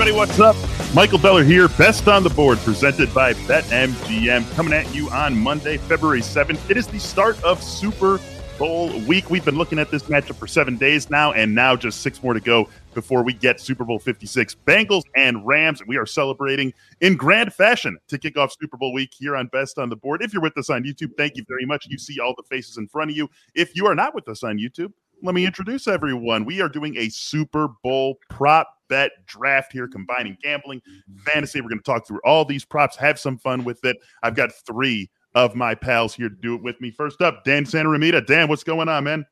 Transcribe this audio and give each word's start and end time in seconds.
Everybody, 0.00 0.16
what's 0.16 0.38
up? 0.38 0.54
Michael 0.94 1.18
Beller 1.18 1.42
here, 1.42 1.66
best 1.70 2.06
on 2.06 2.22
the 2.22 2.30
board, 2.30 2.56
presented 2.58 3.12
by 3.12 3.32
BetMGM, 3.32 4.48
coming 4.54 4.72
at 4.72 4.94
you 4.94 5.10
on 5.10 5.36
Monday, 5.36 5.76
February 5.76 6.20
7th. 6.20 6.70
It 6.70 6.76
is 6.76 6.86
the 6.86 7.00
start 7.00 7.42
of 7.42 7.60
Super 7.60 8.20
Bowl 8.60 8.96
week. 9.08 9.28
We've 9.28 9.44
been 9.44 9.56
looking 9.56 9.80
at 9.80 9.90
this 9.90 10.04
matchup 10.04 10.36
for 10.36 10.46
seven 10.46 10.76
days 10.76 11.10
now, 11.10 11.32
and 11.32 11.52
now 11.52 11.74
just 11.74 12.00
six 12.00 12.22
more 12.22 12.32
to 12.32 12.38
go 12.38 12.68
before 12.94 13.24
we 13.24 13.32
get 13.32 13.60
Super 13.60 13.84
Bowl 13.84 13.98
56. 13.98 14.54
Bengals 14.68 15.02
and 15.16 15.44
Rams, 15.44 15.82
we 15.84 15.96
are 15.96 16.06
celebrating 16.06 16.72
in 17.00 17.16
grand 17.16 17.52
fashion 17.52 17.98
to 18.06 18.18
kick 18.18 18.38
off 18.38 18.54
Super 18.60 18.76
Bowl 18.76 18.92
week 18.92 19.10
here 19.18 19.34
on 19.34 19.48
Best 19.48 19.80
on 19.80 19.88
the 19.88 19.96
Board. 19.96 20.22
If 20.22 20.32
you're 20.32 20.42
with 20.42 20.56
us 20.58 20.70
on 20.70 20.84
YouTube, 20.84 21.16
thank 21.16 21.34
you 21.34 21.44
very 21.48 21.66
much. 21.66 21.88
You 21.88 21.98
see 21.98 22.20
all 22.20 22.36
the 22.36 22.44
faces 22.44 22.78
in 22.78 22.86
front 22.86 23.10
of 23.10 23.16
you. 23.16 23.28
If 23.56 23.74
you 23.74 23.88
are 23.88 23.96
not 23.96 24.14
with 24.14 24.28
us 24.28 24.44
on 24.44 24.58
YouTube, 24.58 24.92
let 25.24 25.34
me 25.34 25.44
introduce 25.44 25.88
everyone. 25.88 26.44
We 26.44 26.60
are 26.60 26.68
doing 26.68 26.96
a 26.98 27.08
Super 27.08 27.70
Bowl 27.82 28.20
prop 28.30 28.77
bet 28.88 29.12
draft 29.26 29.72
here, 29.72 29.88
combining 29.88 30.36
gambling, 30.42 30.82
fantasy. 31.18 31.60
We're 31.60 31.68
going 31.68 31.80
to 31.80 31.84
talk 31.84 32.06
through 32.06 32.20
all 32.24 32.44
these 32.44 32.64
props, 32.64 32.96
have 32.96 33.18
some 33.18 33.38
fun 33.38 33.64
with 33.64 33.84
it. 33.84 33.96
I've 34.22 34.34
got 34.34 34.52
three 34.66 35.10
of 35.34 35.54
my 35.54 35.74
pals 35.74 36.14
here 36.14 36.28
to 36.28 36.34
do 36.34 36.54
it 36.54 36.62
with 36.62 36.80
me. 36.80 36.90
First 36.90 37.20
up, 37.20 37.44
Dan 37.44 37.64
Santaromita. 37.64 38.26
Dan, 38.26 38.48
what's 38.48 38.64
going 38.64 38.88
on, 38.88 39.04
man? 39.04 39.26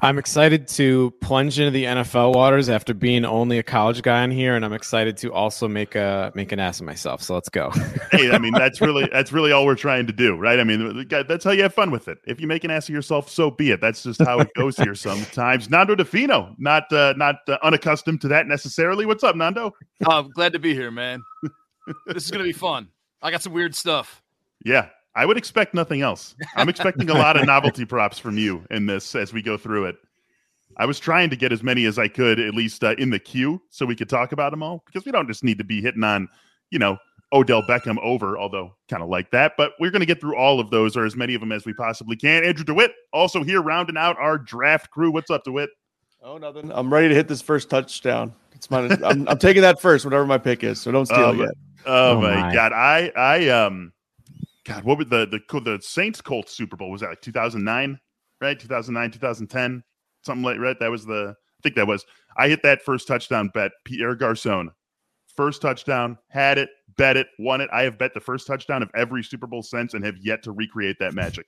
I'm 0.00 0.18
excited 0.18 0.66
to 0.68 1.12
plunge 1.20 1.58
into 1.60 1.70
the 1.70 1.84
NFL 1.84 2.34
waters 2.34 2.68
after 2.68 2.92
being 2.92 3.24
only 3.24 3.58
a 3.58 3.62
college 3.62 4.02
guy 4.02 4.24
in 4.24 4.30
here, 4.30 4.56
and 4.56 4.64
I'm 4.64 4.72
excited 4.72 5.16
to 5.18 5.32
also 5.32 5.68
make 5.68 5.94
a 5.94 6.32
make 6.34 6.50
an 6.50 6.58
ass 6.58 6.80
of 6.80 6.86
myself. 6.86 7.22
So 7.22 7.34
let's 7.34 7.48
go. 7.48 7.70
hey, 8.10 8.32
I 8.32 8.38
mean 8.38 8.52
that's 8.52 8.80
really 8.80 9.08
that's 9.12 9.32
really 9.32 9.52
all 9.52 9.64
we're 9.64 9.76
trying 9.76 10.06
to 10.08 10.12
do, 10.12 10.36
right? 10.36 10.58
I 10.58 10.64
mean 10.64 11.06
that's 11.08 11.44
how 11.44 11.52
you 11.52 11.62
have 11.62 11.74
fun 11.74 11.90
with 11.90 12.08
it. 12.08 12.18
If 12.26 12.40
you 12.40 12.46
make 12.46 12.64
an 12.64 12.70
ass 12.70 12.88
of 12.88 12.94
yourself, 12.94 13.28
so 13.30 13.50
be 13.50 13.70
it. 13.70 13.80
That's 13.80 14.02
just 14.02 14.20
how 14.20 14.40
it 14.40 14.50
goes 14.56 14.76
here 14.76 14.94
sometimes. 14.96 15.70
Nando 15.70 15.94
Di 15.94 16.04
Fino, 16.04 16.54
not 16.58 16.92
uh, 16.92 17.14
not 17.16 17.36
uh, 17.48 17.58
unaccustomed 17.62 18.20
to 18.22 18.28
that 18.28 18.46
necessarily. 18.48 19.06
What's 19.06 19.22
up, 19.22 19.36
Nando? 19.36 19.72
Oh, 20.06 20.18
I'm 20.18 20.30
glad 20.30 20.52
to 20.54 20.58
be 20.58 20.74
here, 20.74 20.90
man. 20.90 21.22
this 22.06 22.24
is 22.24 22.30
gonna 22.30 22.44
be 22.44 22.52
fun. 22.52 22.88
I 23.22 23.30
got 23.30 23.42
some 23.42 23.52
weird 23.52 23.74
stuff. 23.74 24.20
Yeah, 24.64 24.90
I 25.14 25.26
would 25.26 25.36
expect 25.36 25.74
nothing 25.74 26.00
else. 26.00 26.34
I'm 26.56 26.68
expecting 26.68 27.10
a 27.10 27.14
lot 27.14 27.36
of 27.36 27.46
novelty 27.46 27.84
props 27.84 28.18
from 28.18 28.38
you 28.38 28.64
in 28.70 28.86
this 28.86 29.14
as 29.14 29.32
we 29.32 29.42
go 29.42 29.56
through 29.56 29.86
it. 29.86 29.96
I 30.78 30.86
was 30.86 30.98
trying 30.98 31.28
to 31.30 31.36
get 31.36 31.52
as 31.52 31.62
many 31.62 31.84
as 31.84 31.98
I 31.98 32.08
could, 32.08 32.40
at 32.40 32.54
least 32.54 32.82
uh, 32.82 32.94
in 32.96 33.10
the 33.10 33.18
queue, 33.18 33.60
so 33.68 33.84
we 33.84 33.94
could 33.94 34.08
talk 34.08 34.32
about 34.32 34.52
them 34.52 34.62
all 34.62 34.82
because 34.86 35.04
we 35.04 35.12
don't 35.12 35.28
just 35.28 35.44
need 35.44 35.58
to 35.58 35.64
be 35.64 35.82
hitting 35.82 36.02
on, 36.02 36.28
you 36.70 36.78
know, 36.78 36.96
Odell 37.32 37.62
Beckham 37.62 37.98
over, 38.02 38.38
although 38.38 38.74
kind 38.88 39.02
of 39.02 39.08
like 39.08 39.30
that. 39.32 39.52
But 39.58 39.72
we're 39.78 39.90
going 39.90 40.00
to 40.00 40.06
get 40.06 40.20
through 40.20 40.36
all 40.36 40.60
of 40.60 40.70
those 40.70 40.96
or 40.96 41.04
as 41.04 41.14
many 41.14 41.34
of 41.34 41.40
them 41.40 41.52
as 41.52 41.66
we 41.66 41.74
possibly 41.74 42.16
can. 42.16 42.44
Andrew 42.44 42.64
DeWitt 42.64 42.92
also 43.12 43.42
here 43.42 43.60
rounding 43.60 43.96
out 43.98 44.18
our 44.18 44.38
draft 44.38 44.90
crew. 44.90 45.10
What's 45.10 45.30
up, 45.30 45.44
DeWitt? 45.44 45.70
Oh, 46.22 46.38
nothing. 46.38 46.70
I'm 46.72 46.92
ready 46.92 47.08
to 47.08 47.14
hit 47.14 47.28
this 47.28 47.42
first 47.42 47.68
touchdown. 47.68 48.32
It's 48.52 48.70
my. 48.70 48.80
I'm, 49.04 49.28
I'm 49.28 49.38
taking 49.38 49.62
that 49.62 49.80
first, 49.80 50.04
whatever 50.04 50.24
my 50.24 50.38
pick 50.38 50.62
is. 50.64 50.80
So 50.80 50.90
don't 50.90 51.06
steal 51.06 51.18
oh, 51.18 51.32
it 51.32 51.38
yet. 51.38 51.50
Oh, 51.84 52.12
oh 52.12 52.20
my, 52.20 52.36
my 52.36 52.54
God, 52.54 52.72
I 52.72 53.12
I 53.16 53.48
um 53.48 53.92
God, 54.64 54.84
what 54.84 54.98
were 54.98 55.04
the 55.04 55.26
the 55.26 55.60
the 55.60 55.80
Saints 55.82 56.20
Colts 56.20 56.52
Super 56.52 56.76
Bowl? 56.76 56.90
Was 56.90 57.00
that 57.00 57.10
like 57.10 57.20
2009, 57.20 57.98
right? 58.40 58.58
2009, 58.58 59.10
2010, 59.10 59.82
something 60.24 60.42
like 60.42 60.58
right. 60.58 60.78
That 60.78 60.90
was 60.90 61.04
the 61.04 61.34
I 61.34 61.60
think 61.62 61.76
that 61.76 61.86
was. 61.86 62.04
I 62.36 62.48
hit 62.48 62.62
that 62.62 62.82
first 62.82 63.06
touchdown 63.06 63.50
bet. 63.54 63.72
Pierre 63.84 64.14
Garcon, 64.14 64.70
first 65.36 65.62
touchdown, 65.62 66.18
had 66.28 66.58
it, 66.58 66.70
bet 66.96 67.16
it, 67.16 67.26
won 67.38 67.60
it. 67.60 67.70
I 67.72 67.82
have 67.82 67.98
bet 67.98 68.14
the 68.14 68.20
first 68.20 68.46
touchdown 68.46 68.82
of 68.82 68.90
every 68.94 69.22
Super 69.22 69.46
Bowl 69.46 69.62
since, 69.62 69.94
and 69.94 70.04
have 70.04 70.16
yet 70.20 70.42
to 70.44 70.52
recreate 70.52 70.96
that 71.00 71.14
magic. 71.14 71.46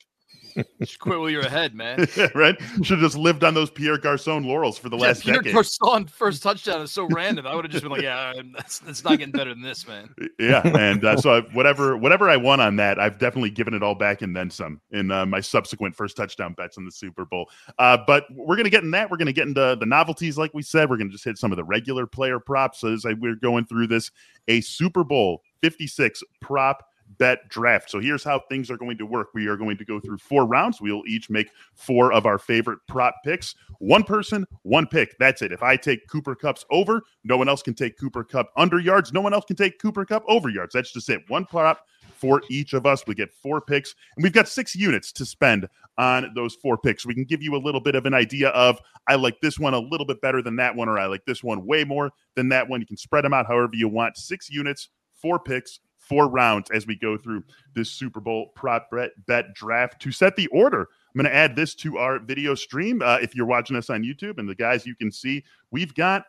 quit 0.99 1.19
while 1.19 1.31
you're 1.31 1.43
ahead, 1.43 1.75
man. 1.75 2.07
right? 2.35 2.57
Should 2.83 2.99
have 2.99 3.01
just 3.01 3.17
lived 3.17 3.45
on 3.45 3.55
those 3.55 3.71
Pierre 3.71 3.99
Garcon 3.99 4.45
laurels 4.45 4.79
for 4.79 4.89
the 4.89 4.97
yeah, 4.97 5.09
last 5.09 5.23
Pierre 5.23 5.37
decade. 5.37 5.55
Garcon 5.55 6.07
first 6.07 6.43
touchdown 6.43 6.83
is 6.83 6.93
so 6.93 7.07
random. 7.07 7.47
I 7.47 7.55
would 7.55 7.65
have 7.65 7.73
just 7.73 7.83
been 7.83 7.93
like, 7.93 8.03
yeah, 8.03 8.33
that's, 8.55 8.79
that's 8.81 9.05
not 9.05 9.19
getting 9.19 9.33
better 9.33 9.51
than 9.51 9.63
this, 9.63 9.87
man. 9.87 10.15
Yeah, 10.39 10.67
and 10.67 11.05
uh, 11.05 11.17
so 11.17 11.37
I, 11.37 11.41
whatever 11.53 11.97
whatever 11.97 12.29
I 12.29 12.37
won 12.37 12.61
on 12.61 12.77
that, 12.77 12.99
I've 12.99 13.19
definitely 13.19 13.51
given 13.51 13.73
it 13.73 13.83
all 13.83 13.95
back 13.95 14.21
and 14.21 14.35
then 14.35 14.51
some 14.51 14.81
in 14.91 15.11
uh, 15.11 15.25
my 15.25 15.41
subsequent 15.41 15.95
first 15.95 16.17
touchdown 16.17 16.55
bets 16.55 16.77
in 16.77 16.85
the 16.85 16.91
Super 16.91 17.25
Bowl. 17.25 17.49
Uh, 17.79 17.99
but 18.07 18.27
we're 18.33 18.57
gonna 18.57 18.69
get 18.69 18.83
in 18.83 18.91
that. 18.91 19.11
We're 19.11 19.17
gonna 19.17 19.33
get 19.33 19.47
into 19.47 19.77
the 19.79 19.87
novelties, 19.87 20.37
like 20.37 20.53
we 20.53 20.63
said. 20.63 20.91
We're 20.91 20.97
gonna 20.97 21.11
just 21.11 21.25
hit 21.25 21.39
some 21.39 21.53
of 21.53 21.57
the 21.57 21.65
regular 21.65 22.07
player 22.07 22.41
props 22.41 22.83
as 22.85 23.07
I, 23.07 23.13
we're 23.15 23.37
going 23.37 23.65
through 23.65 23.87
this. 23.87 24.11
A 24.49 24.61
Super 24.61 25.05
Bowl 25.05 25.43
56 25.63 26.23
prop 26.41 26.85
bet 27.19 27.49
draft. 27.49 27.91
So 27.91 28.01
here's 28.01 28.25
how 28.25 28.41
things 28.49 28.71
are 28.71 28.77
going 28.77 28.99
to 28.99 29.07
work. 29.07 29.29
We 29.35 29.47
are 29.47 29.57
going 29.57 29.77
to 29.79 29.85
go 29.85 30.01
through 30.01 30.19
four 30.19 30.47
rounds. 30.47 30.81
We'll 30.81 31.03
each 31.07 31.31
make 31.31 31.51
four 31.75 32.13
of 32.13 32.27
our 32.27 32.39
favorite 32.39 32.79
prop 32.89 33.17
picks. 33.25 33.55
One 33.79 34.03
person, 34.03 34.47
one 34.63 34.87
pick. 34.87 35.17
That's 35.19 35.43
it. 35.43 35.53
If 35.53 35.63
I 35.63 35.77
take 35.77 36.07
Cooper 36.09 36.35
Kupp's 36.35 36.65
over, 36.71 37.03
no 37.25 37.37
one 37.37 37.49
else 37.49 37.63
can 37.63 37.75
take 37.75 37.99
Cooper 37.99 38.25
Kupp 38.25 38.51
under 38.57 38.79
yards. 38.79 39.13
No 39.13 39.21
one 39.21 39.35
else 39.35 39.45
can 39.45 39.57
take 39.57 39.79
Cooper 39.79 40.05
Kupp 40.05 40.25
over 40.29 40.49
yards. 40.49 40.75
That's 40.75 40.93
just 40.93 41.09
it. 41.09 41.23
One 41.29 41.45
prop 41.45 41.87
for 42.25 42.41
each 42.49 42.73
of 42.73 42.87
us. 42.87 43.07
We 43.07 43.15
get 43.15 43.33
four 43.33 43.61
picks, 43.61 43.95
and 44.17 44.23
we've 44.23 44.33
got 44.33 44.49
six 44.49 44.75
units 44.75 45.13
to 45.13 45.27
spend 45.27 45.69
on 45.99 46.33
those 46.35 46.55
four 46.55 46.79
picks. 46.79 47.05
We 47.05 47.15
can 47.15 47.25
give 47.25 47.43
you 47.43 47.55
a 47.55 47.59
little 47.59 47.81
bit 47.81 47.95
of 47.95 48.07
an 48.07 48.15
idea 48.15 48.49
of 48.51 48.81
I 49.07 49.17
like 49.17 49.41
this 49.41 49.59
one 49.59 49.75
a 49.75 49.79
little 49.79 50.07
bit 50.07 50.21
better 50.21 50.41
than 50.41 50.57
that 50.57 50.75
one, 50.75 50.89
or 50.89 50.99
I 50.99 51.07
like 51.07 51.25
this 51.27 51.45
one 51.45 51.67
way 51.67 51.85
more 51.85 52.11
than 52.35 52.49
that 52.49 52.69
one. 52.69 52.81
You 52.81 52.87
can 52.87 52.97
spread 52.97 53.25
them 53.25 53.35
out 53.35 53.47
however 53.47 53.73
you 53.75 53.89
want. 53.89 54.17
Six 54.17 54.49
units, 54.51 54.89
four 55.13 55.39
picks, 55.39 55.81
four 56.09 56.29
rounds 56.29 56.71
as 56.71 56.87
we 56.87 56.97
go 56.97 57.17
through 57.17 57.43
this 57.75 57.91
Super 57.91 58.21
Bowl 58.21 58.53
prop 58.55 58.91
bet, 58.91 59.11
bet 59.27 59.55
draft. 59.55 60.01
To 60.03 60.13
set 60.13 60.37
the 60.37 60.47
order, 60.49 60.81
I'm 60.83 61.21
going 61.21 61.31
to 61.31 61.35
add 61.35 61.57
this 61.57 61.75
to 61.77 61.99
our 61.99 62.19
video 62.19 62.55
stream. 62.55 63.03
Uh, 63.03 63.19
if 63.21 63.35
you're 63.35 63.47
watching 63.47 63.77
us 63.77 63.91
on 63.91 64.03
YouTube, 64.03 64.39
and 64.39 64.49
the 64.49 64.55
guys 64.55 64.87
you 64.87 64.95
can 64.95 65.11
see, 65.11 65.45
we've 65.71 65.95
got 65.95 66.25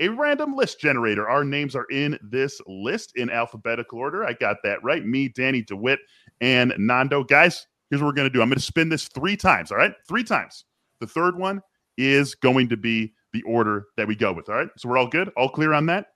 a 0.00 0.08
random 0.08 0.56
list 0.56 0.80
generator. 0.80 1.28
Our 1.28 1.44
names 1.44 1.76
are 1.76 1.86
in 1.90 2.18
this 2.22 2.60
list 2.66 3.12
in 3.16 3.30
alphabetical 3.30 3.98
order. 3.98 4.24
I 4.24 4.32
got 4.32 4.56
that 4.64 4.82
right. 4.82 5.04
Me, 5.04 5.28
Danny 5.28 5.62
DeWitt, 5.62 6.00
and 6.40 6.74
Nando. 6.78 7.22
Guys, 7.22 7.66
here's 7.90 8.00
what 8.00 8.08
we're 8.08 8.14
going 8.14 8.28
to 8.28 8.32
do 8.32 8.42
I'm 8.42 8.48
going 8.48 8.58
to 8.58 8.64
spin 8.64 8.88
this 8.88 9.08
three 9.08 9.36
times. 9.36 9.70
All 9.70 9.78
right. 9.78 9.92
Three 10.08 10.24
times. 10.24 10.64
The 11.00 11.06
third 11.06 11.36
one 11.36 11.60
is 11.96 12.34
going 12.34 12.68
to 12.70 12.76
be 12.76 13.12
the 13.32 13.42
order 13.42 13.86
that 13.96 14.08
we 14.08 14.16
go 14.16 14.32
with. 14.32 14.48
All 14.48 14.56
right. 14.56 14.68
So 14.76 14.88
we're 14.88 14.98
all 14.98 15.06
good? 15.06 15.30
All 15.36 15.48
clear 15.48 15.72
on 15.72 15.86
that? 15.86 16.06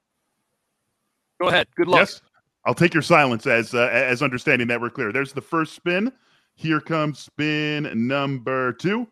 Go 1.41 1.49
ahead. 1.49 1.69
Good 1.77 1.89
luck. 1.89 2.01
Yes. 2.01 2.23
I'll 2.67 2.75
take 2.75 2.95
your 2.95 3.03
silence 3.03 3.47
as 3.47 3.75
uh, 3.75 3.91
as 3.93 4.23
understanding 4.23 4.69
that 4.69 4.81
we're 4.81 4.91
clear. 4.91 5.13
There's 5.13 5.33
the 5.33 5.43
first 5.43 5.75
spin. 5.75 6.13
Here 6.55 6.81
comes 6.81 7.19
spin 7.19 7.91
number 7.95 8.73
two, 8.75 9.09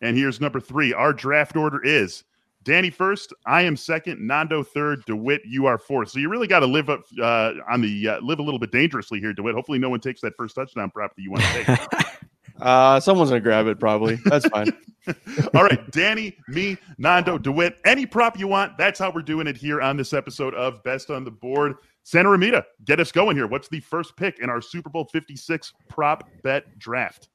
and 0.00 0.16
here's 0.16 0.40
number 0.40 0.60
three. 0.60 0.92
Our 0.92 1.12
draft 1.12 1.56
order 1.56 1.82
is 1.82 2.24
Danny 2.68 2.90
first, 2.90 3.32
I 3.46 3.62
am 3.62 3.76
second, 3.76 4.20
Nando 4.20 4.62
third, 4.62 5.02
Dewitt, 5.06 5.40
you 5.46 5.64
are 5.64 5.78
fourth. 5.78 6.10
So 6.10 6.18
you 6.18 6.28
really 6.28 6.46
got 6.46 6.60
to 6.60 6.66
live 6.66 6.90
up 6.90 7.00
uh, 7.18 7.54
on 7.66 7.80
the 7.80 8.08
uh, 8.08 8.20
live 8.20 8.40
a 8.40 8.42
little 8.42 8.58
bit 8.58 8.70
dangerously 8.70 9.20
here, 9.20 9.32
Dewitt. 9.32 9.54
Hopefully, 9.54 9.78
no 9.78 9.88
one 9.88 10.00
takes 10.00 10.20
that 10.20 10.36
first 10.36 10.54
touchdown 10.54 10.90
prop 10.90 11.16
that 11.16 11.22
you 11.22 11.30
want 11.30 11.44
to 11.44 11.64
take. 11.64 12.06
uh, 12.60 13.00
someone's 13.00 13.30
gonna 13.30 13.40
grab 13.40 13.68
it, 13.68 13.80
probably. 13.80 14.16
That's 14.26 14.46
fine. 14.48 14.68
All 15.54 15.62
right, 15.62 15.90
Danny, 15.92 16.36
me, 16.48 16.76
Nando, 16.98 17.38
Dewitt, 17.38 17.78
any 17.86 18.04
prop 18.04 18.38
you 18.38 18.48
want. 18.48 18.76
That's 18.76 18.98
how 18.98 19.10
we're 19.10 19.22
doing 19.22 19.46
it 19.46 19.56
here 19.56 19.80
on 19.80 19.96
this 19.96 20.12
episode 20.12 20.52
of 20.52 20.82
Best 20.82 21.08
on 21.08 21.24
the 21.24 21.30
Board. 21.30 21.76
Santaromita, 22.08 22.64
get 22.86 23.00
us 23.00 23.12
going 23.12 23.36
here. 23.36 23.46
What's 23.46 23.68
the 23.68 23.80
first 23.80 24.16
pick 24.16 24.38
in 24.38 24.48
our 24.48 24.62
Super 24.62 24.88
Bowl 24.88 25.04
56 25.12 25.74
prop 25.88 26.26
bet 26.42 26.78
draft? 26.78 27.28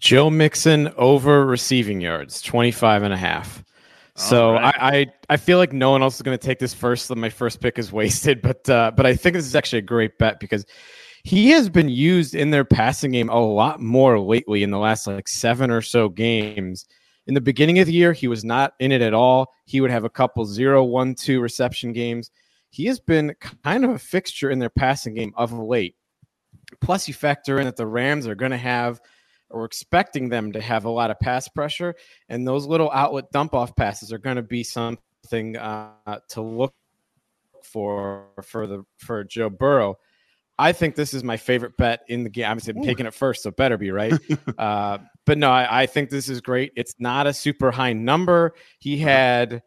Joe 0.00 0.28
Mixon 0.28 0.92
over 0.96 1.46
receiving 1.46 2.00
yards, 2.00 2.42
25 2.42 3.04
and 3.04 3.14
a 3.14 3.16
half. 3.16 3.62
So 4.16 4.54
right. 4.54 4.74
I, 4.80 4.98
I, 4.98 5.06
I 5.30 5.36
feel 5.36 5.58
like 5.58 5.72
no 5.72 5.92
one 5.92 6.02
else 6.02 6.16
is 6.16 6.22
going 6.22 6.36
to 6.36 6.44
take 6.44 6.58
this 6.58 6.74
first. 6.74 7.06
So 7.06 7.14
my 7.14 7.30
first 7.30 7.60
pick 7.60 7.78
is 7.78 7.92
wasted, 7.92 8.42
but 8.42 8.68
uh, 8.68 8.90
but 8.90 9.06
I 9.06 9.14
think 9.14 9.34
this 9.34 9.46
is 9.46 9.54
actually 9.54 9.78
a 9.78 9.82
great 9.82 10.18
bet 10.18 10.40
because 10.40 10.66
he 11.22 11.50
has 11.50 11.68
been 11.68 11.88
used 11.88 12.34
in 12.34 12.50
their 12.50 12.64
passing 12.64 13.12
game 13.12 13.28
a 13.28 13.38
lot 13.38 13.80
more 13.80 14.18
lately 14.18 14.64
in 14.64 14.72
the 14.72 14.78
last 14.78 15.06
like 15.06 15.28
seven 15.28 15.70
or 15.70 15.80
so 15.80 16.08
games. 16.08 16.86
In 17.28 17.34
the 17.34 17.40
beginning 17.40 17.78
of 17.78 17.86
the 17.86 17.92
year, 17.92 18.12
he 18.12 18.26
was 18.26 18.44
not 18.44 18.74
in 18.80 18.90
it 18.90 19.00
at 19.00 19.14
all. 19.14 19.52
He 19.64 19.80
would 19.80 19.92
have 19.92 20.02
a 20.02 20.10
couple 20.10 20.44
zero, 20.44 20.82
one, 20.82 21.14
two 21.14 21.40
reception 21.40 21.92
games 21.92 22.32
he 22.72 22.86
has 22.86 22.98
been 22.98 23.34
kind 23.62 23.84
of 23.84 23.90
a 23.90 23.98
fixture 23.98 24.50
in 24.50 24.58
their 24.58 24.70
passing 24.70 25.14
game 25.14 25.34
of 25.36 25.52
late. 25.52 25.94
Plus, 26.80 27.06
you 27.06 27.12
factor 27.12 27.58
in 27.58 27.66
that 27.66 27.76
the 27.76 27.86
Rams 27.86 28.26
are 28.26 28.34
going 28.34 28.50
to 28.50 28.56
have 28.56 29.00
we're 29.50 29.66
expecting 29.66 30.30
them 30.30 30.52
to 30.52 30.60
have 30.62 30.86
a 30.86 30.90
lot 30.90 31.10
of 31.10 31.20
pass 31.20 31.46
pressure, 31.46 31.94
and 32.30 32.48
those 32.48 32.66
little 32.66 32.90
outlet 32.90 33.30
dump 33.32 33.52
off 33.54 33.76
passes 33.76 34.10
are 34.10 34.18
going 34.18 34.36
to 34.36 34.42
be 34.42 34.64
something 34.64 35.58
uh, 35.58 35.90
to 36.30 36.40
look 36.40 36.74
for 37.62 38.28
for 38.42 38.66
the 38.66 38.84
for 38.96 39.24
Joe 39.24 39.50
Burrow. 39.50 39.98
I 40.58 40.72
think 40.72 40.94
this 40.94 41.12
is 41.12 41.22
my 41.22 41.36
favorite 41.36 41.76
bet 41.76 42.00
in 42.08 42.24
the 42.24 42.30
game. 42.30 42.46
Obviously, 42.46 42.74
I'm 42.76 42.82
taking 42.82 43.04
it 43.04 43.12
first, 43.12 43.42
so 43.42 43.50
better 43.50 43.76
be 43.76 43.90
right. 43.90 44.14
uh, 44.58 44.98
but 45.26 45.36
no, 45.36 45.50
I, 45.50 45.82
I, 45.82 45.86
think 45.86 46.08
this 46.08 46.28
is 46.28 46.40
great. 46.40 46.72
It's 46.76 46.94
not 46.98 47.26
a 47.26 47.32
super 47.32 47.70
high 47.70 47.94
number. 47.94 48.54
He 48.78 48.96
uh-huh. 48.96 49.10
had 49.10 49.62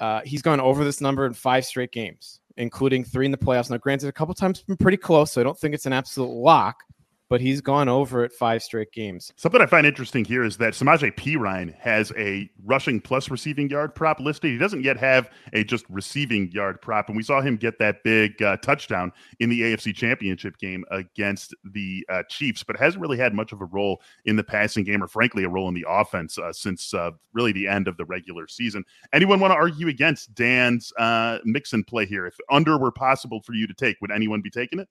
uh, 0.00 0.22
he's 0.24 0.42
gone 0.42 0.60
over 0.60 0.82
this 0.84 1.00
number 1.00 1.26
in 1.26 1.34
five 1.34 1.64
straight 1.64 1.92
games, 1.92 2.40
including 2.56 3.04
three 3.04 3.26
in 3.26 3.30
the 3.30 3.38
playoffs. 3.38 3.70
Now, 3.70 3.76
granted, 3.76 4.08
a 4.08 4.12
couple 4.12 4.34
times 4.34 4.62
been 4.62 4.76
pretty 4.76 4.96
close, 4.96 5.32
so 5.32 5.40
I 5.40 5.44
don't 5.44 5.58
think 5.58 5.74
it's 5.74 5.86
an 5.86 5.92
absolute 5.92 6.30
lock 6.30 6.82
but 7.30 7.40
he's 7.40 7.60
gone 7.60 7.88
over 7.88 8.24
it 8.24 8.32
five 8.32 8.60
straight 8.60 8.92
games. 8.92 9.32
Something 9.36 9.62
I 9.62 9.66
find 9.66 9.86
interesting 9.86 10.24
here 10.24 10.42
is 10.42 10.56
that 10.58 10.74
Samaje 10.74 11.14
Perine 11.14 11.72
has 11.78 12.12
a 12.18 12.50
rushing 12.64 13.00
plus 13.00 13.30
receiving 13.30 13.70
yard 13.70 13.94
prop 13.94 14.18
listed. 14.18 14.50
He 14.50 14.58
doesn't 14.58 14.82
yet 14.82 14.96
have 14.96 15.30
a 15.52 15.62
just 15.62 15.86
receiving 15.88 16.50
yard 16.50 16.82
prop, 16.82 17.08
and 17.08 17.16
we 17.16 17.22
saw 17.22 17.40
him 17.40 17.56
get 17.56 17.78
that 17.78 18.02
big 18.02 18.42
uh, 18.42 18.56
touchdown 18.58 19.12
in 19.38 19.48
the 19.48 19.60
AFC 19.60 19.94
Championship 19.94 20.58
game 20.58 20.84
against 20.90 21.54
the 21.64 22.04
uh, 22.08 22.24
Chiefs, 22.28 22.64
but 22.64 22.76
hasn't 22.76 23.00
really 23.00 23.16
had 23.16 23.32
much 23.32 23.52
of 23.52 23.60
a 23.60 23.66
role 23.66 24.02
in 24.24 24.34
the 24.34 24.44
passing 24.44 24.82
game, 24.82 25.02
or 25.02 25.06
frankly, 25.06 25.44
a 25.44 25.48
role 25.48 25.68
in 25.68 25.74
the 25.74 25.86
offense 25.88 26.36
uh, 26.36 26.52
since 26.52 26.92
uh, 26.92 27.12
really 27.32 27.52
the 27.52 27.68
end 27.68 27.86
of 27.86 27.96
the 27.96 28.04
regular 28.06 28.48
season. 28.48 28.84
Anyone 29.12 29.38
want 29.38 29.52
to 29.52 29.56
argue 29.56 29.86
against 29.86 30.34
Dan's 30.34 30.92
uh, 30.98 31.38
and 31.44 31.86
play 31.86 32.06
here? 32.06 32.26
If 32.26 32.36
under 32.50 32.76
were 32.76 32.90
possible 32.90 33.40
for 33.42 33.54
you 33.54 33.68
to 33.68 33.74
take, 33.74 33.98
would 34.00 34.10
anyone 34.10 34.40
be 34.40 34.50
taking 34.50 34.80
it? 34.80 34.88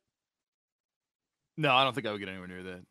No, 1.59 1.75
I 1.75 1.83
don't 1.83 1.93
think 1.93 2.07
I 2.07 2.11
would 2.13 2.19
get 2.19 2.29
anywhere 2.29 2.47
near 2.47 2.63
that. 2.63 2.85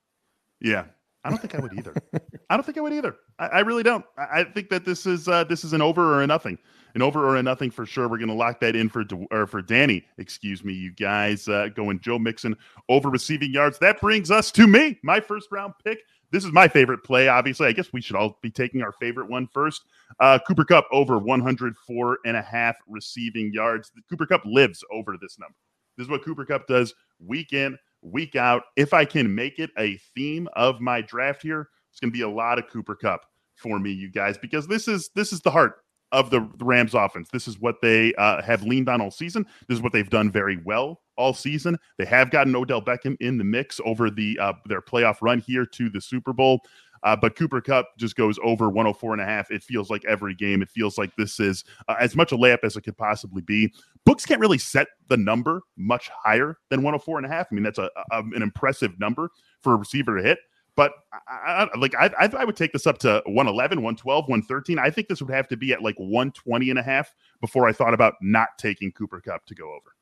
Yeah, 0.60 0.84
I 1.24 1.30
don't 1.30 1.38
think 1.38 1.54
I 1.54 1.58
would 1.58 1.72
either. 1.72 1.94
I 2.50 2.56
don't 2.56 2.64
think 2.64 2.76
I 2.76 2.82
would 2.82 2.92
either. 2.92 3.16
I, 3.38 3.46
I 3.46 3.60
really 3.60 3.82
don't. 3.82 4.04
I, 4.18 4.40
I, 4.40 4.44
think 4.44 4.68
that 4.68 4.84
this 4.84 5.06
is 5.06 5.26
uh, 5.26 5.44
this 5.44 5.64
is 5.64 5.72
an 5.72 5.80
over 5.80 6.14
or 6.14 6.22
a 6.22 6.26
nothing, 6.26 6.58
an 6.94 7.00
over 7.00 7.26
or 7.26 7.36
a 7.36 7.42
nothing 7.42 7.70
for 7.70 7.86
sure. 7.86 8.08
We're 8.08 8.18
going 8.18 8.28
to 8.28 8.34
lock 8.34 8.60
that 8.60 8.76
in 8.76 8.90
for 8.90 9.04
or 9.30 9.46
for 9.46 9.62
Danny. 9.62 10.04
Excuse 10.18 10.62
me, 10.62 10.74
you 10.74 10.92
guys. 10.92 11.48
Uh, 11.48 11.68
going 11.74 11.98
Joe 12.00 12.18
Mixon 12.18 12.54
over 12.90 13.08
receiving 13.08 13.54
yards. 13.54 13.78
That 13.78 14.02
brings 14.02 14.30
us 14.30 14.52
to 14.52 14.66
me, 14.66 14.98
my 15.02 15.18
first 15.18 15.48
round 15.50 15.72
pick. 15.82 16.00
This 16.30 16.44
is 16.44 16.52
my 16.52 16.68
favorite 16.68 17.02
play. 17.04 17.26
Obviously, 17.28 17.68
I 17.68 17.72
guess 17.72 17.90
we 17.90 18.02
should 18.02 18.16
all 18.16 18.38
be 18.42 18.50
taking 18.50 18.82
our 18.82 18.92
favorite 18.92 19.30
one 19.30 19.46
first. 19.46 19.86
Uh, 20.20 20.38
Cooper 20.46 20.66
Kupp 20.66 20.86
over 20.92 21.18
104 21.18 22.18
and 22.26 22.36
a 22.36 22.42
half 22.42 22.76
receiving 22.86 23.50
yards. 23.50 23.90
The 23.96 24.02
Cooper 24.10 24.26
Kupp 24.26 24.44
lives 24.44 24.84
over 24.92 25.16
this 25.18 25.38
number. 25.38 25.56
This 25.96 26.04
is 26.04 26.10
what 26.10 26.22
Cooper 26.22 26.44
Kupp 26.44 26.66
does 26.66 26.92
week 27.18 27.54
in 27.54 27.78
week 28.12 28.36
out. 28.36 28.62
If 28.76 28.92
I 28.92 29.04
can 29.04 29.34
make 29.34 29.58
it 29.58 29.70
a 29.78 29.98
theme 30.14 30.48
of 30.54 30.80
my 30.80 31.00
draft 31.00 31.42
here, 31.42 31.68
it's 31.90 32.00
going 32.00 32.12
to 32.12 32.16
be 32.16 32.22
a 32.22 32.28
lot 32.28 32.58
of 32.58 32.68
Cooper 32.68 32.94
Kupp 32.94 33.22
for 33.56 33.78
me, 33.78 33.90
you 33.90 34.10
guys, 34.10 34.38
because 34.38 34.66
this 34.66 34.88
is 34.88 35.10
this 35.14 35.32
is 35.32 35.40
the 35.40 35.50
heart 35.50 35.82
of 36.12 36.30
the, 36.30 36.40
Rams 36.60 36.94
offense. 36.94 37.28
This 37.30 37.46
is 37.46 37.58
what 37.58 37.76
they 37.82 38.14
uh, 38.14 38.42
have 38.42 38.62
leaned 38.62 38.88
on 38.88 39.00
all 39.00 39.10
season. 39.10 39.44
This 39.68 39.76
is 39.76 39.82
what 39.82 39.92
they've 39.92 40.08
done 40.08 40.30
very 40.30 40.56
well 40.64 41.02
all 41.16 41.34
season. 41.34 41.76
They 41.98 42.06
have 42.06 42.30
gotten 42.30 42.54
Odell 42.56 42.80
Beckham 42.80 43.16
in 43.20 43.36
the 43.36 43.44
mix 43.44 43.80
over 43.84 44.10
the 44.10 44.38
uh, 44.38 44.54
their 44.66 44.80
playoff 44.80 45.18
run 45.20 45.40
here 45.40 45.66
to 45.66 45.90
the 45.90 46.00
Super 46.00 46.32
Bowl. 46.32 46.60
Uh, 47.02 47.16
but 47.16 47.36
Cooper 47.36 47.60
Kupp 47.60 47.86
just 47.98 48.16
goes 48.16 48.38
over 48.42 48.68
104 48.68 49.12
and 49.12 49.22
a 49.22 49.24
half. 49.24 49.50
It 49.50 49.62
feels 49.62 49.90
like 49.90 50.04
every 50.04 50.34
game. 50.34 50.62
It 50.62 50.70
feels 50.70 50.98
like 50.98 51.14
this 51.16 51.40
is 51.40 51.64
uh, 51.88 51.96
as 52.00 52.16
much 52.16 52.32
a 52.32 52.36
layup 52.36 52.58
as 52.62 52.76
it 52.76 52.82
could 52.82 52.96
possibly 52.96 53.42
be. 53.42 53.72
Books 54.04 54.24
can't 54.24 54.40
really 54.40 54.58
set 54.58 54.88
the 55.08 55.16
number 55.16 55.62
much 55.76 56.08
higher 56.08 56.58
than 56.70 56.80
104 56.80 57.18
and 57.18 57.26
a 57.26 57.28
half. 57.28 57.48
I 57.50 57.54
mean, 57.54 57.64
that's 57.64 57.78
a, 57.78 57.90
a 58.10 58.18
an 58.18 58.42
impressive 58.42 58.98
number 58.98 59.30
for 59.60 59.74
a 59.74 59.76
receiver 59.76 60.16
to 60.16 60.22
hit. 60.22 60.38
But 60.78 60.92
I, 61.28 61.66
I, 61.74 61.76
like 61.76 61.96
I, 61.96 62.08
I 62.20 62.44
would 62.44 62.54
take 62.54 62.72
this 62.72 62.86
up 62.86 62.98
to 62.98 63.20
111, 63.26 63.78
112, 63.78 64.24
113. 64.28 64.78
I 64.78 64.90
think 64.90 65.08
this 65.08 65.20
would 65.20 65.34
have 65.34 65.48
to 65.48 65.56
be 65.56 65.72
at 65.72 65.82
like 65.82 65.96
120 65.98 66.70
and 66.70 66.78
a 66.78 66.84
half 66.84 67.12
before 67.40 67.66
I 67.66 67.72
thought 67.72 67.94
about 67.94 68.14
not 68.22 68.50
taking 68.58 68.92
Cooper 68.92 69.20
Kupp 69.20 69.44
to 69.46 69.56
go 69.56 69.64
over. 69.72 69.96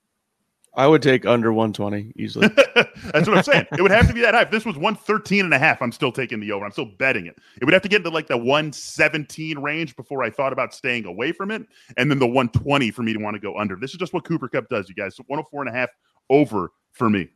I 0.77 0.87
would 0.87 1.01
take 1.01 1.25
under 1.25 1.55
120 1.55 2.13
easily. 2.17 2.49
That's 2.75 3.27
what 3.27 3.39
I'm 3.39 3.43
saying. 3.43 3.67
It 3.73 3.81
would 3.81 3.91
have 3.91 4.07
to 4.09 4.15
be 4.15 4.21
that 4.21 4.35
high. 4.35 4.43
If 4.43 4.51
this 4.51 4.67
was 4.67 4.77
113 4.77 5.47
and 5.47 5.55
a 5.55 5.59
half, 5.59 5.81
I'm 5.81 5.91
still 5.91 6.13
taking 6.13 6.39
the 6.39 6.53
over. 6.53 6.67
I'm 6.67 6.71
still 6.71 6.91
betting 6.99 7.27
it. 7.27 7.37
It 7.61 7.65
would 7.65 7.73
have 7.73 7.83
to 7.83 7.89
get 7.89 7.99
into 7.99 8.11
like 8.11 8.27
the 8.27 8.37
117 8.37 9.59
range 9.59 9.97
before 9.97 10.23
I 10.23 10.29
thought 10.29 10.53
about 10.53 10.75
staying 10.75 11.07
away 11.07 11.33
from 11.33 11.51
it. 11.51 11.67
And 11.97 12.11
then 12.11 12.19
the 12.19 12.27
120 12.27 12.91
for 12.91 13.03
me 13.03 13.15
to 13.15 13.19
want 13.19 13.35
to 13.35 13.41
go 13.41 13.57
under. 13.57 13.77
This 13.77 13.93
is 13.93 13.97
just 13.97 14.13
what 14.13 14.25
Cooper 14.25 14.49
Kupp 14.49 14.69
does, 14.69 14.87
you 14.89 14.95
guys. 14.95 15.17
So 15.17 15.25
104 15.29 15.63
and 15.63 15.71
a 15.71 15.73
half 15.73 15.89
over 16.29 16.71
for 16.93 17.09
me. 17.09 17.31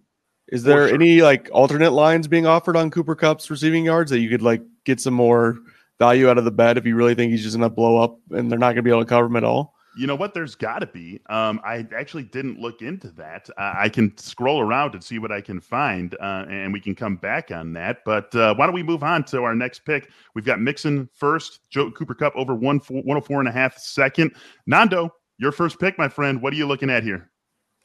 Is 0.48 0.62
there 0.62 0.88
sure. 0.88 0.94
any 0.94 1.22
like 1.22 1.48
alternate 1.52 1.92
lines 1.92 2.28
being 2.28 2.46
offered 2.46 2.76
on 2.76 2.90
Cooper 2.90 3.14
Kupp's 3.14 3.50
receiving 3.50 3.86
yards 3.86 4.10
that 4.10 4.18
you 4.18 4.28
could 4.28 4.42
like 4.42 4.62
get 4.84 5.00
some 5.00 5.14
more 5.14 5.58
value 5.98 6.28
out 6.28 6.36
of 6.36 6.44
the 6.44 6.50
bet 6.50 6.76
if 6.76 6.84
you 6.84 6.94
really 6.94 7.14
think 7.14 7.30
he's 7.30 7.42
just 7.42 7.56
going 7.56 7.68
to 7.68 7.74
blow 7.74 7.96
up 7.96 8.18
and 8.32 8.50
they're 8.50 8.58
not 8.58 8.68
going 8.68 8.76
to 8.76 8.82
be 8.82 8.90
able 8.90 9.00
to 9.00 9.06
cover 9.06 9.26
him 9.26 9.36
at 9.36 9.44
all? 9.44 9.74
You 9.96 10.06
know 10.06 10.14
what? 10.14 10.34
There's 10.34 10.54
got 10.54 10.80
to 10.80 10.86
be. 10.86 11.20
Um, 11.28 11.60
I 11.64 11.86
actually 11.96 12.22
didn't 12.22 12.58
look 12.58 12.80
into 12.80 13.08
that. 13.12 13.48
Uh, 13.58 13.74
I 13.76 13.88
can 13.88 14.16
scroll 14.16 14.60
around 14.60 14.94
and 14.94 15.02
see 15.02 15.18
what 15.18 15.32
I 15.32 15.40
can 15.40 15.60
find, 15.60 16.14
uh, 16.20 16.46
and 16.48 16.72
we 16.72 16.80
can 16.80 16.94
come 16.94 17.16
back 17.16 17.50
on 17.50 17.72
that. 17.72 18.04
But 18.04 18.34
uh, 18.34 18.54
why 18.54 18.66
don't 18.66 18.74
we 18.74 18.82
move 18.82 19.02
on 19.02 19.24
to 19.24 19.42
our 19.42 19.54
next 19.54 19.80
pick? 19.80 20.10
We've 20.34 20.44
got 20.44 20.60
Mixon 20.60 21.08
first, 21.12 21.60
Joe 21.70 21.90
Cooper 21.90 22.14
Kupp 22.14 22.34
over 22.36 22.54
one, 22.54 22.78
four, 22.80 22.98
104 22.98 23.40
and 23.40 23.48
a 23.48 23.52
half 23.52 23.78
second. 23.78 24.34
Nando, 24.66 25.12
your 25.38 25.52
first 25.52 25.80
pick, 25.80 25.98
my 25.98 26.08
friend. 26.08 26.40
What 26.40 26.52
are 26.52 26.56
you 26.56 26.66
looking 26.66 26.90
at 26.90 27.02
here? 27.02 27.30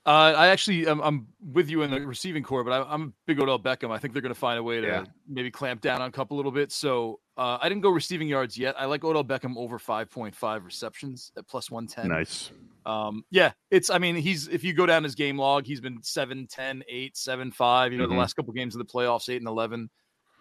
Uh, 0.06 0.34
I 0.38 0.48
actually, 0.50 0.88
I'm, 0.88 1.02
I'm, 1.02 1.28
with 1.54 1.68
you 1.68 1.82
in 1.82 1.90
the 1.90 2.00
receiving 2.06 2.44
corps, 2.44 2.64
but 2.64 2.72
I, 2.72 2.94
am 2.94 3.02
a 3.02 3.12
big 3.26 3.40
Odell 3.40 3.58
Beckham. 3.58 3.90
I 3.90 3.98
think 3.98 4.14
they're 4.14 4.22
going 4.22 4.34
to 4.34 4.40
find 4.40 4.60
a 4.60 4.64
way 4.64 4.80
to 4.80 4.86
yeah. 4.86 5.04
maybe 5.28 5.50
clamp 5.50 5.82
down 5.82 6.00
on 6.00 6.12
Kupp 6.12 6.30
a 6.30 6.36
little 6.36 6.52
bit. 6.52 6.72
So 6.72 7.20
uh, 7.38 7.58
I 7.62 7.68
didn't 7.68 7.82
go 7.82 7.90
receiving 7.90 8.28
yards 8.28 8.58
yet. 8.58 8.76
I 8.80 8.86
like 8.86 9.04
Odell 9.04 9.24
Beckham 9.24 9.58
over 9.58 9.78
5.5 9.78 10.66
receptions 10.66 11.32
at 11.38 11.48
plus 11.48 11.70
110. 11.70 12.10
Nice. 12.10 12.52
Um, 12.86 13.26
yeah, 13.30 13.52
it's, 13.72 13.90
I 13.90 13.98
mean, 13.98 14.16
he's, 14.16 14.48
if 14.48 14.64
you 14.64 14.74
go 14.74 14.86
down 14.86 15.04
his 15.04 15.16
game 15.16 15.38
log, 15.38 15.66
he's 15.66 15.82
been 15.82 16.02
7, 16.02 16.48
10, 16.48 16.84
8, 16.88 17.18
7, 17.18 17.52
5, 17.52 17.92
you 17.92 17.98
know, 17.98 18.06
mm-hmm. 18.06 18.14
the 18.14 18.20
last 18.20 18.36
couple 18.36 18.54
games 18.54 18.76
of 18.76 18.80
the 18.80 18.86
playoffs, 18.86 19.28
8 19.28 19.38
and 19.38 19.48
11. 19.48 19.90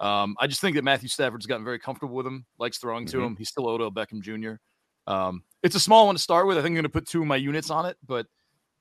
Um, 0.00 0.36
I 0.38 0.46
just 0.46 0.60
think 0.60 0.76
that 0.76 0.84
Matthew 0.84 1.08
Stafford's 1.08 1.46
gotten 1.46 1.64
very 1.64 1.78
comfortable 1.78 2.14
with 2.14 2.26
him, 2.26 2.44
likes 2.58 2.78
throwing 2.78 3.06
mm-hmm. 3.06 3.18
to 3.18 3.24
him. 3.24 3.36
He's 3.36 3.48
still 3.48 3.66
Odell 3.66 3.90
Beckham 3.90 4.20
Jr. 4.20 4.54
Um, 5.06 5.42
it's 5.62 5.76
a 5.76 5.80
small 5.80 6.06
one 6.06 6.14
to 6.14 6.20
start 6.20 6.46
with. 6.46 6.58
I 6.58 6.60
think 6.60 6.72
I'm 6.72 6.74
going 6.74 6.82
to 6.84 6.88
put 6.88 7.08
two 7.08 7.22
of 7.22 7.26
my 7.26 7.36
units 7.36 7.70
on 7.70 7.86
it, 7.86 7.96
but 8.06 8.26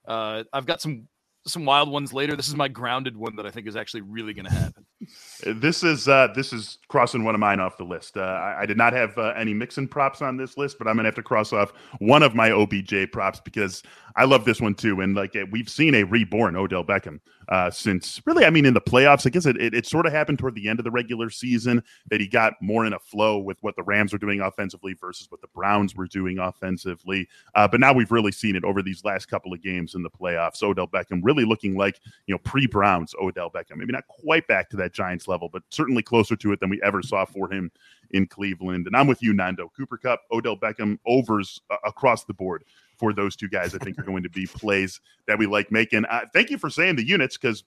uh, 0.07 0.43
I've 0.53 0.65
got 0.65 0.81
some 0.81 1.07
some 1.45 1.65
wild 1.65 1.89
ones 1.89 2.13
later. 2.13 2.35
This 2.35 2.47
is 2.47 2.55
my 2.55 2.67
grounded 2.67 3.17
one 3.17 3.35
that 3.35 3.45
I 3.45 3.51
think 3.51 3.67
is 3.67 3.75
actually 3.75 4.01
really 4.01 4.33
going 4.33 4.45
to 4.45 4.51
happen. 4.51 4.85
This 5.45 5.83
is 5.83 6.07
uh, 6.07 6.27
this 6.33 6.53
is 6.53 6.77
crossing 6.87 7.23
one 7.23 7.35
of 7.35 7.39
mine 7.39 7.59
off 7.59 7.77
the 7.77 7.83
list. 7.83 8.17
Uh, 8.17 8.21
I, 8.21 8.61
I, 8.61 8.65
did 8.65 8.77
not 8.77 8.93
have 8.93 9.17
uh, 9.17 9.33
any 9.35 9.53
Mixon 9.53 9.87
props 9.87 10.21
on 10.21 10.37
this 10.37 10.57
list, 10.57 10.77
but 10.77 10.87
I'm 10.87 10.95
gonna 10.95 11.07
have 11.07 11.15
to 11.15 11.23
cross 11.23 11.51
off 11.51 11.73
one 11.99 12.23
of 12.23 12.33
my 12.33 12.51
OBJ 12.51 13.11
props 13.11 13.39
because 13.39 13.83
I 14.15 14.25
love 14.25 14.45
this 14.45 14.61
one 14.61 14.75
too. 14.75 15.01
And 15.01 15.15
like 15.15 15.35
we've 15.51 15.69
seen 15.69 15.95
a 15.95 16.03
reborn 16.03 16.55
Odell 16.55 16.83
Beckham 16.83 17.19
uh, 17.49 17.71
since 17.71 18.21
really, 18.25 18.45
I 18.45 18.49
mean, 18.49 18.65
in 18.65 18.73
the 18.73 18.81
playoffs. 18.81 19.25
I 19.25 19.29
guess 19.29 19.45
it, 19.45 19.57
it, 19.57 19.73
it 19.73 19.85
sort 19.85 20.05
of 20.05 20.13
happened 20.13 20.39
toward 20.39 20.55
the 20.55 20.69
end 20.69 20.79
of 20.79 20.85
the 20.85 20.91
regular 20.91 21.29
season 21.29 21.83
that 22.09 22.21
he 22.21 22.27
got 22.27 22.53
more 22.61 22.85
in 22.85 22.93
a 22.93 22.99
flow 22.99 23.37
with 23.37 23.57
what 23.61 23.75
the 23.75 23.83
Rams 23.83 24.13
were 24.13 24.19
doing 24.19 24.41
offensively 24.41 24.93
versus 24.93 25.29
what 25.29 25.41
the 25.41 25.47
Browns 25.47 25.95
were 25.95 26.07
doing 26.07 26.39
offensively. 26.39 27.27
Uh, 27.55 27.67
but 27.67 27.79
now 27.79 27.93
we've 27.93 28.11
really 28.11 28.31
seen 28.31 28.55
it 28.55 28.63
over 28.63 28.81
these 28.81 29.03
last 29.03 29.27
couple 29.27 29.53
of 29.53 29.61
games 29.61 29.95
in 29.95 30.03
the 30.03 30.09
playoffs. 30.09 30.63
Odell 30.63 30.87
Beckham 30.87 31.21
really 31.23 31.45
looking 31.45 31.75
like 31.75 31.99
you 32.27 32.33
know 32.33 32.39
pre 32.39 32.67
Browns 32.67 33.15
Odell 33.19 33.49
Beckham. 33.49 33.77
Maybe 33.77 33.93
not 33.93 34.07
quite 34.07 34.47
back 34.47 34.69
to 34.69 34.77
that 34.77 34.93
Giants 34.93 35.27
level, 35.27 35.49
but 35.49 35.63
certainly 35.69 36.03
closer 36.03 36.35
to 36.35 36.51
it 36.51 36.59
than 36.59 36.69
we 36.69 36.81
ever 36.83 37.01
saw 37.01 37.25
for 37.25 37.51
him 37.51 37.71
in 38.11 38.27
Cleveland. 38.27 38.87
And 38.87 38.95
I'm 38.95 39.07
with 39.07 39.23
you, 39.23 39.33
Nando. 39.33 39.71
Cooper 39.75 39.97
Kupp, 39.97 40.21
Odell 40.31 40.55
Beckham, 40.55 40.99
overs 41.05 41.61
uh, 41.69 41.77
across 41.83 42.25
the 42.25 42.33
board 42.33 42.63
for 42.97 43.13
those 43.13 43.35
two 43.35 43.49
guys. 43.49 43.75
I 43.75 43.77
think 43.79 43.97
are 43.99 44.03
going 44.03 44.23
to 44.23 44.29
be 44.29 44.45
plays 44.45 44.99
that 45.27 45.37
we 45.37 45.45
like 45.45 45.71
making. 45.71 46.05
Uh, 46.05 46.21
thank 46.33 46.49
you 46.49 46.57
for 46.57 46.69
saying 46.69 46.95
the 46.95 47.07
units 47.07 47.37
because 47.37 47.63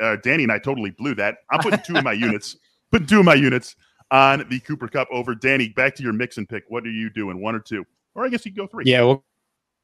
uh, 0.00 0.16
Danny 0.22 0.44
and 0.44 0.52
I 0.52 0.58
totally 0.58 0.90
blew 0.90 1.14
that. 1.16 1.38
I'm 1.50 1.60
putting 1.60 1.80
two 1.84 1.96
of 1.96 2.04
my 2.04 2.12
units, 2.12 2.56
putting 2.90 3.06
two 3.06 3.20
of 3.20 3.24
my 3.24 3.34
units 3.34 3.76
on 4.10 4.46
the 4.48 4.60
Cooper 4.60 4.88
Kupp 4.88 5.08
over. 5.10 5.34
Danny, 5.34 5.68
back 5.68 5.94
to 5.96 6.02
your 6.02 6.12
Mixon 6.12 6.46
pick. 6.46 6.64
What 6.68 6.84
are 6.84 6.90
you 6.90 7.10
doing? 7.10 7.40
One 7.40 7.54
or 7.54 7.60
two? 7.60 7.84
Or 8.14 8.24
I 8.24 8.28
guess 8.28 8.44
you 8.44 8.52
go 8.52 8.66
three. 8.66 8.84
Yeah, 8.86 9.02
we'll 9.02 9.24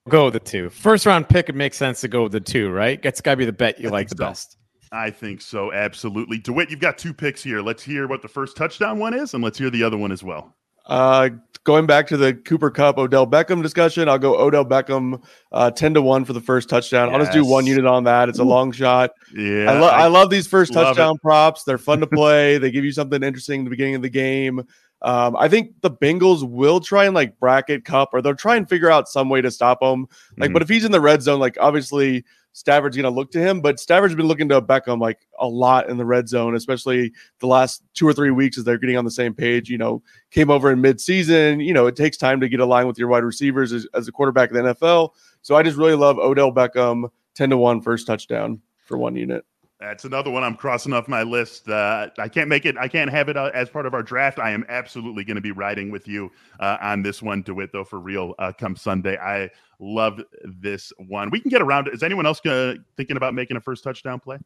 go 0.08 0.26
with 0.26 0.34
the 0.34 0.40
two. 0.40 0.70
First 0.70 1.06
round 1.06 1.28
pick, 1.28 1.48
it 1.48 1.54
makes 1.54 1.76
sense 1.76 2.00
to 2.02 2.08
go 2.08 2.24
with 2.24 2.32
the 2.32 2.40
two, 2.40 2.70
right? 2.70 3.02
That's 3.02 3.20
got 3.20 3.32
to 3.32 3.36
be 3.36 3.44
the 3.44 3.52
bet 3.52 3.80
you 3.80 3.88
I 3.88 3.92
like 3.92 4.08
the 4.08 4.16
so. 4.16 4.24
best. 4.24 4.58
I 4.92 5.10
think 5.10 5.40
so, 5.42 5.72
absolutely. 5.72 6.38
DeWitt, 6.38 6.70
you've 6.70 6.78
got 6.78 6.98
two 6.98 7.12
picks 7.12 7.42
here. 7.42 7.60
Let's 7.60 7.82
hear 7.82 8.06
what 8.06 8.22
the 8.22 8.28
first 8.28 8.56
touchdown 8.56 9.00
one 9.00 9.12
is, 9.12 9.34
and 9.34 9.42
let's 9.42 9.58
hear 9.58 9.68
the 9.68 9.82
other 9.82 9.96
one 9.96 10.12
as 10.12 10.22
well. 10.22 10.54
Uh, 10.86 11.30
going 11.64 11.86
back 11.86 12.06
to 12.08 12.16
the 12.16 12.34
Cooper 12.34 12.70
Kupp 12.70 12.98
Odell 12.98 13.26
Beckham 13.26 13.62
discussion, 13.62 14.08
I'll 14.08 14.18
go 14.18 14.38
Odell 14.38 14.64
Beckham 14.64 15.22
uh, 15.52 15.70
ten 15.70 15.94
to 15.94 16.02
one 16.02 16.24
for 16.24 16.32
the 16.32 16.40
first 16.40 16.68
touchdown. 16.68 17.08
Yes. 17.08 17.14
I'll 17.14 17.20
just 17.20 17.32
do 17.32 17.44
one 17.44 17.66
unit 17.66 17.86
on 17.86 18.04
that. 18.04 18.28
It's 18.28 18.38
a 18.38 18.44
long 18.44 18.70
shot. 18.70 19.10
Yeah, 19.34 19.70
I, 19.70 19.78
lo- 19.78 19.88
I, 19.88 20.02
I 20.02 20.06
love 20.06 20.30
these 20.30 20.46
first 20.46 20.72
touchdown 20.72 21.16
it. 21.16 21.22
props. 21.22 21.64
They're 21.64 21.78
fun 21.78 22.00
to 22.00 22.06
play. 22.06 22.58
they 22.58 22.70
give 22.70 22.84
you 22.84 22.92
something 22.92 23.22
interesting 23.22 23.60
in 23.60 23.64
the 23.64 23.70
beginning 23.70 23.94
of 23.94 24.02
the 24.02 24.10
game. 24.10 24.62
Um, 25.02 25.36
I 25.36 25.48
think 25.48 25.74
the 25.82 25.90
Bengals 25.90 26.48
will 26.48 26.80
try 26.80 27.04
and 27.04 27.14
like 27.14 27.38
bracket 27.38 27.84
Cup, 27.84 28.10
or 28.12 28.22
they'll 28.22 28.34
try 28.34 28.56
and 28.56 28.68
figure 28.68 28.90
out 28.90 29.08
some 29.08 29.28
way 29.28 29.42
to 29.42 29.50
stop 29.50 29.82
him. 29.82 30.06
Like, 30.36 30.48
mm-hmm. 30.48 30.52
but 30.54 30.62
if 30.62 30.68
he's 30.68 30.84
in 30.84 30.92
the 30.92 31.00
red 31.00 31.22
zone, 31.22 31.40
like 31.40 31.58
obviously 31.60 32.24
Stafford's 32.54 32.96
going 32.96 33.04
to 33.04 33.10
look 33.10 33.32
to 33.32 33.40
him. 33.40 33.60
But 33.60 33.78
Stafford's 33.78 34.14
been 34.14 34.28
looking 34.28 34.48
to 34.48 34.62
Beckham 34.62 35.00
like 35.00 35.26
a 35.38 35.46
lot 35.46 35.90
in 35.90 35.96
the 35.96 36.06
red 36.06 36.28
zone, 36.28 36.54
especially 36.54 37.12
the 37.40 37.46
last 37.46 37.82
two 37.94 38.08
or 38.08 38.12
three 38.12 38.30
weeks 38.30 38.56
as 38.56 38.64
they're 38.64 38.78
getting 38.78 38.96
on 38.96 39.04
the 39.04 39.10
same 39.10 39.34
page. 39.34 39.68
You 39.68 39.76
know, 39.76 40.02
came 40.30 40.50
over 40.50 40.70
in 40.72 40.80
midseason. 40.80 41.64
You 41.64 41.74
know, 41.74 41.86
it 41.86 41.96
takes 41.96 42.16
time 42.16 42.40
to 42.40 42.48
get 42.48 42.60
aligned 42.60 42.88
with 42.88 42.98
your 42.98 43.08
wide 43.08 43.24
receivers 43.24 43.72
as, 43.72 43.86
as 43.92 44.08
a 44.08 44.12
quarterback 44.12 44.50
of 44.50 44.54
the 44.54 44.74
NFL. 44.74 45.10
So 45.42 45.56
I 45.56 45.62
just 45.62 45.76
really 45.76 45.94
love 45.94 46.18
Odell 46.18 46.52
Beckham, 46.52 47.10
10 47.34 47.50
to 47.50 47.58
1 47.58 47.82
first 47.82 48.06
touchdown 48.06 48.62
for 48.84 48.96
one 48.96 49.16
unit. 49.16 49.44
That's 49.80 50.04
another 50.04 50.30
one 50.30 50.44
I'm 50.44 50.54
crossing 50.54 50.92
off 50.92 51.08
my 51.08 51.22
list. 51.24 51.68
Uh, 51.68 52.08
I 52.18 52.28
can't 52.28 52.48
make 52.48 52.64
it. 52.64 52.76
I 52.78 52.86
can't 52.86 53.10
have 53.10 53.28
it 53.28 53.36
uh, 53.36 53.50
as 53.54 53.68
part 53.68 53.86
of 53.86 53.94
our 53.94 54.02
draft. 54.02 54.38
I 54.38 54.50
am 54.50 54.64
absolutely 54.68 55.24
going 55.24 55.34
to 55.34 55.40
be 55.40 55.50
riding 55.50 55.90
with 55.90 56.06
you 56.06 56.30
uh, 56.60 56.78
on 56.80 57.02
this 57.02 57.20
one, 57.20 57.42
Dewitt, 57.42 57.72
though, 57.72 57.84
for 57.84 57.98
real, 57.98 58.34
uh, 58.38 58.52
come 58.56 58.76
Sunday. 58.76 59.18
I 59.18 59.50
love 59.80 60.20
this 60.44 60.92
one. 61.08 61.30
We 61.30 61.40
can 61.40 61.50
get 61.50 61.60
around. 61.60 61.88
Is 61.88 62.02
anyone 62.02 62.24
else 62.24 62.40
gonna, 62.40 62.76
thinking 62.96 63.16
about 63.16 63.34
making 63.34 63.56
a 63.56 63.60
first 63.60 63.82
touchdown 63.82 64.20
play 64.20 64.38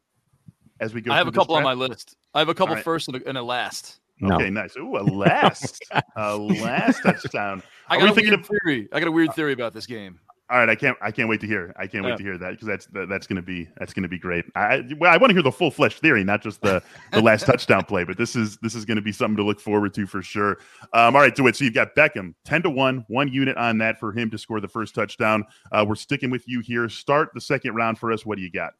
as 0.79 0.93
we 0.93 1.01
go? 1.01 1.11
I 1.11 1.17
have 1.17 1.27
a 1.27 1.31
couple 1.31 1.55
on 1.55 1.63
my 1.63 1.73
list. 1.73 2.15
I 2.33 2.39
have 2.39 2.49
a 2.49 2.55
couple 2.55 2.75
right. 2.75 2.83
first 2.83 3.07
and 3.07 3.17
a, 3.17 3.27
and 3.27 3.37
a 3.37 3.43
last. 3.43 3.99
No. 4.21 4.35
Okay, 4.35 4.49
nice. 4.49 4.75
Ooh, 4.75 4.97
a 4.97 5.03
last, 5.03 5.81
a 6.15 6.35
last 6.37 7.01
touchdown. 7.03 7.63
I 7.87 7.97
got, 7.97 8.09
a 8.09 8.13
weird 8.13 8.33
of, 8.33 8.45
theory. 8.45 8.89
I 8.91 8.99
got 8.99 9.07
a 9.07 9.11
weird 9.11 9.33
theory 9.33 9.53
about 9.53 9.73
this 9.73 9.85
game. 9.85 10.19
All 10.51 10.57
right, 10.57 10.69
I 10.69 10.73
can't. 10.73 10.97
I 10.99 11.11
can't 11.11 11.29
wait 11.29 11.41
to 11.41 11.47
hear. 11.47 11.73
I 11.77 11.85
can't 11.85 12.03
yeah. 12.03 12.11
wait 12.11 12.17
to 12.17 12.23
hear 12.23 12.37
that 12.39 12.51
because 12.51 12.67
that's 12.67 12.85
that, 12.87 13.07
that's 13.07 13.27
going 13.27 13.35
to 13.35 13.41
be 13.43 13.67
that's 13.77 13.93
going 13.93 14.03
to 14.03 14.09
be 14.09 14.17
great. 14.17 14.45
I 14.55 14.83
well, 14.97 15.13
I 15.13 15.17
want 15.17 15.29
to 15.29 15.35
hear 15.35 15.43
the 15.43 15.51
full 15.51 15.69
flesh 15.69 15.99
theory, 15.99 16.23
not 16.23 16.41
just 16.41 16.61
the 16.61 16.81
the 17.11 17.21
last 17.21 17.45
touchdown 17.45 17.85
play. 17.85 18.03
But 18.03 18.17
this 18.17 18.35
is 18.35 18.57
this 18.57 18.73
is 18.73 18.83
going 18.83 18.95
to 18.95 19.01
be 19.01 19.11
something 19.11 19.37
to 19.37 19.43
look 19.43 19.59
forward 19.59 19.93
to 19.93 20.07
for 20.07 20.23
sure. 20.23 20.57
Um, 20.93 21.15
all 21.15 21.21
right, 21.21 21.35
DeWitt. 21.35 21.55
So 21.55 21.65
you've 21.65 21.75
got 21.75 21.93
Beckham 21.95 22.33
ten 22.45 22.63
to 22.63 22.69
one, 22.69 23.05
one 23.09 23.27
unit 23.27 23.57
on 23.57 23.77
that 23.77 23.99
for 23.99 24.11
him 24.11 24.31
to 24.31 24.39
score 24.39 24.59
the 24.59 24.67
first 24.67 24.95
touchdown. 24.95 25.43
Uh, 25.71 25.85
we're 25.87 25.95
sticking 25.95 26.31
with 26.31 26.47
you 26.47 26.61
here. 26.61 26.89
Start 26.89 27.29
the 27.35 27.41
second 27.41 27.75
round 27.75 27.99
for 27.99 28.11
us. 28.11 28.25
What 28.25 28.37
do 28.37 28.43
you 28.43 28.51
got? 28.51 28.73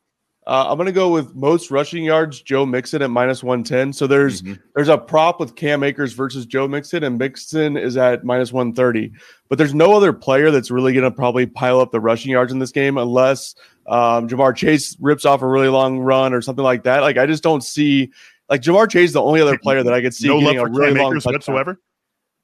Uh, 0.47 0.65
I'm 0.69 0.77
going 0.77 0.87
to 0.87 0.91
go 0.91 1.09
with 1.09 1.35
most 1.35 1.69
rushing 1.69 2.03
yards, 2.03 2.41
Joe 2.41 2.65
Mixon 2.65 3.01
at 3.01 3.11
minus 3.11 3.43
110. 3.43 3.93
So 3.93 4.07
there's 4.07 4.41
mm-hmm. 4.41 4.55
there's 4.73 4.87
a 4.87 4.97
prop 4.97 5.39
with 5.39 5.55
Cam 5.55 5.83
Akers 5.83 6.13
versus 6.13 6.45
Joe 6.45 6.67
Mixon, 6.67 7.03
and 7.03 7.19
Mixon 7.19 7.77
is 7.77 7.97
at 7.97 8.23
minus 8.23 8.51
130. 8.51 9.11
But 9.47 9.57
there's 9.57 9.75
no 9.75 9.93
other 9.93 10.11
player 10.11 10.49
that's 10.49 10.71
really 10.71 10.93
going 10.93 11.03
to 11.03 11.11
probably 11.11 11.45
pile 11.45 11.79
up 11.79 11.91
the 11.91 11.99
rushing 11.99 12.31
yards 12.31 12.51
in 12.51 12.57
this 12.57 12.71
game 12.71 12.97
unless 12.97 13.53
um, 13.87 14.27
Ja'Marr 14.27 14.55
Chase 14.55 14.97
rips 14.99 15.25
off 15.25 15.41
a 15.41 15.47
really 15.47 15.67
long 15.67 15.99
run 15.99 16.33
or 16.33 16.41
something 16.41 16.63
like 16.63 16.83
that. 16.83 17.01
Like 17.01 17.17
I 17.17 17.25
just 17.25 17.43
don't 17.43 17.63
see 17.63 18.11
like 18.49 18.61
Ja'Marr 18.61 18.89
Chase 18.89 19.09
is 19.09 19.13
the 19.13 19.21
only 19.21 19.41
other 19.41 19.57
player 19.57 19.83
that 19.83 19.93
I 19.93 20.01
could 20.01 20.15
see 20.15 20.29
no 20.29 20.39
getting 20.39 20.57
love 20.57 20.67
a 20.67 20.71
really 20.71 20.93
Cam 20.93 21.03
long 21.03 21.11
Akers 21.13 21.25
whatsoever. 21.25 21.79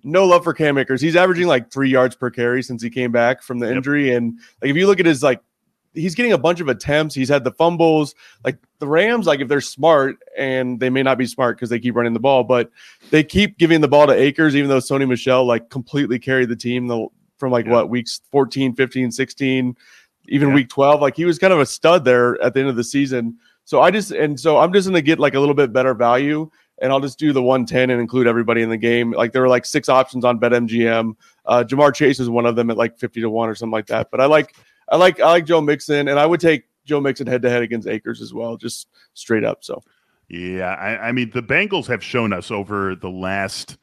No 0.04 0.26
love 0.26 0.44
for 0.44 0.54
Cam 0.54 0.78
Akers. 0.78 1.02
He's 1.02 1.16
averaging 1.16 1.48
like 1.48 1.72
three 1.72 1.90
yards 1.90 2.16
per 2.16 2.30
carry 2.30 2.62
since 2.62 2.84
he 2.84 2.92
came 2.92 3.12
back 3.12 3.42
from 3.42 3.58
the 3.58 3.72
injury, 3.72 4.10
yep. 4.10 4.18
and 4.18 4.40
like 4.62 4.70
if 4.70 4.76
you 4.78 4.86
look 4.86 5.00
at 5.00 5.08
his 5.08 5.24
like 5.24 5.42
he's 5.96 6.16
getting 6.16 6.34
a 6.34 6.38
bunch 6.38 6.60
of 6.60 6.68
attempts. 6.68 7.16
He's 7.16 7.30
had 7.30 7.44
the 7.44 7.52
fumbles. 7.52 8.16
Like 8.44 8.58
the 8.80 8.88
Rams, 8.88 9.26
like 9.26 9.40
if 9.40 9.48
they're 9.48 9.62
smart, 9.62 10.18
and 10.38 10.80
they 10.80 10.90
may 10.90 11.04
not 11.04 11.18
be 11.18 11.26
smart 11.26 11.58
because 11.58 11.70
they 11.70 11.80
keep 11.80 11.96
running 11.96 12.14
the 12.14 12.20
ball, 12.20 12.44
but 12.44 12.70
they 13.10 13.24
keep 13.24 13.58
giving 13.58 13.82
the 13.82 13.88
ball 13.88 14.08
to 14.08 14.14
Akers, 14.14 14.56
even 14.56 14.70
though 14.70 14.80
Sony 14.80 15.08
Michel 15.08 15.46
like 15.46 15.70
completely 15.70 16.20
carried 16.20 16.50
the 16.50 16.56
team 16.56 16.88
the, 16.88 17.08
from 17.38 17.52
like 17.52 17.66
yeah. 17.66 17.72
what 17.72 17.90
weeks 17.90 18.22
14, 18.32 18.76
15, 18.76 19.12
16, 19.12 19.78
even 20.28 20.50
yeah. 20.50 20.56
week 20.56 20.70
12. 20.70 21.02
Like 21.02 21.16
he 21.16 21.26
was 21.26 21.40
kind 21.40 21.54
of 21.54 21.60
a 21.60 21.66
stud 21.66 22.06
there 22.06 22.42
at 22.42 22.54
the 22.54 22.60
end 22.60 22.70
of 22.70 22.76
the 22.76 22.84
season. 22.84 23.38
So 23.64 23.82
I 23.82 23.90
just 23.90 24.12
and 24.12 24.40
so 24.40 24.58
I'm 24.58 24.72
just 24.72 24.88
gonna 24.88 25.02
get 25.02 25.20
like 25.20 25.34
a 25.34 25.40
little 25.40 25.56
bit 25.56 25.74
better 25.74 25.94
value 25.94 26.50
and 26.80 26.92
I'll 26.92 27.00
just 27.00 27.18
do 27.18 27.32
the 27.32 27.42
110 27.42 27.90
and 27.90 28.02
include 28.02 28.28
everybody 28.28 28.62
in 28.62 28.70
the 28.70 28.78
game. 28.78 29.12
Like 29.12 29.32
there 29.32 29.42
were 29.42 29.48
like 29.48 29.66
six 29.66 29.90
options 29.90 30.26
on 30.26 30.40
BetMGM. 30.40 31.16
Uh, 31.46 31.64
Ja'Marr 31.66 31.94
Chase 31.94 32.20
is 32.20 32.30
one 32.30 32.46
of 32.46 32.56
them 32.56 32.70
at 32.70 32.78
like 32.78 32.98
50 32.98 33.22
to 33.22 33.30
one 33.30 33.50
or 33.50 33.56
something 33.56 33.72
like 33.72 33.88
that. 33.88 34.12
But 34.12 34.22
I 34.22 34.26
like 34.26 34.56
I 34.90 34.98
like 34.98 35.20
I 35.20 35.30
like 35.30 35.46
Joe 35.46 35.62
Mixon, 35.62 36.08
and 36.08 36.20
I 36.20 36.26
would 36.26 36.40
take 36.40 36.64
Joe 36.86 37.02
Mixon 37.02 37.28
head 37.28 37.42
to 37.42 37.50
head 37.50 37.64
against 37.64 37.88
Akers 37.88 38.22
as 38.22 38.34
well, 38.34 38.58
just 38.58 38.88
straight 39.14 39.44
up. 39.44 39.64
So, 39.64 39.82
yeah, 40.30 40.76
I, 40.76 41.08
I 41.08 41.12
mean 41.12 41.32
the 41.32 41.42
Bengals 41.42 41.88
have 41.88 42.04
shown 42.04 42.34
us 42.34 42.52
over 42.52 42.96
the 42.96 43.10
last 43.10 43.78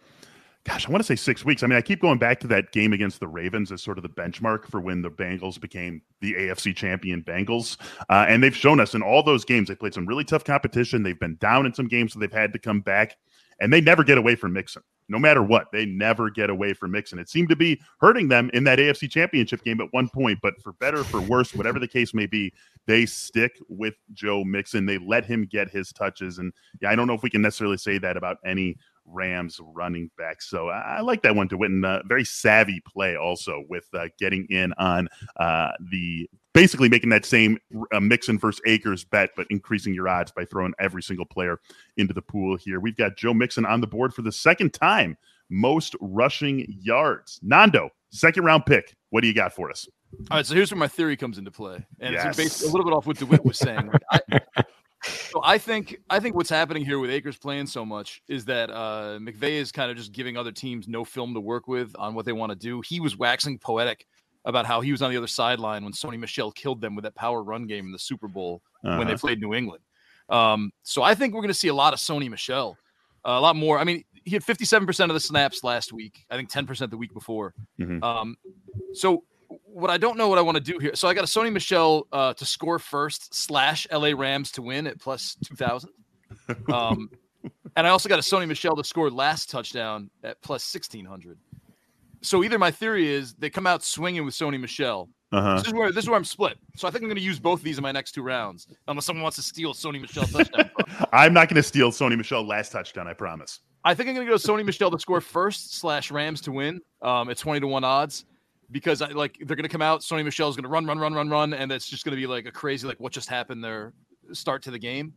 gosh, 0.64 0.86
I 0.86 0.92
want 0.92 1.02
to 1.02 1.06
say 1.06 1.16
six 1.16 1.44
weeks. 1.44 1.62
I 1.62 1.66
mean, 1.66 1.76
I 1.76 1.82
keep 1.82 2.00
going 2.00 2.18
back 2.18 2.38
to 2.40 2.46
that 2.48 2.72
game 2.72 2.92
against 2.92 3.20
the 3.20 3.26
Ravens 3.26 3.72
as 3.72 3.82
sort 3.82 3.98
of 3.98 4.02
the 4.02 4.08
benchmark 4.08 4.66
for 4.66 4.80
when 4.80 5.02
the 5.02 5.10
Bengals 5.10 5.60
became 5.60 6.02
the 6.20 6.34
AFC 6.34 6.74
champion 6.74 7.22
Bengals. 7.22 7.76
Uh, 8.08 8.26
and 8.28 8.42
they've 8.42 8.54
shown 8.54 8.78
us 8.78 8.94
in 8.94 9.02
all 9.02 9.22
those 9.22 9.44
games, 9.44 9.68
they 9.68 9.74
played 9.74 9.94
some 9.94 10.06
really 10.06 10.24
tough 10.24 10.44
competition. 10.44 11.02
They've 11.02 11.18
been 11.18 11.36
down 11.36 11.66
in 11.66 11.74
some 11.74 11.88
games, 11.88 12.12
so 12.12 12.20
they've 12.20 12.32
had 12.32 12.52
to 12.52 12.58
come 12.58 12.80
back, 12.80 13.16
and 13.60 13.72
they 13.72 13.80
never 13.80 14.04
get 14.04 14.18
away 14.18 14.36
from 14.36 14.52
Mixon 14.52 14.82
no 15.08 15.18
matter 15.18 15.42
what. 15.42 15.70
They 15.72 15.86
never 15.86 16.30
get 16.30 16.50
away 16.50 16.72
from 16.72 16.92
Mixon. 16.92 17.18
It 17.18 17.28
seemed 17.28 17.48
to 17.50 17.56
be 17.56 17.80
hurting 18.00 18.28
them 18.28 18.50
in 18.54 18.64
that 18.64 18.78
AFC 18.78 19.10
championship 19.10 19.62
game 19.64 19.80
at 19.80 19.92
one 19.92 20.08
point, 20.08 20.38
but 20.42 20.60
for 20.62 20.72
better, 20.74 21.04
for 21.04 21.20
worse, 21.20 21.54
whatever 21.54 21.78
the 21.78 21.88
case 21.88 22.14
may 22.14 22.26
be, 22.26 22.52
they 22.86 23.06
stick 23.06 23.58
with 23.68 23.94
Joe 24.12 24.44
Mixon. 24.44 24.86
They 24.86 24.98
let 24.98 25.24
him 25.24 25.46
get 25.46 25.70
his 25.70 25.92
touches. 25.92 26.38
And 26.38 26.52
yeah, 26.80 26.90
I 26.90 26.96
don't 26.96 27.06
know 27.06 27.14
if 27.14 27.22
we 27.22 27.30
can 27.30 27.42
necessarily 27.42 27.78
say 27.78 27.98
that 27.98 28.16
about 28.16 28.38
any 28.44 28.76
Rams 29.04 29.60
running 29.60 30.10
back. 30.16 30.42
So 30.42 30.68
I, 30.68 30.96
I 30.96 31.00
like 31.00 31.22
that 31.22 31.34
one 31.34 31.48
to 31.48 31.56
win. 31.56 31.84
Uh, 31.84 32.02
very 32.06 32.24
savvy 32.24 32.80
play 32.86 33.16
also 33.16 33.64
with 33.68 33.86
uh, 33.94 34.08
getting 34.18 34.46
in 34.48 34.72
on 34.74 35.08
uh, 35.36 35.72
the 35.90 36.28
basically 36.54 36.88
making 36.88 37.10
that 37.10 37.24
same 37.24 37.58
uh, 37.92 38.00
Mixon 38.00 38.38
versus 38.38 38.60
Akers 38.66 39.04
bet, 39.04 39.30
but 39.36 39.46
increasing 39.50 39.94
your 39.94 40.08
odds 40.08 40.30
by 40.30 40.44
throwing 40.44 40.74
every 40.78 41.02
single 41.02 41.24
player 41.24 41.60
into 41.96 42.14
the 42.14 42.22
pool 42.22 42.56
here. 42.56 42.80
We've 42.80 42.96
got 42.96 43.16
Joe 43.16 43.34
Mixon 43.34 43.64
on 43.64 43.80
the 43.80 43.86
board 43.86 44.14
for 44.14 44.22
the 44.22 44.32
second 44.32 44.72
time, 44.72 45.16
most 45.50 45.96
rushing 46.00 46.66
yards. 46.68 47.40
Nando, 47.42 47.90
second 48.10 48.44
round 48.44 48.66
pick. 48.66 48.94
What 49.10 49.22
do 49.22 49.28
you 49.28 49.34
got 49.34 49.52
for 49.52 49.70
us? 49.70 49.88
All 50.30 50.38
right, 50.38 50.46
so 50.46 50.54
here's 50.54 50.70
where 50.70 50.78
my 50.78 50.88
theory 50.88 51.16
comes 51.16 51.38
into 51.38 51.50
play, 51.50 51.84
and 52.00 52.12
yes. 52.12 52.26
it's 52.26 52.36
based 52.36 52.62
a 52.62 52.66
little 52.66 52.84
bit 52.84 52.92
off 52.92 53.06
what 53.06 53.16
DeWitt 53.16 53.44
was 53.46 53.58
saying. 53.58 53.90
I, 54.10 54.20
so 55.04 55.40
I 55.42 55.56
think 55.56 55.96
I 56.10 56.20
think 56.20 56.36
what's 56.36 56.50
happening 56.50 56.84
here 56.84 56.98
with 56.98 57.10
Akers 57.10 57.38
playing 57.38 57.66
so 57.66 57.86
much 57.86 58.22
is 58.28 58.44
that 58.44 58.70
uh, 58.70 59.18
McVay 59.20 59.52
is 59.52 59.72
kind 59.72 59.90
of 59.90 59.96
just 59.96 60.12
giving 60.12 60.36
other 60.36 60.52
teams 60.52 60.86
no 60.86 61.02
film 61.02 61.32
to 61.32 61.40
work 61.40 61.66
with 61.66 61.96
on 61.98 62.14
what 62.14 62.26
they 62.26 62.32
want 62.32 62.50
to 62.50 62.56
do. 62.56 62.82
He 62.82 63.00
was 63.00 63.16
waxing 63.16 63.58
poetic 63.58 64.06
about 64.44 64.66
how 64.66 64.80
he 64.80 64.90
was 64.90 65.02
on 65.02 65.10
the 65.10 65.16
other 65.16 65.26
sideline 65.26 65.84
when 65.84 65.92
Sony 65.92 66.18
Michel 66.18 66.50
killed 66.50 66.80
them 66.80 66.94
with 66.94 67.04
that 67.04 67.14
power 67.14 67.42
run 67.42 67.66
game 67.66 67.86
in 67.86 67.92
the 67.92 67.98
Super 67.98 68.28
Bowl 68.28 68.62
uh-huh. 68.84 68.98
when 68.98 69.06
they 69.06 69.14
uh-huh. 69.14 69.20
played 69.20 69.40
New 69.40 69.54
England. 69.54 69.82
Um, 70.28 70.72
so 70.82 71.02
I 71.02 71.14
think 71.14 71.34
we're 71.34 71.40
going 71.40 71.48
to 71.48 71.54
see 71.54 71.68
a 71.68 71.74
lot 71.74 71.92
of 71.92 71.98
Sony 71.98 72.28
Michel, 72.28 72.76
uh, 73.24 73.32
a 73.32 73.40
lot 73.40 73.56
more. 73.56 73.78
I 73.78 73.84
mean, 73.84 74.04
he 74.24 74.32
had 74.32 74.42
57% 74.42 75.04
of 75.04 75.14
the 75.14 75.20
snaps 75.20 75.64
last 75.64 75.92
week. 75.92 76.24
I 76.30 76.36
think 76.36 76.50
10% 76.50 76.90
the 76.90 76.96
week 76.96 77.12
before. 77.12 77.54
Mm-hmm. 77.80 78.02
Um, 78.02 78.36
so 78.94 79.24
what 79.64 79.90
I 79.90 79.98
don't 79.98 80.16
know 80.16 80.28
what 80.28 80.38
I 80.38 80.42
want 80.42 80.56
to 80.56 80.62
do 80.62 80.78
here. 80.78 80.94
So 80.94 81.08
I 81.08 81.14
got 81.14 81.24
a 81.24 81.26
Sony 81.26 81.52
Michel 81.52 82.06
uh, 82.12 82.34
to 82.34 82.44
score 82.44 82.78
first 82.78 83.34
slash 83.34 83.86
LA 83.92 84.12
Rams 84.16 84.50
to 84.52 84.62
win 84.62 84.86
at 84.86 84.98
plus 85.00 85.36
2000. 85.44 85.90
Um, 86.72 87.10
and 87.76 87.86
I 87.86 87.90
also 87.90 88.08
got 88.08 88.18
a 88.18 88.22
Sony 88.22 88.48
Michel 88.48 88.74
to 88.76 88.84
score 88.84 89.10
last 89.10 89.50
touchdown 89.50 90.10
at 90.24 90.40
plus 90.42 90.74
1600 90.74 91.38
so 92.22 92.42
either 92.44 92.58
my 92.58 92.70
theory 92.70 93.08
is 93.08 93.34
they 93.34 93.50
come 93.50 93.66
out 93.66 93.82
swinging 93.82 94.24
with 94.24 94.34
Sony 94.34 94.60
Michel. 94.60 95.08
Uh-huh. 95.32 95.56
This 95.56 95.66
is 95.66 95.72
where 95.72 95.92
this 95.92 96.04
is 96.04 96.10
where 96.10 96.18
I'm 96.18 96.24
split. 96.24 96.58
So 96.76 96.86
I 96.86 96.90
think 96.90 97.02
I'm 97.02 97.08
going 97.08 97.16
to 97.16 97.22
use 97.22 97.38
both 97.38 97.60
of 97.60 97.64
these 97.64 97.78
in 97.78 97.82
my 97.82 97.92
next 97.92 98.12
two 98.12 98.22
rounds, 98.22 98.66
unless 98.86 99.06
someone 99.06 99.22
wants 99.22 99.36
to 99.36 99.42
steal 99.42 99.72
Sony 99.72 100.00
Michel 100.00 100.26
touchdown. 100.26 100.70
I'm 101.12 101.32
not 101.32 101.48
going 101.48 101.56
to 101.56 101.62
steal 101.62 101.90
Sony 101.90 102.16
Michel 102.16 102.46
last 102.46 102.72
touchdown. 102.72 103.08
I 103.08 103.14
promise. 103.14 103.60
I 103.84 103.94
think 103.94 104.08
I'm 104.08 104.14
going 104.14 104.26
to 104.26 104.30
go 104.30 104.36
Sony 104.36 104.64
Michel 104.64 104.90
to 104.90 104.98
score 104.98 105.20
first 105.20 105.78
slash 105.78 106.10
Rams 106.10 106.40
to 106.42 106.52
win. 106.52 106.80
Um, 107.00 107.30
at 107.30 107.38
20 107.38 107.60
to 107.60 107.66
one 107.66 107.82
odds 107.82 108.26
because 108.70 109.02
I 109.02 109.08
like 109.08 109.36
they're 109.40 109.56
going 109.56 109.64
to 109.64 109.68
come 109.68 109.82
out. 109.82 110.00
Sony 110.00 110.24
Michel 110.24 110.48
is 110.48 110.56
going 110.56 110.64
to 110.64 110.70
run, 110.70 110.86
run, 110.86 110.98
run, 110.98 111.14
run, 111.14 111.28
run, 111.28 111.54
and 111.54 111.72
it's 111.72 111.88
just 111.88 112.04
going 112.04 112.16
to 112.16 112.20
be 112.20 112.26
like 112.26 112.46
a 112.46 112.52
crazy 112.52 112.86
like 112.86 113.00
what 113.00 113.12
just 113.12 113.28
happened 113.28 113.64
there 113.64 113.92
start 114.32 114.62
to 114.64 114.70
the 114.70 114.78
game. 114.78 115.12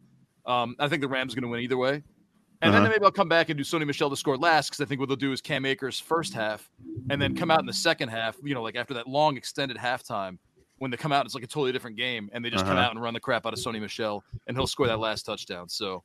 Um, 0.45 0.75
I 0.79 0.87
think 0.87 1.01
the 1.01 1.07
Rams 1.07 1.33
are 1.33 1.35
going 1.35 1.43
to 1.43 1.49
win 1.49 1.61
either 1.61 1.77
way. 1.77 2.03
And 2.61 2.71
uh-huh. 2.71 2.83
then 2.83 2.91
maybe 2.91 3.03
I'll 3.03 3.11
come 3.11 3.29
back 3.29 3.49
and 3.49 3.57
do 3.57 3.63
Sony 3.63 3.85
Michel 3.85 4.09
to 4.09 4.15
score 4.15 4.37
last 4.37 4.69
because 4.69 4.81
I 4.81 4.85
think 4.85 4.99
what 4.99 5.09
they'll 5.09 5.15
do 5.15 5.31
is 5.31 5.41
Cam 5.41 5.65
Akers 5.65 5.99
first 5.99 6.33
half 6.33 6.69
and 7.09 7.21
then 7.21 7.35
come 7.35 7.51
out 7.51 7.59
in 7.59 7.65
the 7.65 7.73
second 7.73 8.09
half, 8.09 8.37
you 8.43 8.53
know, 8.53 8.63
like 8.63 8.75
after 8.75 8.93
that 8.93 9.07
long 9.07 9.37
extended 9.37 9.77
halftime 9.77 10.37
when 10.77 10.91
they 10.91 10.97
come 10.97 11.11
out, 11.11 11.25
it's 11.25 11.35
like 11.35 11.43
a 11.43 11.47
totally 11.47 11.71
different 11.71 11.97
game 11.97 12.29
and 12.33 12.43
they 12.43 12.49
just 12.49 12.63
uh-huh. 12.63 12.73
come 12.73 12.81
out 12.81 12.91
and 12.91 13.01
run 13.01 13.13
the 13.13 13.19
crap 13.19 13.45
out 13.45 13.53
of 13.53 13.59
Sony 13.59 13.79
Michel 13.79 14.23
and 14.47 14.57
he'll 14.57 14.67
score 14.67 14.87
that 14.87 14.99
last 14.99 15.23
touchdown. 15.23 15.69
So 15.69 16.03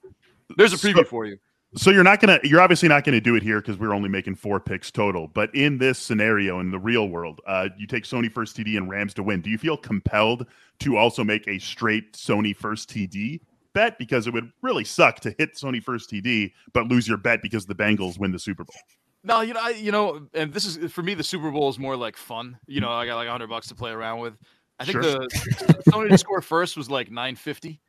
there's 0.57 0.73
a 0.73 0.77
preview 0.77 0.97
so, 0.97 1.05
for 1.05 1.27
you. 1.27 1.39
So 1.77 1.91
you're 1.91 2.05
not 2.05 2.21
gonna, 2.21 2.41
you're 2.43 2.61
obviously 2.61 2.89
not 2.89 3.05
gonna 3.05 3.21
do 3.21 3.37
it 3.37 3.43
here 3.43 3.61
because 3.61 3.79
we're 3.79 3.95
only 3.95 4.09
making 4.09 4.35
four 4.35 4.59
picks 4.59 4.91
total. 4.91 5.29
But 5.29 5.55
in 5.55 5.79
this 5.79 5.99
scenario, 5.99 6.59
in 6.59 6.71
the 6.71 6.79
real 6.79 7.09
world, 7.09 7.41
uh, 7.47 7.69
you 7.79 7.87
take 7.87 8.05
Sony 8.05 8.31
first 8.31 8.57
TD 8.57 8.77
and 8.77 8.91
Rams 8.91 9.15
to 9.15 9.23
win. 9.23 9.41
Do 9.41 9.51
you 9.51 9.59
feel 9.59 9.77
compelled 9.77 10.47
to 10.81 10.97
also 10.97 11.23
make 11.23 11.47
a 11.47 11.59
straight 11.61 12.15
Sony 12.15 12.57
first 12.57 12.91
TD 12.91 13.41
bet 13.75 13.99
because 13.99 14.27
it 14.27 14.33
would 14.33 14.51
really 14.63 14.85
suck 14.85 15.21
to 15.21 15.35
hit 15.39 15.55
Sony 15.55 15.83
first 15.83 16.11
TD 16.11 16.53
but 16.73 16.87
lose 16.89 17.07
your 17.07 17.17
bet 17.17 17.43
because 17.43 17.67
the 17.67 17.75
Bengals 17.75 18.19
win 18.19 18.33
the 18.33 18.39
Super 18.39 18.65
Bowl. 18.65 18.75
No, 19.23 19.43
you 19.43 19.53
know, 19.53 19.61
I, 19.63 19.71
you 19.71 19.93
know, 19.93 20.27
and 20.33 20.53
this 20.53 20.65
is 20.65 20.91
for 20.93 21.03
me. 21.03 21.15
The 21.15 21.23
Super 21.23 21.51
Bowl 21.51 21.69
is 21.69 21.79
more 21.79 21.97
like 21.97 22.17
fun. 22.17 22.59
You 22.67 22.81
know, 22.81 22.91
I 22.91 23.07
got 23.07 23.17
like 23.17 23.29
hundred 23.29 23.49
bucks 23.49 23.69
to 23.69 23.75
play 23.75 23.91
around 23.91 24.21
with. 24.21 24.35
I 24.79 24.85
think 24.87 25.03
sure. 25.03 25.13
the 25.13 25.29
Sony 25.91 26.09
to 26.09 26.17
score 26.17 26.41
first 26.41 26.77
was 26.77 26.91
like 26.91 27.11
nine 27.11 27.37
fifty. 27.37 27.81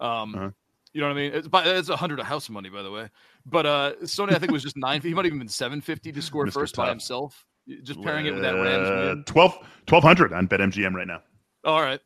Um, 0.00 0.34
uh-huh. 0.34 0.50
You 0.92 1.00
know 1.00 1.08
what 1.08 1.14
I 1.14 1.16
mean? 1.16 1.32
It's, 1.32 1.48
it's 1.52 1.88
a 1.88 1.96
hundred 1.96 2.20
of 2.20 2.26
house 2.26 2.50
money, 2.50 2.68
by 2.68 2.82
the 2.82 2.90
way. 2.90 3.08
But 3.46 3.66
uh, 3.66 3.92
Sony, 4.02 4.34
I 4.34 4.38
think, 4.38 4.52
was 4.52 4.62
just 4.62 4.76
nine. 4.76 5.00
He 5.00 5.14
might 5.14 5.24
have 5.24 5.26
even 5.26 5.38
been 5.38 5.48
seven 5.48 5.80
fifty 5.80 6.12
to 6.12 6.20
score 6.20 6.44
Mr. 6.44 6.52
first 6.52 6.74
Tough. 6.74 6.84
by 6.84 6.90
himself. 6.90 7.46
Just 7.82 8.02
pairing 8.02 8.26
uh, 8.26 8.30
it 8.30 8.32
with 8.34 8.42
that 8.42 8.52
Rams 8.52 8.90
win. 8.90 9.24
12, 9.24 9.52
1200 9.88 10.34
on 10.34 10.46
BetMGM 10.46 10.92
right 10.92 11.06
now. 11.06 11.22
All 11.64 11.80
right. 11.80 12.00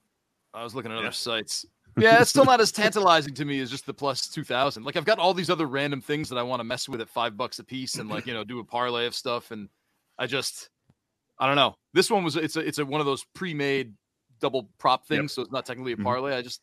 I 0.55 0.63
was 0.63 0.73
looking 0.77 0.93
at 0.93 0.99
other 0.99 1.11
sites. 1.11 1.67
Yeah, 2.01 2.21
it's 2.21 2.31
still 2.31 2.45
not 2.53 2.61
as 2.61 2.73
tantalizing 2.73 3.35
to 3.35 3.45
me 3.45 3.61
as 3.61 3.71
just 3.71 3.87
the 3.87 3.95
plus 3.95 4.29
two 4.29 4.45
thousand. 4.45 4.85
Like 4.85 4.97
I've 4.97 5.05
got 5.05 5.19
all 5.19 5.35
these 5.35 5.51
other 5.51 5.67
random 5.67 6.01
things 6.01 6.29
that 6.29 6.37
I 6.39 6.43
want 6.43 6.61
to 6.61 6.65
mess 6.65 6.89
with 6.89 7.01
at 7.01 7.09
five 7.09 7.37
bucks 7.37 7.59
a 7.59 7.65
piece, 7.65 7.97
and 7.97 8.09
like 8.09 8.27
you 8.27 8.35
know 8.35 8.45
do 8.45 8.61
a 8.61 8.65
parlay 8.65 9.07
of 9.07 9.15
stuff, 9.15 9.51
and 9.51 9.69
I 10.19 10.27
just 10.27 10.71
I 11.39 11.47
don't 11.47 11.57
know. 11.57 11.77
This 11.95 12.11
one 12.11 12.25
was 12.25 12.37
it's 12.37 12.57
a 12.57 12.61
it's 12.61 12.79
a 12.79 12.85
one 12.85 13.01
of 13.01 13.07
those 13.07 13.25
pre-made 13.35 13.95
double 14.41 14.69
prop 14.79 15.07
things, 15.07 15.23
Yep. 15.23 15.31
so 15.31 15.43
it's 15.43 15.53
not 15.53 15.67
technically 15.67 15.93
a 15.93 15.97
Mhm. 15.97 16.05
parlay. 16.05 16.35
I 16.37 16.43
just 16.43 16.61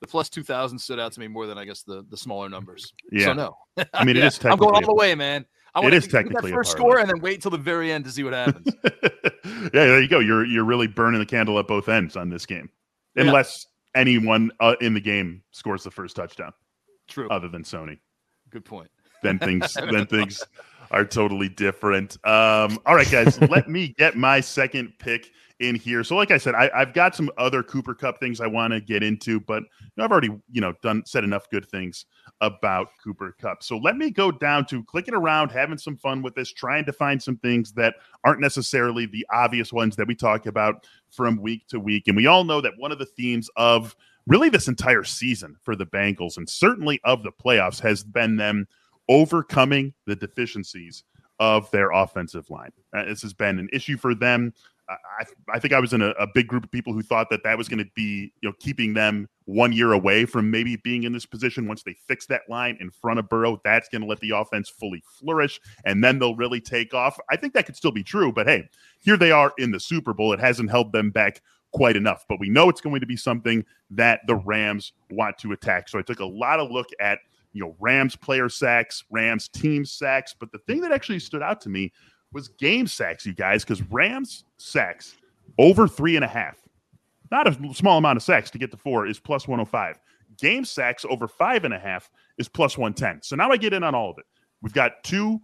the 0.00 0.06
plus 0.06 0.28
two 0.28 0.42
thousand 0.42 0.78
stood 0.78 1.00
out 1.00 1.12
to 1.12 1.20
me 1.20 1.28
more 1.28 1.46
than 1.46 1.58
I 1.58 1.64
guess 1.64 1.82
the 1.82 2.04
the 2.08 2.16
smaller 2.16 2.48
numbers. 2.48 2.92
Yeah. 3.10 3.26
So 3.26 3.32
no, 3.34 3.56
I 3.94 4.04
mean, 4.04 4.16
it 4.16 4.20
Yeah, 4.22 4.26
is 4.26 4.44
I'm 4.44 4.58
going 4.58 4.74
all 4.74 4.80
the 4.80 4.94
way, 4.94 5.14
man. 5.14 5.44
I 5.74 5.80
It 5.80 5.82
wanna 5.84 5.96
is 5.96 6.04
get- 6.04 6.12
get 6.12 6.18
technically 6.24 6.50
that 6.50 6.56
first 6.56 6.72
score 6.72 6.98
and 6.98 7.08
then 7.08 7.20
wait 7.20 7.42
till 7.42 7.50
the 7.50 7.58
very 7.58 7.92
end 7.92 8.04
to 8.06 8.10
see 8.10 8.22
what 8.24 8.32
happens. 8.32 8.74
yeah, 8.84 9.68
there 9.72 10.00
you 10.00 10.08
go. 10.08 10.18
You're 10.18 10.44
you're 10.44 10.64
really 10.64 10.86
burning 10.86 11.20
the 11.20 11.26
candle 11.26 11.58
at 11.58 11.66
both 11.66 11.88
ends 11.88 12.16
on 12.16 12.28
this 12.30 12.46
game, 12.46 12.70
Yeah. 13.16 13.24
unless 13.24 13.66
anyone 13.98 14.50
uh, 14.60 14.76
in 14.80 14.94
the 14.94 15.00
game 15.00 15.42
scores 15.50 15.84
the 15.84 15.90
first 15.90 16.16
touchdown, 16.16 16.52
True. 17.08 17.28
other 17.28 17.48
than 17.48 17.64
Sony. 17.64 17.98
Good 18.50 18.64
point. 18.64 18.90
Then 19.22 19.38
things 19.40 19.74
then 19.74 20.06
things 20.06 20.42
are 20.90 21.04
totally 21.04 21.48
different. 21.48 22.14
Um, 22.24 22.78
all 22.86 22.94
right, 22.94 23.10
guys, 23.10 23.40
let 23.42 23.68
me 23.68 23.88
get 23.98 24.16
my 24.16 24.40
second 24.40 24.92
pick 24.98 25.32
in 25.60 25.74
here. 25.74 26.04
So, 26.04 26.14
like 26.16 26.30
I 26.30 26.38
said, 26.38 26.54
I, 26.54 26.70
I've 26.74 26.92
got 26.92 27.16
some 27.16 27.30
other 27.36 27.62
Cooper 27.62 27.94
Kupp 27.94 28.20
things 28.20 28.40
I 28.40 28.46
want 28.46 28.72
to 28.72 28.80
get 28.80 29.02
into, 29.02 29.40
but 29.40 29.62
you 29.62 29.90
know, 29.96 30.04
I've 30.04 30.12
already 30.12 30.30
you 30.50 30.60
know 30.60 30.74
done 30.82 31.02
said 31.06 31.24
enough 31.24 31.50
good 31.50 31.68
things 31.68 32.06
about 32.40 32.88
Cooper 33.02 33.34
Kupp. 33.40 33.62
So 33.62 33.76
let 33.78 33.96
me 33.96 34.10
go 34.10 34.30
down 34.30 34.66
to 34.66 34.84
clicking 34.84 35.14
around, 35.14 35.50
having 35.50 35.78
some 35.78 35.96
fun 35.96 36.22
with 36.22 36.34
this, 36.34 36.52
trying 36.52 36.84
to 36.84 36.92
find 36.92 37.22
some 37.22 37.36
things 37.38 37.72
that 37.72 37.96
aren't 38.24 38.40
necessarily 38.40 39.06
the 39.06 39.26
obvious 39.32 39.72
ones 39.72 39.96
that 39.96 40.06
we 40.06 40.14
talk 40.14 40.46
about 40.46 40.86
from 41.10 41.40
week 41.40 41.66
to 41.68 41.80
week. 41.80 42.06
And 42.06 42.16
we 42.16 42.26
all 42.26 42.44
know 42.44 42.60
that 42.60 42.78
one 42.78 42.92
of 42.92 42.98
the 42.98 43.06
themes 43.06 43.50
of 43.56 43.96
really 44.26 44.50
this 44.50 44.68
entire 44.68 45.04
season 45.04 45.56
for 45.62 45.74
the 45.74 45.86
Bengals 45.86 46.36
and 46.36 46.48
certainly 46.48 47.00
of 47.04 47.22
the 47.22 47.32
playoffs 47.32 47.80
has 47.80 48.04
been 48.04 48.36
them 48.36 48.68
overcoming 49.08 49.94
the 50.06 50.14
deficiencies 50.14 51.02
of 51.40 51.70
their 51.70 51.90
offensive 51.90 52.50
line. 52.50 52.72
Uh, 52.92 53.04
this 53.04 53.22
has 53.22 53.32
been 53.32 53.58
an 53.58 53.68
issue 53.72 53.96
for 53.96 54.14
them. 54.14 54.52
I, 54.88 55.24
I- 55.54 55.58
think 55.58 55.72
I 55.74 55.80
was 55.80 55.92
in 55.92 56.02
a, 56.02 56.10
a 56.10 56.26
big 56.34 56.46
group 56.46 56.64
of 56.64 56.70
people 56.70 56.92
who 56.92 57.02
thought 57.02 57.28
that 57.30 57.42
that 57.44 57.58
was 57.58 57.68
going 57.68 57.84
to 57.84 57.90
be, 57.94 58.32
you 58.40 58.48
know, 58.48 58.54
keeping 58.60 58.94
them 58.94 59.28
one 59.44 59.72
year 59.72 59.92
away 59.92 60.24
from 60.24 60.50
maybe 60.50 60.76
being 60.76 61.02
in 61.04 61.12
this 61.12 61.26
position. 61.26 61.66
Once 61.66 61.82
they 61.82 61.94
fix 62.06 62.26
that 62.26 62.42
line 62.48 62.76
in 62.80 62.90
front 62.90 63.18
of 63.18 63.28
Burrow, 63.28 63.60
that's 63.64 63.88
going 63.88 64.02
to 64.02 64.06
let 64.08 64.20
the 64.20 64.30
offense 64.30 64.68
fully 64.68 65.02
flourish, 65.18 65.60
and 65.84 66.02
then 66.02 66.18
they'll 66.18 66.36
really 66.36 66.60
take 66.60 66.94
off. 66.94 67.18
I 67.30 67.36
think 67.36 67.54
that 67.54 67.66
could 67.66 67.76
still 67.76 67.92
be 67.92 68.02
true, 68.02 68.32
but 68.32 68.46
hey, 68.46 68.68
here 69.00 69.16
they 69.16 69.30
are 69.30 69.52
in 69.58 69.70
the 69.70 69.80
Super 69.80 70.14
Bowl. 70.14 70.32
It 70.32 70.40
hasn't 70.40 70.70
held 70.70 70.92
them 70.92 71.10
back 71.10 71.42
quite 71.72 71.96
enough, 71.96 72.24
but 72.28 72.40
we 72.40 72.48
know 72.48 72.68
it's 72.68 72.80
going 72.80 73.00
to 73.00 73.06
be 73.06 73.16
something 73.16 73.64
that 73.90 74.20
the 74.26 74.36
Rams 74.36 74.92
want 75.10 75.36
to 75.38 75.52
attack. 75.52 75.88
So 75.88 75.98
I 75.98 76.02
took 76.02 76.20
a 76.20 76.26
lot 76.26 76.60
of 76.60 76.70
look 76.70 76.88
at 77.00 77.18
you 77.52 77.60
know 77.62 77.76
Rams 77.80 78.16
player 78.16 78.48
sacks, 78.48 79.04
Rams 79.10 79.48
team 79.48 79.84
sacks, 79.84 80.34
but 80.38 80.52
the 80.52 80.58
thing 80.58 80.80
that 80.82 80.92
actually 80.92 81.18
stood 81.18 81.42
out 81.42 81.60
to 81.62 81.68
me 81.68 81.92
was 82.32 82.48
game 82.48 82.86
sacks, 82.86 83.24
you 83.24 83.32
guys, 83.32 83.64
because 83.64 83.82
Rams 83.82 84.44
sacks 84.56 85.16
over 85.58 85.88
three 85.88 86.16
and 86.16 86.24
a 86.24 86.28
half, 86.28 86.56
not 87.30 87.46
a 87.46 87.74
small 87.74 87.98
amount 87.98 88.16
of 88.16 88.22
sacks 88.22 88.50
to 88.50 88.58
get 88.58 88.70
to 88.70 88.76
four 88.76 89.06
is 89.06 89.18
plus 89.18 89.46
105. 89.46 89.98
Game 90.38 90.64
sacks 90.64 91.04
over 91.08 91.26
five 91.26 91.64
and 91.64 91.74
a 91.74 91.78
half 91.78 92.10
is 92.38 92.48
plus 92.48 92.78
110. 92.78 93.22
So 93.22 93.36
now 93.36 93.50
I 93.50 93.56
get 93.56 93.72
in 93.72 93.82
on 93.82 93.94
all 93.94 94.10
of 94.10 94.18
it. 94.18 94.24
We've 94.62 94.72
got 94.72 95.02
two 95.04 95.40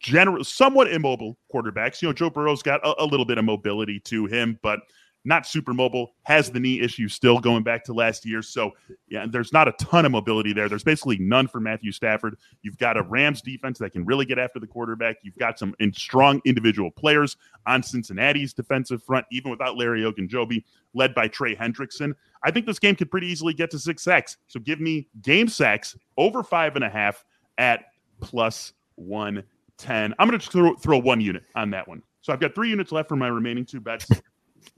general, 0.00 0.44
somewhat 0.44 0.92
immobile 0.92 1.36
quarterbacks. 1.52 2.02
You 2.02 2.08
know, 2.08 2.12
Joe 2.12 2.30
Burrow's 2.30 2.62
got 2.62 2.84
a, 2.86 3.02
a 3.02 3.06
little 3.06 3.26
bit 3.26 3.38
of 3.38 3.44
mobility 3.44 4.00
to 4.00 4.26
him, 4.26 4.58
but 4.62 4.80
not 5.24 5.46
super 5.46 5.72
mobile, 5.72 6.12
has 6.22 6.50
the 6.50 6.58
knee 6.58 6.80
issue 6.80 7.08
still 7.08 7.38
going 7.38 7.62
back 7.62 7.84
to 7.84 7.92
last 7.92 8.26
year. 8.26 8.42
So, 8.42 8.72
yeah, 9.08 9.26
there's 9.28 9.52
not 9.52 9.68
a 9.68 9.72
ton 9.72 10.04
of 10.04 10.12
mobility 10.12 10.52
there. 10.52 10.68
There's 10.68 10.84
basically 10.84 11.18
none 11.18 11.46
for 11.46 11.60
Matthew 11.60 11.92
Stafford. 11.92 12.36
You've 12.62 12.78
got 12.78 12.96
a 12.96 13.02
Rams 13.02 13.40
defense 13.40 13.78
that 13.78 13.92
can 13.92 14.04
really 14.04 14.26
get 14.26 14.38
after 14.38 14.58
the 14.58 14.66
quarterback. 14.66 15.16
You've 15.22 15.38
got 15.38 15.58
some 15.58 15.74
in 15.78 15.92
strong 15.92 16.40
individual 16.44 16.90
players 16.90 17.36
on 17.66 17.82
Cincinnati's 17.82 18.52
defensive 18.52 19.02
front, 19.02 19.26
even 19.30 19.50
without 19.50 19.76
Larry 19.76 20.02
Ogunjobi, 20.02 20.64
led 20.94 21.14
by 21.14 21.28
Trey 21.28 21.54
Hendrickson. 21.54 22.14
I 22.42 22.50
think 22.50 22.66
this 22.66 22.78
game 22.78 22.96
could 22.96 23.10
pretty 23.10 23.28
easily 23.28 23.54
get 23.54 23.70
to 23.70 23.78
six 23.78 24.02
sacks. 24.02 24.36
So 24.48 24.58
give 24.58 24.80
me 24.80 25.08
game 25.22 25.48
sacks 25.48 25.96
over 26.16 26.42
five 26.42 26.74
and 26.74 26.84
a 26.84 26.90
half 26.90 27.24
at 27.58 27.84
plus 28.20 28.72
110. 28.96 30.14
I'm 30.18 30.28
going 30.28 30.40
to 30.40 30.50
throw, 30.50 30.74
throw 30.74 30.98
one 30.98 31.20
unit 31.20 31.44
on 31.54 31.70
that 31.70 31.86
one. 31.86 32.02
So 32.22 32.32
I've 32.32 32.40
got 32.40 32.54
three 32.54 32.70
units 32.70 32.92
left 32.92 33.08
for 33.08 33.16
my 33.16 33.28
remaining 33.28 33.64
two 33.64 33.80
bets. 33.80 34.08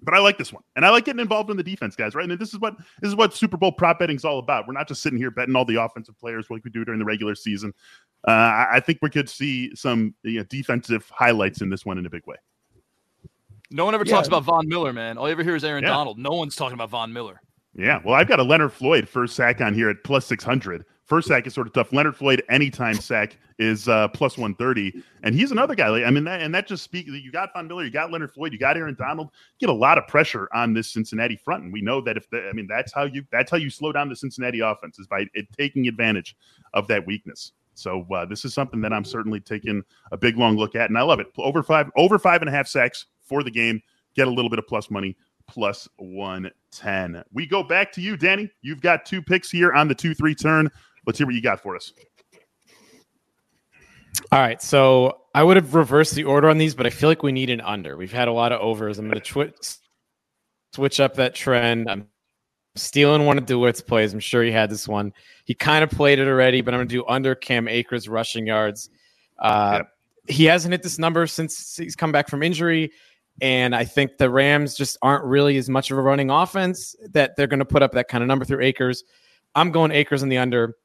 But 0.03 0.15
I 0.15 0.19
like 0.19 0.39
this 0.39 0.53
one, 0.53 0.63
and 0.77 0.85
I 0.85 0.91
like 0.91 1.05
getting 1.05 1.21
involved 1.21 1.51
in 1.51 1.57
the 1.57 1.63
defense, 1.63 1.97
guys. 1.97 2.15
Right, 2.15 2.29
and 2.29 2.39
this 2.39 2.53
is 2.53 2.61
what 2.61 2.77
this 3.01 3.09
is 3.09 3.17
what 3.17 3.35
Super 3.35 3.57
Bowl 3.57 3.73
prop 3.73 3.99
betting 3.99 4.17
is 4.17 4.25
all 4.25 4.39
about. 4.39 4.67
We're 4.67 4.75
not 4.75 4.89
just 4.89 5.03
sitting 5.03 5.19
here 5.19 5.31
betting 5.31 5.57
all 5.57 5.65
the 5.65 5.83
offensive 5.83 6.19
players 6.19 6.47
like 6.51 6.65
we 6.65 6.71
do 6.71 6.85
during 6.85 6.99
the 6.99 7.05
regular 7.05 7.35
season. 7.35 7.73
Uh, 8.27 8.31
I, 8.31 8.67
I 8.75 8.81
think 8.81 8.99
we 9.03 9.11
could 9.11 9.29
see 9.29 9.75
some 9.75 10.15
you 10.23 10.39
know, 10.39 10.45
defensive 10.45 11.09
highlights 11.11 11.61
in 11.61 11.69
this 11.69 11.85
one 11.85 11.99
in 11.99 12.07
a 12.07 12.11
big 12.11 12.27
way. 12.27 12.37
No 13.71 13.85
one 13.85 13.95
ever 13.95 14.05
Yeah. 14.07 14.15
talks 14.17 14.29
about 14.29 14.45
Von 14.45 14.69
Miller, 14.69 14.93
man. 14.93 15.19
All 15.19 15.27
you 15.27 15.33
ever 15.33 15.43
hear 15.43 15.57
is 15.57 15.65
Aaron 15.65 15.83
Yeah. 15.83 15.91
Donald. 15.91 16.19
No 16.19 16.31
one's 16.31 16.55
talking 16.57 16.75
about 16.75 16.91
Von 16.91 17.13
Miller. 17.13 17.41
Yeah, 17.77 18.01
well, 18.05 18.15
I've 18.15 18.29
got 18.29 18.39
a 18.39 18.45
Leonard 18.45 18.73
Floyd 18.73 19.09
first 19.09 19.35
sack 19.35 19.61
on 19.61 19.75
here 19.75 19.91
at 19.91 20.05
plus 20.05 20.27
600. 20.27 20.85
First 21.07 21.29
sack 21.29 21.47
is 21.47 21.55
sort 21.55 21.67
of 21.67 21.73
tough. 21.73 21.93
Leonard 21.93 22.17
Floyd 22.17 22.43
anytime 22.49 22.95
sack 22.95 23.37
is 23.59 23.89
uh, 23.89 24.09
plus 24.09 24.39
130, 24.39 25.03
and 25.23 25.35
he's 25.35 25.51
another 25.51 25.75
guy. 25.75 25.89
Like, 25.89 26.05
I 26.05 26.11
mean, 26.11 26.25
that, 26.25 26.41
and 26.41 26.55
that 26.55 26.67
just 26.67 26.83
speaks. 26.83 27.11
You 27.11 27.31
got 27.31 27.53
Von 27.53 27.69
Miller, 27.69 27.85
you 27.85 27.91
got 27.91 28.11
Leonard 28.11 28.33
Floyd, 28.33 28.53
you 28.53 28.59
got 28.59 28.77
Aaron 28.77 28.97
Donald. 28.99 29.31
Get 29.59 29.69
a 29.69 29.75
lot 29.75 29.99
of 29.99 30.07
pressure 30.07 30.49
on 30.55 30.73
this 30.73 30.91
Cincinnati 30.93 31.37
front, 31.37 31.65
and 31.65 31.73
we 31.73 31.83
know 31.83 32.01
that 32.01 32.17
if 32.17 32.31
the, 32.31 32.49
I 32.49 32.53
mean, 32.53 32.67
that's 32.69 32.93
how 32.93 33.05
you 33.05 33.25
that's 33.31 33.51
how 33.51 33.59
you 33.59 33.69
slow 33.69 33.93
down 33.93 34.09
the 34.09 34.17
Cincinnati 34.17 34.61
offense 34.61 34.99
is 34.99 35.07
by 35.07 35.27
it, 35.35 35.47
taking 35.59 35.89
advantage 35.89 36.37
of 36.73 36.87
that 36.89 37.07
weakness. 37.07 37.53
So 37.75 38.07
uh, 38.15 38.25
this 38.25 38.45
is 38.45 38.55
something 38.55 38.81
that 38.83 38.93
I'm 38.93 39.05
certainly 39.05 39.41
taking 39.41 39.83
a 40.13 40.17
big 40.17 40.39
long 40.39 40.57
look 40.57 40.75
at, 40.75 40.89
and 40.89 40.99
I 40.99 41.03
love 41.03 41.21
it. 41.21 41.27
Over 41.37 41.63
five, 41.63 41.91
over 41.97 42.19
five 42.19 42.41
and 42.41 42.49
a 42.49 42.53
half 42.53 42.69
sacks 42.69 43.07
for 43.21 43.43
the 43.43 43.51
game. 43.51 43.83
Get 44.15 44.29
a 44.29 44.31
little 44.31 44.49
bit 44.49 44.61
of 44.61 44.67
plus 44.69 44.93
money 44.93 45.17
plus 45.47 45.89
110. 45.97 47.23
We 47.33 47.47
go 47.47 47.63
back 47.63 47.93
to 47.93 48.01
you, 48.01 48.17
Danny. 48.17 48.51
You've 48.63 48.81
got 48.81 49.05
two 49.07 49.23
picks 49.23 49.51
here 49.51 49.73
on 49.73 49.89
the 49.89 49.95
2 49.95 50.15
3 50.15 50.35
turn. 50.35 50.71
Let's 51.07 51.19
hear 51.19 51.27
what 51.27 51.35
you 51.35 51.43
got 51.43 51.61
for 51.61 51.77
us. 51.77 51.93
All 54.31 54.39
right, 54.41 54.63
so 54.63 55.23
I 55.35 55.43
would 55.43 55.57
have 55.57 55.75
reversed 55.75 56.15
the 56.15 56.25
order 56.25 56.49
on 56.49 56.59
these, 56.59 56.75
but 56.75 56.87
I 56.87 56.91
feel 56.91 57.09
like 57.09 57.23
we 57.23 57.33
need 57.33 57.51
an 57.51 57.61
under. 57.61 57.97
We've 57.97 58.13
had 58.13 58.29
a 58.29 58.33
lot 58.33 58.53
of 58.53 58.61
overs. 58.61 58.99
I'm 58.99 59.07
going 59.09 59.21
to 59.21 59.29
twi- 59.29 59.53
switch 60.73 61.01
up 61.01 61.15
that 61.15 61.35
trend. 61.35 61.91
I'm 61.91 62.09
stealing 62.77 63.27
one 63.27 63.39
of 63.39 63.47
DeWitt's 63.47 63.81
plays. 63.81 64.13
I'm 64.13 64.21
sure 64.21 64.43
he 64.43 64.51
had 64.53 64.71
this 64.71 64.89
one. 64.89 65.13
He 65.45 65.55
kind 65.55 65.85
of 65.85 65.91
played 65.91 66.19
it 66.19 66.29
already, 66.29 66.61
but 66.61 66.75
I'm 66.75 66.79
going 66.79 66.89
to 66.89 66.95
do 66.95 67.05
under 67.07 67.35
Cam 67.35 67.69
Akers 67.69 68.09
rushing 68.09 68.47
yards. 68.47 68.91
Uh, 69.39 69.79
Yep. 69.79 69.91
He 70.27 70.47
hasn't 70.47 70.73
hit 70.73 70.83
this 70.83 70.99
number 70.99 71.27
since 71.27 71.77
he's 71.77 71.95
come 71.95 72.11
back 72.11 72.31
from 72.31 72.43
injury. 72.43 72.91
And 73.41 73.75
I 73.75 73.85
think 73.85 74.19
the 74.19 74.31
Rams 74.31 74.77
just 74.77 74.97
aren't 75.03 75.25
really 75.25 75.57
as 75.57 75.69
much 75.69 75.91
of 75.91 75.99
a 75.99 76.03
running 76.03 76.31
offense 76.31 76.95
that 77.13 77.35
they're 77.37 77.49
going 77.49 77.59
to 77.59 77.65
put 77.65 77.83
up 77.83 77.93
that 77.93 78.09
kind 78.09 78.23
of 78.23 78.29
number 78.29 78.45
through 78.45 78.63
Akers. 78.63 79.03
I'm 79.55 79.73
going 79.73 79.91
Akers 79.91 80.23
in 80.23 80.29
the 80.29 80.39
under. 80.39 80.77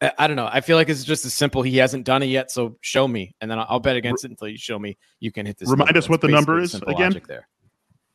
I, 0.00 0.12
I 0.18 0.26
don't 0.26 0.36
know. 0.36 0.48
I 0.52 0.60
feel 0.60 0.76
like 0.76 0.88
it's 0.88 1.04
just 1.04 1.24
as 1.24 1.34
simple. 1.34 1.62
He 1.62 1.76
hasn't 1.78 2.04
done 2.04 2.22
it 2.22 2.26
yet, 2.26 2.50
so 2.50 2.76
show 2.82 3.08
me, 3.08 3.34
and 3.40 3.50
then 3.50 3.58
I'll, 3.58 3.66
I'll 3.70 3.80
bet 3.80 3.96
against 3.96 4.24
it 4.24 4.30
until 4.30 4.48
you 4.48 4.58
show 4.58 4.78
me 4.78 4.98
you 5.20 5.32
can 5.32 5.46
hit 5.46 5.58
this. 5.58 5.68
Remind 5.70 5.88
number. 5.88 5.98
us 5.98 6.08
what 6.08 6.20
That's 6.20 6.30
the 6.30 6.34
number 6.34 6.60
is 6.60 6.74
again? 6.74 7.20
There, 7.26 7.48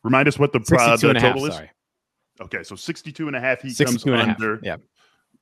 Remind 0.04 0.28
us 0.28 0.38
what 0.38 0.52
the, 0.52 0.60
uh, 0.60 0.98
the 0.98 1.10
a 1.12 1.20
half. 1.20 1.34
total 1.34 1.48
is. 1.48 1.56
Sorry, 1.56 1.72
Okay, 2.42 2.64
so 2.64 2.76
62 2.76 3.28
and 3.28 3.36
a 3.36 3.40
half. 3.40 3.62
He 3.62 3.70
62 3.70 4.12
comes 4.12 4.22
a 4.22 4.26
half. 4.26 4.36
under. 4.36 4.60
Yeah. 4.64 4.78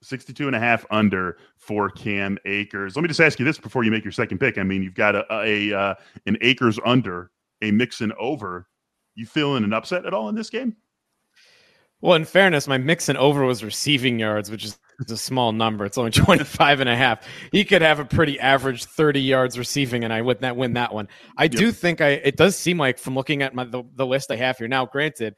62 0.03 0.47
and 0.47 0.55
a 0.55 0.59
half 0.59 0.85
under 0.89 1.37
for 1.57 1.89
Cam 1.89 2.37
Akers. 2.45 2.95
Let 2.95 3.03
me 3.03 3.07
just 3.07 3.19
ask 3.21 3.39
you 3.39 3.45
this 3.45 3.57
before 3.59 3.83
you 3.83 3.91
make 3.91 4.03
your 4.03 4.11
second 4.11 4.39
pick. 4.39 4.57
I 4.57 4.63
mean, 4.63 4.81
you've 4.83 4.95
got 4.95 5.15
a, 5.15 5.25
a 5.31 5.73
uh, 5.73 5.95
an 6.25 6.37
Akers 6.41 6.79
under, 6.85 7.29
a 7.61 7.71
Mixon 7.71 8.11
over. 8.19 8.67
You 9.15 9.25
feeling 9.25 9.63
an 9.63 9.73
upset 9.73 10.05
at 10.05 10.13
all 10.13 10.29
in 10.29 10.35
this 10.35 10.49
game? 10.49 10.75
Well, 12.01 12.15
in 12.15 12.25
fairness, 12.25 12.67
my 12.67 12.77
Mixon 12.77 13.15
over 13.17 13.45
was 13.45 13.63
receiving 13.63 14.17
yards, 14.19 14.49
which 14.49 14.65
is 14.65 14.79
a 15.09 15.17
small 15.17 15.51
number. 15.51 15.85
It's 15.85 15.97
only 15.97 16.11
25 16.11 16.79
and 16.79 16.89
a 16.89 16.95
half. 16.95 17.27
He 17.51 17.63
could 17.63 17.81
have 17.81 17.99
a 17.99 18.05
pretty 18.05 18.39
average 18.39 18.85
30 18.85 19.21
yards 19.21 19.57
receiving, 19.57 20.03
and 20.03 20.11
I 20.11 20.21
would 20.21 20.41
not 20.41 20.55
win 20.55 20.73
that 20.73 20.93
one. 20.93 21.07
I 21.37 21.47
do 21.47 21.71
think 21.71 22.01
I 22.01 22.09
it 22.09 22.37
does 22.37 22.57
seem 22.57 22.77
like 22.77 22.97
from 22.97 23.15
looking 23.15 23.41
at 23.41 23.53
my 23.53 23.65
the, 23.65 23.83
the 23.95 24.05
list 24.05 24.31
I 24.31 24.35
have 24.37 24.57
here 24.57 24.67
now, 24.67 24.85
granted, 24.85 25.35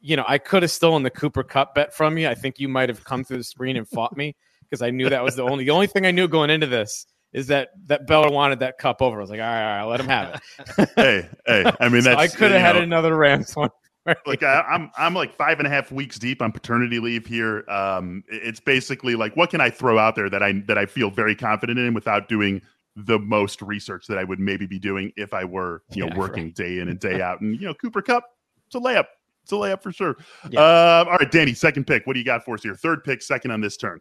you 0.00 0.16
know, 0.16 0.24
I 0.26 0.38
could 0.38 0.62
have 0.62 0.70
stolen 0.70 1.02
the 1.02 1.10
Cooper 1.10 1.42
Kupp 1.44 1.74
bet 1.74 1.94
from 1.94 2.18
you. 2.18 2.28
I 2.28 2.34
think 2.34 2.58
you 2.58 2.68
might 2.68 2.88
have 2.88 3.04
come 3.04 3.24
through 3.24 3.38
the 3.38 3.44
screen 3.44 3.76
and 3.76 3.88
fought 3.88 4.16
me 4.16 4.34
because 4.62 4.82
I 4.82 4.90
knew 4.90 5.08
that 5.08 5.22
was 5.22 5.36
the 5.36 5.42
only 5.42 5.64
the 5.64 5.70
only 5.70 5.86
thing 5.86 6.06
I 6.06 6.10
knew 6.10 6.26
going 6.26 6.50
into 6.50 6.66
this 6.66 7.06
is 7.36 7.46
that 7.48 7.68
that 7.84 8.06
Beller 8.06 8.30
wanted 8.30 8.60
that 8.60 8.78
Kupp 8.78 9.02
over. 9.02 9.18
I 9.18 9.20
was 9.20 9.28
like, 9.28 9.40
all 9.40 9.46
right, 9.46 9.62
all 9.62 9.68
right, 9.68 9.80
I'll 9.80 9.88
let 9.88 10.00
him 10.00 10.08
have 10.08 10.40
it. 10.78 10.90
hey, 10.96 11.28
hey. 11.46 11.70
I 11.78 11.88
mean, 11.90 12.02
So 12.04 12.14
I 12.16 12.26
could 12.28 12.50
have 12.50 12.62
had 12.62 12.76
know, 12.76 12.82
another 12.82 13.14
Rams 13.14 13.54
one. 13.54 13.68
like 14.26 14.42
I, 14.42 14.62
I'm 14.62 14.90
I'm 14.96 15.14
like 15.14 15.34
five 15.36 15.58
and 15.58 15.66
a 15.66 15.70
half 15.70 15.92
weeks 15.92 16.18
deep 16.18 16.40
on 16.40 16.50
paternity 16.50 16.98
leave 16.98 17.26
here. 17.26 17.68
Um, 17.68 18.24
it's 18.28 18.58
basically 18.58 19.16
like 19.16 19.36
what 19.36 19.50
can 19.50 19.60
I 19.60 19.68
throw 19.68 19.98
out 19.98 20.14
there 20.14 20.30
that 20.30 20.42
I 20.42 20.62
that 20.66 20.78
I 20.78 20.86
feel 20.86 21.10
very 21.10 21.34
confident 21.36 21.78
in 21.78 21.92
without 21.92 22.26
doing 22.28 22.62
the 22.94 23.18
most 23.18 23.60
research 23.60 24.06
that 24.06 24.16
I 24.16 24.24
would 24.24 24.40
maybe 24.40 24.64
be 24.64 24.78
doing 24.78 25.12
if 25.16 25.34
I 25.34 25.44
were 25.44 25.82
you 25.92 26.06
know 26.06 26.12
Yeah, 26.12 26.18
working 26.18 26.52
day 26.52 26.78
in 26.78 26.88
and 26.88 26.98
day 26.98 27.20
out. 27.20 27.42
And 27.42 27.60
you 27.60 27.66
know 27.66 27.74
Cooper 27.74 28.00
Kupp, 28.00 28.24
it's 28.66 28.76
a 28.76 28.80
layup. 28.80 29.06
it's 29.42 29.52
a 29.52 29.56
layup 29.56 29.82
for 29.82 29.92
sure. 29.92 30.16
Yeah. 30.50 30.60
Uh, 30.60 31.04
all 31.06 31.16
right, 31.18 31.30
Danny, 31.30 31.52
second 31.52 31.86
pick. 31.86 32.06
What 32.06 32.14
do 32.14 32.20
you 32.20 32.24
got 32.24 32.44
for 32.44 32.54
us 32.54 32.62
here? 32.62 32.76
Third 32.76 33.04
pick, 33.04 33.20
second 33.20 33.50
on 33.50 33.60
this 33.60 33.76
turn. 33.76 34.00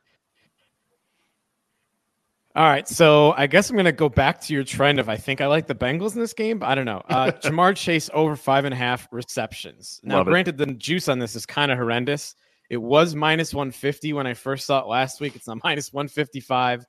All 2.56 2.64
right, 2.64 2.88
so 2.88 3.34
I 3.36 3.48
guess 3.48 3.70
I'm 3.70 3.76
going 3.76 3.84
to 3.84 3.92
go 3.92 4.08
back 4.08 4.40
to 4.42 4.54
your 4.54 4.64
trend 4.64 4.98
of 4.98 5.10
I 5.10 5.18
think 5.18 5.42
I 5.42 5.48
like 5.48 5.68
the 5.68 5.76
Bengals 5.76 6.16
in 6.16 6.22
this 6.22 6.32
game, 6.32 6.60
but 6.60 6.68
I 6.68 6.76
don't 6.76 6.86
know. 6.86 7.02
Uh, 7.10 7.32
Ja'Marr 7.44 7.76
Chase 7.76 8.10
over 8.14 8.38
five 8.38 8.64
and 8.64 8.74
a 8.74 8.78
half 8.78 9.10
receptions. 9.12 10.00
Now, 10.04 10.20
Love 10.20 10.28
granted, 10.28 10.62
it. 10.62 10.66
the 10.66 10.74
juice 10.74 11.10
on 11.10 11.20
this 11.20 11.36
is 11.36 11.46
kind 11.46 11.70
of 11.70 11.78
horrendous. 11.78 12.34
It 12.70 12.78
was 12.78 13.14
minus 13.14 13.54
150 13.54 14.14
when 14.14 14.26
I 14.26 14.34
first 14.34 14.66
saw 14.66 14.80
it 14.80 14.88
last 14.88 15.20
week. 15.20 15.36
It's 15.36 15.50
now 15.50 15.58
minus 15.66 15.92
155. 15.92 16.86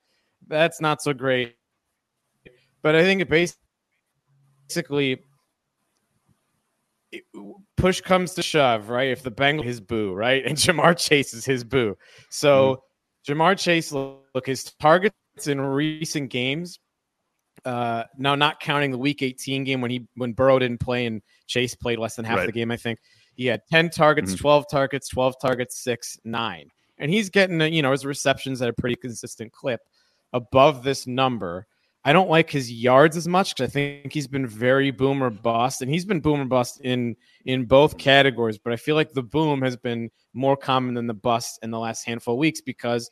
That's 0.46 0.80
not 0.80 1.02
so 1.02 1.12
great. 1.12 1.56
But 2.82 2.94
I 2.94 3.02
think 3.02 3.22
it 3.22 3.52
basically 4.68 5.24
push 7.76 8.00
comes 8.02 8.34
to 8.34 8.42
shove, 8.42 8.88
right? 8.88 9.08
If 9.08 9.24
the 9.24 9.32
Bengals 9.32 9.64
his 9.64 9.80
boo, 9.80 10.12
right, 10.12 10.44
and 10.46 10.56
Ja'Marr 10.56 10.96
Chase 10.96 11.34
is 11.34 11.44
his 11.44 11.64
boo. 11.64 11.96
So 12.30 12.82
mm-hmm. 13.26 13.32
Ja'Marr 13.32 13.58
Chase, 13.58 13.90
look, 13.90 14.46
his 14.46 14.62
target 14.78 15.12
in 15.44 15.60
recent 15.60 16.30
games. 16.30 16.78
Uh, 17.64 18.04
now, 18.16 18.34
not 18.34 18.60
counting 18.60 18.90
the 18.90 18.98
Week 18.98 19.22
18 19.22 19.64
game 19.64 19.80
when 19.80 19.90
he 19.90 20.06
when 20.14 20.32
Burrow 20.32 20.58
didn't 20.58 20.80
play 20.80 21.06
and 21.06 21.22
Chase 21.46 21.74
played 21.74 21.98
less 21.98 22.16
than 22.16 22.24
half 22.24 22.38
right. 22.38 22.46
the 22.46 22.52
game. 22.52 22.70
I 22.70 22.76
think 22.76 22.98
he 23.34 23.46
had 23.46 23.62
10 23.70 23.90
targets, 23.90 24.32
mm-hmm. 24.32 24.40
12 24.40 24.64
targets, 24.70 25.08
12 25.08 25.34
targets, 25.40 25.82
six, 25.82 26.18
nine, 26.24 26.68
and 26.98 27.10
he's 27.10 27.30
getting 27.30 27.60
you 27.72 27.82
know 27.82 27.92
his 27.92 28.06
receptions 28.06 28.62
at 28.62 28.68
a 28.68 28.72
pretty 28.72 28.96
consistent 28.96 29.52
clip 29.52 29.80
above 30.32 30.82
this 30.82 31.06
number. 31.06 31.66
I 32.04 32.12
don't 32.12 32.30
like 32.30 32.50
his 32.50 32.70
yards 32.70 33.16
as 33.16 33.26
much 33.26 33.56
because 33.56 33.68
I 33.68 33.72
think 33.72 34.12
he's 34.12 34.28
been 34.28 34.46
very 34.46 34.92
boomer 34.92 35.28
bust, 35.28 35.82
and 35.82 35.90
he's 35.90 36.04
been 36.04 36.20
boomer 36.20 36.44
bust 36.44 36.80
in 36.82 37.16
in 37.46 37.64
both 37.64 37.98
categories. 37.98 38.58
But 38.58 38.72
I 38.72 38.76
feel 38.76 38.94
like 38.94 39.12
the 39.12 39.24
boom 39.24 39.62
has 39.62 39.76
been 39.76 40.10
more 40.32 40.56
common 40.56 40.94
than 40.94 41.08
the 41.08 41.14
bust 41.14 41.58
in 41.62 41.72
the 41.72 41.80
last 41.80 42.04
handful 42.04 42.34
of 42.34 42.38
weeks 42.38 42.60
because 42.60 43.10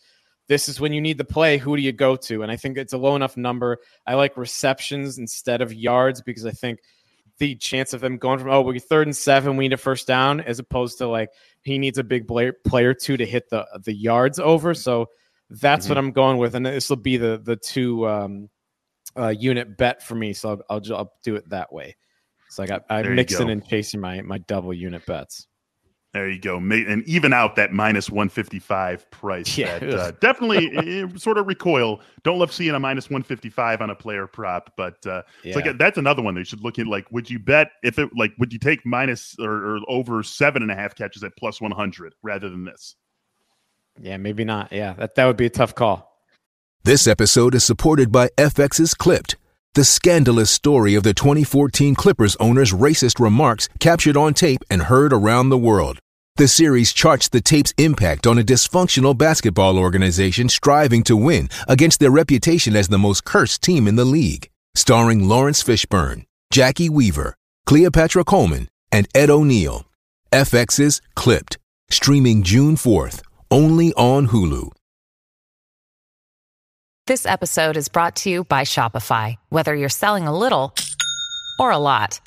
this 0.48 0.68
is 0.68 0.80
when 0.80 0.92
you 0.92 1.00
need 1.00 1.18
the 1.18 1.24
play. 1.24 1.58
Who 1.58 1.76
do 1.76 1.82
you 1.82 1.92
go 1.92 2.16
to? 2.16 2.42
And 2.42 2.52
I 2.52 2.56
think 2.56 2.76
it's 2.76 2.92
a 2.92 2.98
low 2.98 3.16
enough 3.16 3.36
number. 3.36 3.78
I 4.06 4.14
like 4.14 4.36
receptions 4.36 5.18
instead 5.18 5.62
of 5.62 5.72
yards 5.72 6.20
because 6.20 6.44
I 6.44 6.50
think 6.50 6.80
the 7.38 7.56
chance 7.56 7.92
of 7.92 8.00
them 8.00 8.18
going 8.18 8.38
from 8.38 8.50
oh 8.50 8.60
we're 8.60 8.78
third 8.78 9.06
and 9.06 9.16
seven, 9.16 9.56
we 9.56 9.64
need 9.64 9.72
a 9.72 9.78
first 9.78 10.06
down, 10.06 10.40
as 10.40 10.58
opposed 10.58 10.98
to 10.98 11.08
like 11.08 11.30
he 11.62 11.78
needs 11.78 11.98
a 11.98 12.04
big 12.04 12.28
player 12.28 12.52
player 12.52 12.94
two 12.94 13.16
to 13.16 13.26
hit 13.26 13.48
the 13.50 13.66
the 13.84 13.94
yards 13.94 14.38
over. 14.38 14.74
So 14.74 15.06
that's 15.50 15.86
mm-hmm. 15.86 15.90
what 15.90 15.98
I'm 15.98 16.12
going 16.12 16.38
with, 16.38 16.54
and 16.54 16.64
this 16.64 16.88
will 16.88 16.96
be 16.96 17.16
the 17.16 17.40
the 17.42 17.56
two 17.56 18.06
um, 18.06 18.50
uh, 19.16 19.28
unit 19.28 19.76
bet 19.76 20.02
for 20.02 20.14
me. 20.14 20.32
So 20.32 20.50
I'll, 20.50 20.62
I'll, 20.70 20.96
I'll 20.96 21.12
do 21.22 21.36
it 21.36 21.48
that 21.50 21.72
way. 21.72 21.96
So 22.50 22.62
I 22.62 22.66
got 22.66 22.84
I'm 22.88 23.14
mixing 23.16 23.50
and 23.50 23.66
chasing 23.66 24.00
my 24.00 24.22
my 24.22 24.38
double 24.38 24.72
unit 24.72 25.04
bets. 25.06 25.48
There 26.14 26.30
you 26.30 26.38
go. 26.38 26.58
And 26.58 27.02
even 27.08 27.32
out 27.32 27.56
that 27.56 27.72
minus 27.72 28.08
155 28.08 29.10
price. 29.10 29.58
Yeah. 29.58 29.80
That, 29.80 29.94
uh, 29.94 30.10
definitely 30.20 30.70
eh, 30.76 31.02
eh, 31.02 31.08
sort 31.16 31.38
of 31.38 31.48
recoil. 31.48 32.00
Don't 32.22 32.38
love 32.38 32.52
seeing 32.52 32.72
a 32.72 32.78
minus 32.78 33.10
155 33.10 33.80
on 33.80 33.90
a 33.90 33.96
player 33.96 34.28
prop, 34.28 34.72
but 34.76 35.04
uh, 35.08 35.22
yeah. 35.42 35.56
it's 35.56 35.56
like 35.56 35.76
that's 35.76 35.98
another 35.98 36.22
one 36.22 36.34
that 36.34 36.42
you 36.42 36.44
should 36.44 36.60
look 36.60 36.78
at. 36.78 36.86
Like, 36.86 37.10
would 37.10 37.28
you 37.28 37.40
bet 37.40 37.72
if 37.82 37.98
it, 37.98 38.10
like, 38.16 38.32
would 38.38 38.52
you 38.52 38.60
take 38.60 38.86
minus 38.86 39.34
or, 39.40 39.50
or 39.50 39.80
over 39.88 40.22
seven 40.22 40.62
and 40.62 40.70
a 40.70 40.76
half 40.76 40.94
catches 40.94 41.24
at 41.24 41.36
plus 41.36 41.60
100 41.60 42.14
rather 42.22 42.48
than 42.48 42.64
this? 42.64 42.94
Yeah, 44.00 44.16
maybe 44.16 44.44
not. 44.44 44.70
Yeah, 44.70 44.92
that, 44.92 45.16
that 45.16 45.26
would 45.26 45.36
be 45.36 45.46
a 45.46 45.50
tough 45.50 45.74
call. 45.74 46.12
This 46.84 47.08
episode 47.08 47.56
is 47.56 47.64
supported 47.64 48.12
by 48.12 48.28
FX's 48.38 48.94
Clipped, 48.94 49.34
the 49.72 49.84
scandalous 49.84 50.50
story 50.50 50.94
of 50.94 51.02
the 51.02 51.12
2014 51.14 51.96
Clippers 51.96 52.36
owner's 52.36 52.72
racist 52.72 53.18
remarks 53.18 53.68
captured 53.80 54.16
on 54.16 54.32
tape 54.32 54.60
and 54.70 54.82
heard 54.82 55.12
around 55.12 55.48
the 55.48 55.58
world. 55.58 55.98
The 56.36 56.48
series 56.48 56.92
charts 56.92 57.28
the 57.28 57.40
tape's 57.40 57.72
impact 57.78 58.26
on 58.26 58.40
a 58.40 58.42
dysfunctional 58.42 59.16
basketball 59.16 59.78
organization 59.78 60.48
striving 60.48 61.04
to 61.04 61.16
win 61.16 61.48
against 61.68 62.00
their 62.00 62.10
reputation 62.10 62.74
as 62.74 62.88
the 62.88 62.98
most 62.98 63.24
cursed 63.24 63.62
team 63.62 63.86
in 63.86 63.94
the 63.94 64.04
league. 64.04 64.50
Starring 64.74 65.28
Lawrence 65.28 65.62
Fishburne, 65.62 66.24
Jackie 66.50 66.88
Weaver, 66.88 67.36
Cleopatra 67.66 68.24
Coleman, 68.24 68.66
and 68.90 69.06
Ed 69.14 69.30
O'Neill. 69.30 69.84
FX's 70.32 71.00
Clipped, 71.14 71.56
streaming 71.88 72.42
June 72.42 72.74
4th, 72.74 73.22
only 73.52 73.92
on 73.92 74.26
Hulu. 74.26 74.72
This 77.06 77.26
episode 77.26 77.76
is 77.76 77.88
brought 77.88 78.16
to 78.16 78.30
you 78.30 78.42
by 78.42 78.62
Shopify. 78.62 79.36
Whether 79.50 79.76
you're 79.76 79.88
selling 79.88 80.26
a 80.26 80.36
little 80.36 80.74
or 81.60 81.70
a 81.70 81.78
lot. 81.78 82.18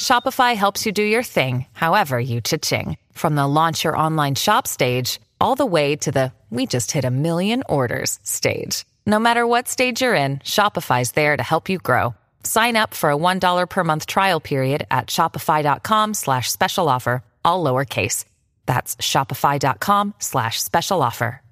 Shopify 0.00 0.56
helps 0.56 0.86
you 0.86 0.92
do 0.92 1.02
your 1.02 1.22
thing, 1.22 1.66
however 1.72 2.18
you 2.18 2.40
cha-ching. 2.40 2.96
From 3.12 3.36
the 3.36 3.46
launch 3.46 3.84
your 3.84 3.96
online 3.96 4.34
shop 4.34 4.66
stage, 4.66 5.20
all 5.40 5.56
the 5.56 5.66
way 5.66 5.94
to 5.96 6.10
the 6.10 6.32
we 6.48 6.66
just 6.66 6.90
hit 6.90 7.04
a 7.04 7.10
million 7.10 7.62
orders 7.68 8.18
stage. 8.24 8.84
No 9.06 9.18
matter 9.18 9.46
what 9.46 9.68
stage 9.68 10.00
you're 10.02 10.14
in, 10.14 10.38
Shopify's 10.38 11.12
there 11.12 11.36
to 11.36 11.42
help 11.42 11.68
you 11.68 11.78
grow. 11.78 12.14
Sign 12.44 12.76
up 12.76 12.94
for 12.94 13.10
a 13.10 13.16
$1 13.16 13.68
per 13.68 13.84
month 13.84 14.06
trial 14.06 14.40
period 14.40 14.86
at 14.90 15.06
shopify.com 15.08 16.14
slash 16.14 16.50
special 16.50 16.88
offer, 16.88 17.22
all 17.44 17.62
lowercase. 17.62 18.24
That's 18.66 18.96
shopify.com 18.96 20.14
slash 20.18 20.60
special 20.62 21.02
offer. 21.02 21.42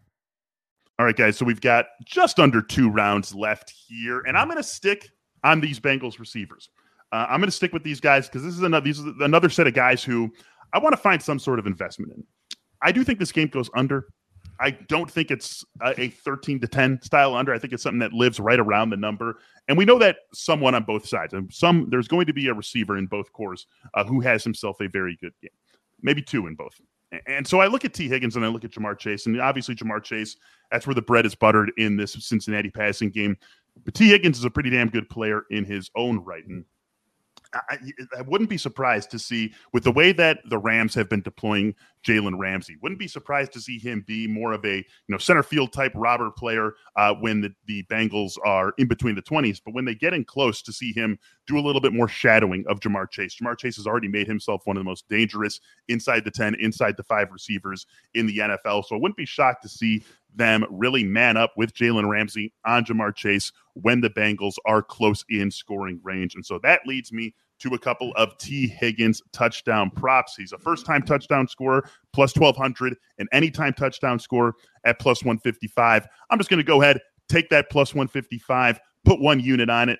All 0.98 1.06
right, 1.06 1.16
guys. 1.16 1.36
So 1.36 1.44
we've 1.44 1.60
got 1.60 1.86
just 2.04 2.40
under 2.40 2.60
two 2.60 2.90
rounds 2.90 3.34
left 3.34 3.72
here, 3.86 4.20
and 4.20 4.36
I'm 4.36 4.48
going 4.48 4.56
to 4.56 4.64
stick 4.64 5.10
on 5.44 5.60
these 5.60 5.78
Bengals 5.78 6.18
receivers. 6.18 6.70
Uh, 7.12 7.26
I'm 7.28 7.40
going 7.40 7.48
to 7.48 7.52
stick 7.52 7.72
with 7.72 7.84
these 7.84 8.00
guys 8.00 8.28
because 8.28 8.42
this 8.42 8.54
is 8.54 8.62
another 8.62 8.84
these 8.84 9.00
another 9.20 9.48
set 9.48 9.66
of 9.66 9.74
guys 9.74 10.04
who 10.04 10.32
I 10.72 10.78
want 10.78 10.92
to 10.94 11.00
find 11.00 11.22
some 11.22 11.38
sort 11.38 11.58
of 11.58 11.66
investment 11.66 12.12
in. 12.12 12.24
I 12.82 12.92
do 12.92 13.02
think 13.04 13.18
this 13.18 13.32
game 13.32 13.48
goes 13.48 13.70
under. 13.74 14.08
I 14.60 14.70
don't 14.70 15.10
think 15.10 15.30
it's 15.30 15.64
a, 15.80 16.00
a 16.00 16.08
13 16.08 16.60
to 16.60 16.66
10 16.66 17.00
style 17.02 17.34
under. 17.34 17.54
I 17.54 17.58
think 17.58 17.72
it's 17.72 17.82
something 17.82 18.00
that 18.00 18.12
lives 18.12 18.40
right 18.40 18.58
around 18.58 18.90
the 18.90 18.96
number. 18.96 19.38
And 19.68 19.78
we 19.78 19.84
know 19.84 19.98
that 19.98 20.16
someone 20.34 20.74
on 20.74 20.82
both 20.82 21.06
sides. 21.06 21.32
And 21.32 21.52
some 21.52 21.88
there's 21.90 22.08
going 22.08 22.26
to 22.26 22.32
be 22.32 22.48
a 22.48 22.54
receiver 22.54 22.98
in 22.98 23.06
both 23.06 23.32
cores 23.32 23.66
uh, 23.94 24.04
who 24.04 24.20
has 24.20 24.42
himself 24.42 24.80
a 24.80 24.88
very 24.88 25.16
good 25.20 25.32
game, 25.40 25.50
maybe 26.02 26.22
two 26.22 26.46
in 26.46 26.54
both. 26.54 26.74
And 27.26 27.46
so 27.46 27.60
I 27.60 27.68
look 27.68 27.84
at 27.84 27.94
Tee 27.94 28.08
Higgins 28.08 28.36
and 28.36 28.44
I 28.44 28.48
look 28.48 28.64
at 28.64 28.70
Ja'Marr 28.72 28.98
Chase, 28.98 29.24
and 29.24 29.40
obviously 29.40 29.74
Ja'Marr 29.74 30.02
Chase, 30.02 30.36
that's 30.70 30.86
where 30.86 30.94
the 30.94 31.00
bread 31.00 31.24
is 31.24 31.34
buttered 31.34 31.72
in 31.78 31.96
this 31.96 32.12
Cincinnati 32.12 32.68
passing 32.68 33.08
game. 33.08 33.36
But 33.84 33.94
Tee 33.94 34.08
Higgins 34.08 34.38
is 34.38 34.44
a 34.44 34.50
pretty 34.50 34.68
damn 34.68 34.88
good 34.90 35.08
player 35.08 35.44
in 35.50 35.64
his 35.64 35.90
own 35.96 36.18
right. 36.18 36.46
And 36.46 36.66
I, 37.54 37.78
I, 38.18 38.22
wouldn't 38.22 38.50
be 38.50 38.58
surprised 38.58 39.10
to 39.10 39.18
see 39.18 39.52
with 39.72 39.84
the 39.84 39.92
way 39.92 40.12
that 40.12 40.40
the 40.50 40.58
Rams 40.58 40.94
have 40.94 41.08
been 41.08 41.22
deploying 41.22 41.74
Jalen 42.06 42.38
Ramsey. 42.38 42.76
Wouldn't 42.82 42.98
be 42.98 43.08
surprised 43.08 43.52
to 43.54 43.60
see 43.60 43.78
him 43.78 44.04
be 44.06 44.26
more 44.26 44.52
of 44.52 44.64
a 44.64 44.76
you 44.76 44.84
know 45.08 45.18
center 45.18 45.42
field 45.42 45.72
type 45.72 45.92
robber 45.94 46.30
player 46.30 46.74
uh, 46.96 47.14
when 47.14 47.40
the, 47.40 47.54
the 47.66 47.84
Bengals 47.84 48.36
are 48.44 48.74
in 48.78 48.86
between 48.86 49.14
the 49.14 49.22
twenties. 49.22 49.60
But 49.60 49.74
when 49.74 49.84
they 49.84 49.94
get 49.94 50.12
in 50.14 50.24
close, 50.24 50.62
to 50.62 50.72
see 50.72 50.92
him 50.92 51.18
do 51.46 51.58
a 51.58 51.60
little 51.60 51.80
bit 51.80 51.92
more 51.92 52.08
shadowing 52.08 52.64
of 52.68 52.80
Ja'Marr 52.80 53.10
Chase. 53.10 53.36
Ja'Marr 53.36 53.58
Chase 53.58 53.76
has 53.76 53.86
already 53.86 54.08
made 54.08 54.26
himself 54.26 54.62
one 54.66 54.76
of 54.76 54.80
the 54.80 54.88
most 54.88 55.08
dangerous 55.08 55.60
inside 55.88 56.24
the 56.24 56.30
ten, 56.30 56.54
inside 56.56 56.96
the 56.96 57.02
five 57.02 57.32
receivers 57.32 57.86
in 58.14 58.26
the 58.26 58.38
NFL. 58.38 58.84
So 58.84 58.96
I 58.96 58.98
wouldn't 58.98 59.16
be 59.16 59.26
shocked 59.26 59.62
to 59.62 59.68
see 59.68 60.04
them 60.34 60.64
really 60.70 61.04
man 61.04 61.36
up 61.36 61.52
with 61.56 61.74
Jalen 61.74 62.08
Ramsey 62.08 62.52
on 62.64 62.84
Ja'Marr 62.84 63.14
Chase 63.14 63.52
when 63.74 64.00
the 64.00 64.10
Bengals 64.10 64.54
are 64.66 64.82
close 64.82 65.24
in 65.28 65.50
scoring 65.50 66.00
range. 66.02 66.34
And 66.34 66.44
so 66.44 66.58
that 66.62 66.80
leads 66.86 67.12
me 67.12 67.34
to 67.60 67.74
a 67.74 67.78
couple 67.78 68.12
of 68.14 68.36
Tee 68.38 68.68
Higgins 68.68 69.20
touchdown 69.32 69.90
props. 69.90 70.36
He's 70.36 70.52
a 70.52 70.58
first 70.58 70.86
time 70.86 71.02
touchdown 71.02 71.48
scorer, 71.48 71.88
plus 72.12 72.36
1200, 72.36 72.96
and 73.18 73.28
anytime 73.32 73.72
touchdown 73.72 74.18
score 74.18 74.54
at 74.84 74.98
plus 74.98 75.22
155. 75.22 76.06
I'm 76.30 76.38
just 76.38 76.50
going 76.50 76.58
to 76.58 76.64
go 76.64 76.82
ahead, 76.82 77.00
take 77.28 77.48
that 77.50 77.70
plus 77.70 77.94
155, 77.94 78.80
put 79.04 79.20
one 79.20 79.40
unit 79.40 79.70
on 79.70 79.88
it. 79.88 79.98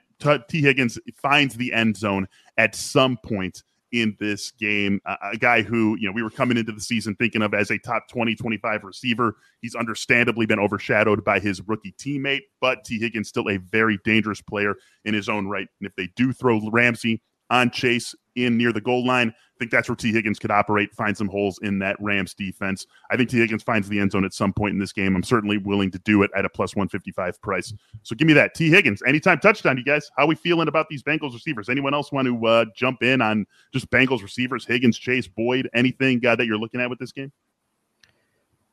Tee 0.48 0.62
Higgins 0.62 0.98
finds 1.16 1.56
the 1.56 1.72
end 1.72 1.96
zone 1.96 2.28
at 2.56 2.74
some 2.74 3.16
point 3.24 3.62
in 3.92 4.16
this 4.20 4.50
game. 4.52 5.00
A 5.06 5.36
guy 5.36 5.62
who, 5.62 5.96
you 5.98 6.06
know, 6.06 6.12
we 6.12 6.22
were 6.22 6.30
coming 6.30 6.56
into 6.56 6.72
the 6.72 6.80
season 6.80 7.14
thinking 7.16 7.42
of 7.42 7.54
as 7.54 7.70
a 7.70 7.78
top 7.78 8.08
20, 8.08 8.34
25 8.34 8.84
receiver. 8.84 9.36
He's 9.60 9.74
understandably 9.74 10.46
been 10.46 10.58
overshadowed 10.58 11.24
by 11.24 11.40
his 11.40 11.60
rookie 11.66 11.94
teammate, 11.98 12.42
but 12.60 12.84
Tee 12.84 12.98
Higgins 12.98 13.28
still 13.28 13.48
a 13.48 13.56
very 13.56 13.98
dangerous 14.04 14.40
player 14.40 14.74
in 15.04 15.14
his 15.14 15.28
own 15.28 15.46
right. 15.46 15.68
And 15.80 15.88
if 15.88 15.94
they 15.96 16.08
do 16.16 16.32
throw 16.32 16.60
Ramsey 16.70 17.22
on 17.50 17.70
Chase 17.70 18.14
in 18.36 18.56
near 18.56 18.72
the 18.72 18.80
goal 18.80 19.06
line. 19.06 19.28
I 19.30 19.58
think 19.58 19.72
that's 19.72 19.88
where 19.88 19.96
Tee 19.96 20.12
Higgins 20.12 20.38
could 20.38 20.52
operate, 20.52 20.94
find 20.94 21.16
some 21.16 21.26
holes 21.26 21.58
in 21.62 21.80
that 21.80 21.96
Rams 21.98 22.32
defense. 22.32 22.86
I 23.10 23.16
think 23.16 23.28
Tee 23.28 23.38
Higgins 23.38 23.64
finds 23.64 23.88
the 23.88 23.98
end 23.98 24.12
zone 24.12 24.24
at 24.24 24.32
some 24.32 24.52
point 24.52 24.72
in 24.72 24.78
this 24.78 24.92
game. 24.92 25.16
I'm 25.16 25.24
certainly 25.24 25.58
willing 25.58 25.90
to 25.90 25.98
do 25.98 26.22
it 26.22 26.30
at 26.36 26.44
a 26.44 26.48
plus 26.48 26.76
155 26.76 27.42
price. 27.42 27.74
So 28.04 28.14
give 28.14 28.28
me 28.28 28.34
that. 28.34 28.54
Tee 28.54 28.70
Higgins, 28.70 29.02
anytime 29.04 29.40
touchdown, 29.40 29.76
you 29.76 29.84
guys. 29.84 30.08
How 30.16 30.26
we 30.26 30.36
feeling 30.36 30.68
about 30.68 30.86
these 30.88 31.02
Bengals 31.02 31.34
receivers? 31.34 31.68
Anyone 31.68 31.92
else 31.92 32.12
want 32.12 32.28
to 32.28 32.46
uh, 32.46 32.64
jump 32.76 33.02
in 33.02 33.20
on 33.20 33.46
just 33.72 33.90
Bengals 33.90 34.22
receivers, 34.22 34.64
Higgins, 34.64 34.96
Chase, 34.96 35.26
Boyd, 35.26 35.68
anything 35.74 36.24
uh, 36.24 36.36
that 36.36 36.46
you're 36.46 36.58
looking 36.58 36.80
at 36.80 36.88
with 36.88 37.00
this 37.00 37.10
game? 37.10 37.32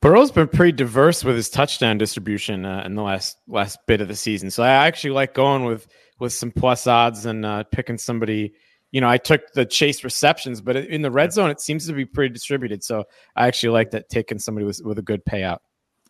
Burrow's 0.02 0.30
been 0.30 0.48
pretty 0.48 0.74
diverse 0.74 1.24
with 1.24 1.36
his 1.36 1.50
touchdown 1.50 1.98
distribution 1.98 2.64
uh, 2.64 2.84
in 2.86 2.94
the 2.94 3.02
last 3.02 3.40
last 3.48 3.80
bit 3.88 4.02
of 4.02 4.08
the 4.08 4.16
season. 4.16 4.52
So 4.52 4.62
I 4.62 4.70
actually 4.70 5.14
like 5.14 5.34
going 5.34 5.66
with 5.66 5.88
with 6.20 6.32
some 6.32 6.52
plus 6.52 6.86
odds 6.86 7.26
and 7.26 7.44
uh, 7.44 7.64
picking 7.64 7.98
somebody– 7.98 8.54
you 8.96 9.02
know, 9.02 9.10
I 9.10 9.18
took 9.18 9.52
the 9.52 9.66
chase 9.66 10.06
receptions, 10.06 10.62
but 10.62 10.78
in 10.78 11.02
the 11.02 11.12
red 11.12 11.34
zone, 11.34 11.50
it 11.50 11.60
seems 11.60 11.86
to 11.86 11.92
be 11.92 12.06
pretty 12.06 12.34
distributed. 12.34 12.82
So 12.82 13.04
I 13.36 13.46
actually 13.46 13.72
like 13.74 13.92
that 13.92 14.08
taking 14.08 14.40
somebody 14.40 14.66
with, 14.66 14.80
with 14.86 14.98
a 14.98 15.02
good 15.02 15.22
payout. 15.26 15.58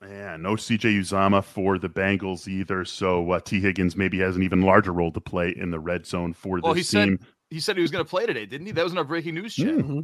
Yeah, 0.08 0.38
no 0.38 0.52
CJ 0.52 1.00
Uzomah 1.00 1.44
for 1.44 1.80
the 1.80 1.90
Bengals 1.90 2.48
either. 2.48 2.86
So 2.86 3.32
uh, 3.32 3.40
Tee 3.40 3.60
Higgins 3.60 3.96
maybe 3.98 4.20
has 4.20 4.36
an 4.36 4.44
even 4.44 4.62
larger 4.62 4.94
role 4.94 5.12
to 5.14 5.20
play 5.20 5.50
in 5.58 5.72
the 5.72 5.80
red 5.80 6.06
zone 6.06 6.32
for 6.32 6.60
well, 6.62 6.76
this 6.76 6.92
he 6.92 7.00
team. 7.00 7.18
Said, 7.18 7.28
he 7.50 7.60
said 7.60 7.76
he 7.76 7.82
was 7.82 7.90
going 7.90 8.06
to 8.06 8.10
play 8.10 8.28
today, 8.28 8.46
didn't 8.46 8.68
he? 8.68 8.72
That 8.72 8.84
was 8.84 8.92
in 8.92 9.00
our 9.00 9.04
breaking 9.04 9.34
news 9.34 9.56
chat. 9.56 9.70
Mm-hmm. 9.70 10.02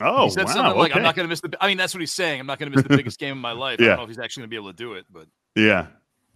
Oh, 0.00 0.24
he 0.24 0.30
said 0.30 0.46
wow, 0.46 0.52
something 0.54 0.76
like, 0.76 0.90
okay. 0.90 0.98
"I'm 0.98 1.04
not 1.04 1.14
going 1.14 1.26
to 1.26 1.30
miss 1.30 1.40
the." 1.40 1.56
I 1.60 1.68
mean, 1.68 1.76
that's 1.76 1.94
what 1.94 2.00
he's 2.00 2.12
saying. 2.12 2.40
I'm 2.40 2.46
not 2.48 2.58
going 2.58 2.72
to 2.72 2.76
miss 2.76 2.84
the 2.84 2.96
biggest 2.96 3.20
game 3.20 3.30
of 3.30 3.38
my 3.38 3.52
life. 3.52 3.78
I 3.78 3.84
Yeah. 3.84 3.88
don't 3.90 3.98
know 3.98 4.02
if 4.02 4.08
he's 4.08 4.18
actually 4.18 4.40
going 4.40 4.50
to 4.50 4.54
be 4.54 4.56
able 4.56 4.70
to 4.70 4.76
do 4.76 4.94
it, 4.94 5.06
but 5.08 5.26
Yeah. 5.54 5.86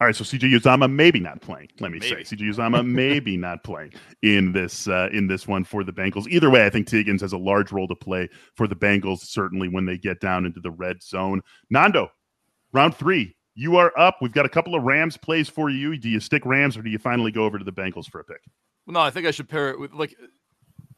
All 0.03 0.07
right, 0.07 0.17
so 0.17 0.25
CJ 0.25 0.59
Uzomah 0.59 0.91
maybe 0.93 1.21
not 1.21 1.41
playing. 1.43 1.69
Let 1.79 1.93
me 1.93 2.01
Maybe. 2.01 2.25
say 2.25 2.35
CJ 2.35 2.57
Uzomah 2.57 2.85
maybe 2.85 3.37
not 3.37 3.63
playing 3.63 3.93
in 4.23 4.51
this 4.51 4.89
uh, 4.89 5.09
in 5.13 5.29
this 5.29 5.47
one 5.47 5.63
for 5.63 5.85
the 5.85 5.93
Bengals. 5.93 6.27
Either 6.27 6.51
way, 6.51 6.67
I 6.67 6.71
think 6.71 6.89
Tee 6.89 6.97
Higgins 6.97 7.21
has 7.21 7.33
a 7.33 7.39
large 7.39 7.71
role 7.71 7.87
to 7.87 7.95
play 7.95 8.29
for 8.57 8.67
the 8.67 8.75
Bengals. 8.75 9.21
Certainly 9.21 9.69
when 9.69 9.87
they 9.87 9.97
get 9.97 10.19
down 10.19 10.45
into 10.45 10.59
the 10.59 10.73
red 10.73 11.05
zone. 11.05 11.41
Nando, 11.71 12.11
round 12.73 12.97
three, 12.97 13.37
you 13.55 13.77
are 13.77 13.97
up. 13.97 14.17
We've 14.21 14.33
got 14.33 14.45
a 14.45 14.49
couple 14.49 14.75
of 14.75 14.83
Rams 14.83 15.17
plays 15.17 15.49
for 15.49 15.71
you. 15.71 15.97
Do 15.97 16.09
you 16.09 16.19
stick 16.19 16.45
Rams 16.45 16.77
or 16.77 16.83
do 16.83 16.91
you 16.91 16.99
finally 16.99 17.31
go 17.31 17.45
over 17.45 17.57
to 17.57 17.65
the 17.65 17.71
Bengals 17.71 18.11
for 18.11 18.19
a 18.19 18.25
pick? 18.25 18.41
Well, 18.87 18.95
no, 18.95 19.01
I 19.03 19.11
think 19.11 19.29
I 19.29 19.31
should 19.31 19.49
pair 19.49 19.71
it 19.71 19.79
with 19.79 19.93
like 19.93 20.17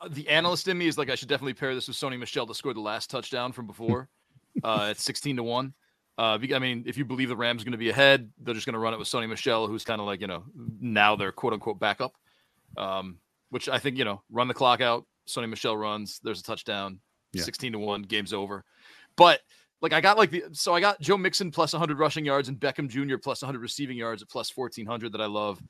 the 0.08 0.26
analyst 0.30 0.66
in 0.68 0.78
me 0.78 0.86
is 0.86 0.96
like 0.96 1.10
I 1.10 1.14
should 1.14 1.28
definitely 1.28 1.52
pair 1.52 1.74
this 1.74 1.88
with 1.88 1.98
Sony 1.98 2.18
Michel 2.18 2.46
to 2.46 2.54
score 2.54 2.72
the 2.72 2.80
last 2.80 3.10
touchdown 3.10 3.52
from 3.52 3.66
before 3.66 4.08
uh, 4.64 4.86
at 4.88 4.98
sixteen 4.98 5.36
to 5.36 5.42
one. 5.42 5.74
Uh, 6.16 6.38
I 6.55 6.59
mean, 6.59 6.85
if 6.87 6.96
you 6.96 7.05
believe 7.05 7.29
the 7.29 7.37
Rams 7.37 7.62
are 7.62 7.64
going 7.64 7.72
to 7.72 7.79
be 7.79 7.90
ahead, 7.90 8.31
they're 8.40 8.55
just 8.55 8.66
going 8.66 8.74
to 8.74 8.79
run 8.79 8.94
it 8.94 8.98
with 8.98 9.09
Sony 9.09 9.29
Michel, 9.29 9.66
who's 9.66 9.85
kind 9.85 10.00
of 10.00 10.07
like 10.07 10.20
you 10.20 10.27
know 10.27 10.44
now 10.81 11.16
they're 11.16 11.33
quote 11.33 11.53
unquote 11.53 11.81
backup. 11.81 12.14
Um, 12.77 13.18
which 13.50 13.68
I 13.68 13.79
think 13.79 13.98
you 13.98 14.05
know 14.05 14.22
run 14.31 14.48
the 14.48 14.55
clock 14.55 14.81
out. 14.81 15.07
Sony 15.29 15.48
Michel 15.48 15.77
runs. 15.77 16.20
There's 16.22 16.40
a 16.40 16.44
touchdown. 16.44 17.00
Yeah. 17.33 17.42
Sixteen 17.42 17.72
to 17.72 17.79
one. 17.79 18.03
Game's 18.03 18.33
over. 18.33 18.64
But 19.16 19.40
like 19.81 19.92
I 19.92 20.00
got 20.00 20.16
like 20.16 20.31
the 20.31 20.44
so 20.53 20.74
I 20.74 20.81
got 20.81 21.00
Joe 21.00 21.18
Mixon 21.18 21.50
plus 21.50 21.72
100 21.72 21.98
rushing 21.98 22.24
yards 22.24 22.48
and 22.48 22.59
Beckham 22.59 22.88
Jr. 22.88 23.16
plus 23.16 23.42
100 23.42 23.61
receiving 23.61 23.96
yards 23.96 24.22
at 24.22 24.29
plus 24.29 24.57
1400 24.57 25.12
that 25.12 25.20
I 25.20 25.27
love. 25.27 25.61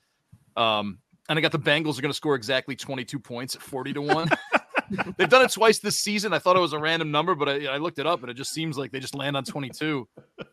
Um, 0.56 0.98
and 1.28 1.38
I 1.38 1.42
got 1.42 1.52
the 1.52 1.58
Bengals 1.58 1.98
are 1.98 2.02
going 2.02 2.10
to 2.10 2.14
score 2.14 2.34
exactly 2.34 2.76
22 2.76 3.18
points 3.18 3.54
at 3.54 3.62
40 3.62 3.94
to 3.94 4.02
1. 4.02 4.28
They've 5.16 5.28
done 5.28 5.44
it 5.44 5.50
twice 5.50 5.78
this 5.78 5.98
season. 5.98 6.32
I 6.32 6.38
thought 6.38 6.56
it 6.56 6.60
was 6.60 6.72
a 6.72 6.78
random 6.78 7.10
number, 7.10 7.34
but 7.34 7.48
I, 7.48 7.66
I 7.66 7.76
looked 7.78 7.98
it 7.98 8.06
up 8.06 8.20
and 8.22 8.30
it 8.30 8.34
just 8.34 8.52
seems 8.52 8.76
like 8.78 8.92
they 8.92 9.00
just 9.00 9.14
land 9.14 9.36
on 9.36 9.44
22 9.44 10.08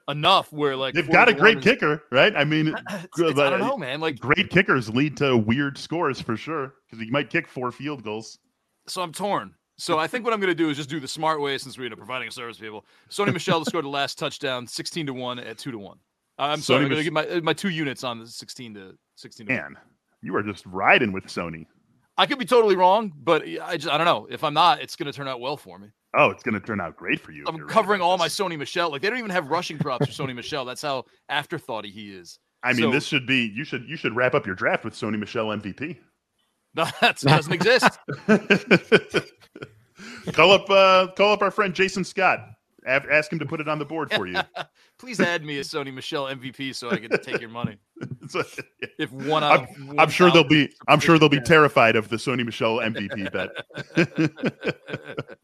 enough 0.10 0.52
where 0.52 0.76
like 0.76 0.94
They've 0.94 1.10
got 1.10 1.30
a 1.30 1.34
great 1.34 1.60
is- 1.60 1.64
kicker, 1.64 2.04
right? 2.12 2.36
I 2.36 2.44
mean, 2.44 2.68
It's- 2.90 3.06
it's- 3.20 3.38
I 3.40 3.50
don't 3.50 3.60
know, 3.60 3.78
man. 3.78 4.00
Like 4.02 4.20
great 4.20 4.50
kickers 4.50 4.90
lead 4.90 5.18
to 5.18 5.36
weird 5.38 5.78
scores 5.78 6.20
for 6.22 6.36
sure 6.38 6.76
because 6.90 7.04
you 7.06 7.12
might 7.12 7.30
kick 7.30 7.48
four 7.48 7.72
field 7.72 8.04
goals. 8.04 8.40
so 8.88 9.02
I'm 9.02 9.12
torn. 9.12 9.54
So 9.78 9.98
I 9.98 10.06
think 10.06 10.26
what 10.26 10.34
I'm 10.34 10.40
going 10.40 10.52
to 10.52 10.56
do 10.56 10.70
is 10.70 10.78
just 10.78 10.90
do 10.90 11.00
the 11.00 11.08
smart 11.08 11.42
way 11.42 11.58
since 11.58 11.76
we're 11.78 11.86
you 11.86 11.90
know, 11.90 11.96
providing 11.96 12.28
a 12.28 12.32
service 12.32 12.58
to 12.58 12.64
people. 12.64 12.86
Sony 13.10 13.34
Michel 13.34 13.64
to 13.64 13.66
score 13.70 13.82
the 13.82 13.90
last 13.90 14.20
touchdown, 14.20 14.68
16 14.68 15.08
to 15.08 15.14
one 15.14 15.40
at 15.40 15.58
two 15.58 15.72
to 15.72 15.80
one. 15.80 15.98
Uh, 16.38 16.44
I'm 16.44 16.62
sorry, 16.62 16.82
Sony 16.82 16.84
I'm 16.84 16.90
going 16.90 16.98
to 17.00 17.04
give 17.04 17.14
my 17.14 17.40
my 17.42 17.54
two 17.54 17.70
units 17.70 18.04
on 18.04 18.20
the 18.20 18.28
16 18.28 18.74
to 18.76 18.94
16 19.16 19.48
to 19.48 19.54
one. 19.54 19.62
Man, 19.62 19.76
you 20.22 20.36
are 20.36 20.44
just 20.44 20.66
riding 20.68 21.12
with 21.12 21.26
Sony. 21.26 21.66
I 22.18 22.26
could 22.26 22.40
be 22.40 22.46
totally 22.46 22.76
wrong, 22.76 23.12
but 23.16 23.44
I 23.44 23.78
just 23.78 23.92
I 23.92 23.98
don't 23.98 24.06
know. 24.06 24.28
If 24.30 24.44
I'm 24.44 24.54
not, 24.54 24.82
it's 24.82 24.96
going 24.96 25.12
to 25.12 25.14
turn 25.14 25.28
out 25.28 25.40
well 25.40 25.58
for 25.58 25.80
me. 25.80 25.88
Oh, 26.16 26.30
it's 26.30 26.44
going 26.44 26.54
to 26.56 26.60
turn 26.60 26.82
out 26.82 26.98
great 26.98 27.20
for 27.22 27.32
you. 27.32 27.46
I'm 27.48 27.56
right 27.56 27.70
covering 27.70 28.02
about 28.02 28.08
all 28.08 28.18
my. 28.18 28.28
Sony 28.28 28.58
Michel. 28.58 28.92
Like 28.92 29.02
they 29.02 29.10
don't 29.10 29.18
even 29.20 29.32
have 29.32 29.48
rushing 29.48 29.78
props 29.78 30.06
for 30.06 30.12
Sony 30.12 30.36
Michel. 30.36 30.66
That's 30.66 30.82
how 30.82 31.06
afterthoughty 31.30 31.90
he 31.90 32.12
is. 32.12 32.38
I 32.64 32.74
mean, 32.74 32.84
so- 32.84 32.92
this 32.92 33.06
should 33.06 33.26
be 33.26 33.52
you 33.56 33.64
should 33.64 33.86
you 33.88 33.96
should 33.96 34.16
wrap 34.16 34.36
up 34.36 34.46
your 34.46 34.56
draft 34.56 34.84
with 34.84 34.94
Sony 34.94 35.18
Michel 35.20 35.48
MVP. 35.48 35.98
That 36.74 37.18
doesn't 37.20 37.52
exist. 37.52 38.00
call 40.32 40.52
up 40.52 40.70
uh 40.70 41.08
call 41.18 41.34
up 41.34 41.42
our 41.42 41.52
friend 41.52 41.74
Jason 41.74 42.06
Scott. 42.06 42.40
A- 42.86 43.06
ask 43.12 43.32
him 43.32 43.40
to 43.40 43.46
put 43.46 43.60
it 43.60 43.68
on 43.68 43.78
the 43.78 43.84
board 43.86 44.12
for 44.14 44.26
you. 44.26 44.40
Please 45.00 45.20
add 45.20 45.44
me 45.44 45.60
as 45.60 45.68
Sony 45.70 45.94
Michel 45.94 46.26
MVP 46.28 46.74
so 46.74 46.90
I 46.90 46.98
can 46.98 47.12
take 47.22 47.42
your 47.42 47.50
money. 47.50 47.76
So, 48.42 48.44
If 48.98 49.12
one 49.12 49.44
I'm, 49.44 49.52
out, 49.52 49.70
of 49.70 50.00
I'm 50.00 50.10
sure 50.10 50.32
they'll 50.32 50.44
be 50.44 50.70
I'm 50.88 51.00
sure 51.00 51.20
they'll 51.20 51.30
be 51.30 51.42
terrified 51.42 51.96
of 51.96 52.10
the 52.10 52.16
Sony 52.16 52.46
Michel 52.46 52.78
MVP 52.78 53.32
bet. 53.32 53.50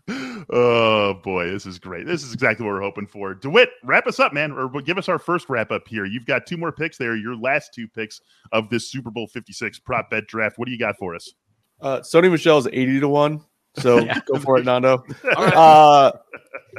oh 0.52 1.15
boy, 1.15 1.50
this 1.50 1.65
is 1.65 1.80
great. 1.80 2.06
This 2.06 2.23
is 2.23 2.34
exactly 2.34 2.65
what 2.65 2.73
we're 2.73 2.82
hoping 2.82 3.08
for. 3.08 3.34
DeWitt, 3.34 3.69
wrap 3.84 4.08
us 4.08 4.19
up, 4.19 4.34
man, 4.34 4.52
or 4.52 4.69
give 4.82 4.97
us 4.97 5.10
our 5.10 5.19
first 5.19 5.50
wrap 5.50 5.71
up 5.71 5.88
here. 5.88 6.06
You've 6.06 6.26
got 6.26 6.45
two 6.45 6.58
more 6.58 6.71
picks 6.71 6.97
there, 6.97 7.15
your 7.15 7.36
last 7.36 7.73
two 7.73 7.88
picks 7.88 8.21
of 8.52 8.69
this 8.69 8.89
Super 8.89 9.12
Bowl 9.12 9.28
56 9.28 9.80
prop 9.80 10.10
bet 10.10 10.28
draft. 10.28 10.58
What 10.58 10.65
do 10.65 10.71
you 10.71 10.80
got 10.80 10.97
for 10.97 11.15
us? 11.15 11.34
Uh, 11.82 12.00
Sony 12.00 12.32
Michel 12.32 12.58
is 12.58 12.67
80 12.67 13.02
to 13.02 13.10
1. 13.10 13.41
So 13.78 14.06
go 14.26 14.39
for 14.39 14.58
it, 14.58 14.65
Nando. 14.65 15.04
All 15.36 15.43
right. 15.43 15.54
Uh, 15.54 16.12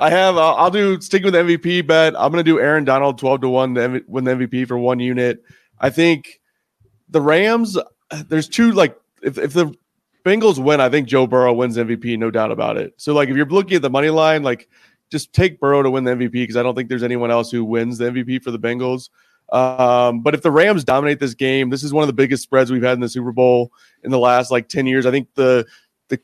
I 0.00 0.10
have, 0.10 0.36
uh, 0.36 0.54
I'll 0.54 0.70
do 0.70 1.00
sticking 1.00 1.32
with 1.32 1.34
the 1.34 1.56
MVP 1.56 1.86
bet. 1.86 2.14
I'm 2.16 2.30
going 2.32 2.44
to 2.44 2.48
do 2.48 2.60
Aaron 2.60 2.84
Donald 2.84 3.18
12 3.18 3.42
to 3.42 3.48
1 3.48 3.74
to 3.74 3.80
MV- 3.80 4.04
win 4.08 4.24
the 4.24 4.30
MVP 4.32 4.66
for 4.68 4.78
one 4.78 5.00
unit. 5.00 5.42
I 5.80 5.90
think 5.90 6.40
the 7.08 7.20
Rams, 7.20 7.78
there's 8.28 8.48
two, 8.48 8.72
like, 8.72 8.98
if, 9.22 9.38
if 9.38 9.52
the 9.52 9.74
Bengals 10.24 10.62
win, 10.62 10.80
I 10.80 10.88
think 10.88 11.08
Joe 11.08 11.26
Burrow 11.26 11.52
wins 11.52 11.76
MVP, 11.76 12.18
no 12.18 12.30
doubt 12.30 12.52
about 12.52 12.76
it. 12.76 12.94
So, 12.96 13.14
like, 13.14 13.28
if 13.28 13.36
you're 13.36 13.46
looking 13.46 13.76
at 13.76 13.82
the 13.82 13.90
money 13.90 14.10
line, 14.10 14.42
like, 14.42 14.68
just 15.10 15.32
take 15.32 15.60
Burrow 15.60 15.82
to 15.82 15.90
win 15.90 16.04
the 16.04 16.12
MVP 16.12 16.32
because 16.32 16.56
I 16.56 16.62
don't 16.62 16.74
think 16.74 16.88
there's 16.88 17.02
anyone 17.02 17.30
else 17.30 17.50
who 17.50 17.64
wins 17.64 17.98
the 17.98 18.10
MVP 18.10 18.42
for 18.42 18.50
the 18.50 18.58
Bengals. 18.58 19.08
Um, 19.50 20.20
but 20.20 20.34
if 20.34 20.42
the 20.42 20.50
Rams 20.50 20.84
dominate 20.84 21.20
this 21.20 21.34
game, 21.34 21.70
this 21.70 21.82
is 21.82 21.92
one 21.92 22.02
of 22.02 22.06
the 22.06 22.12
biggest 22.12 22.42
spreads 22.42 22.70
we've 22.70 22.82
had 22.82 22.94
in 22.94 23.00
the 23.00 23.08
Super 23.08 23.32
Bowl 23.32 23.72
in 24.02 24.10
the 24.10 24.18
last 24.18 24.50
like 24.50 24.68
10 24.68 24.86
years. 24.86 25.06
I 25.06 25.10
think 25.10 25.28
the 25.34 25.66
the 26.08 26.20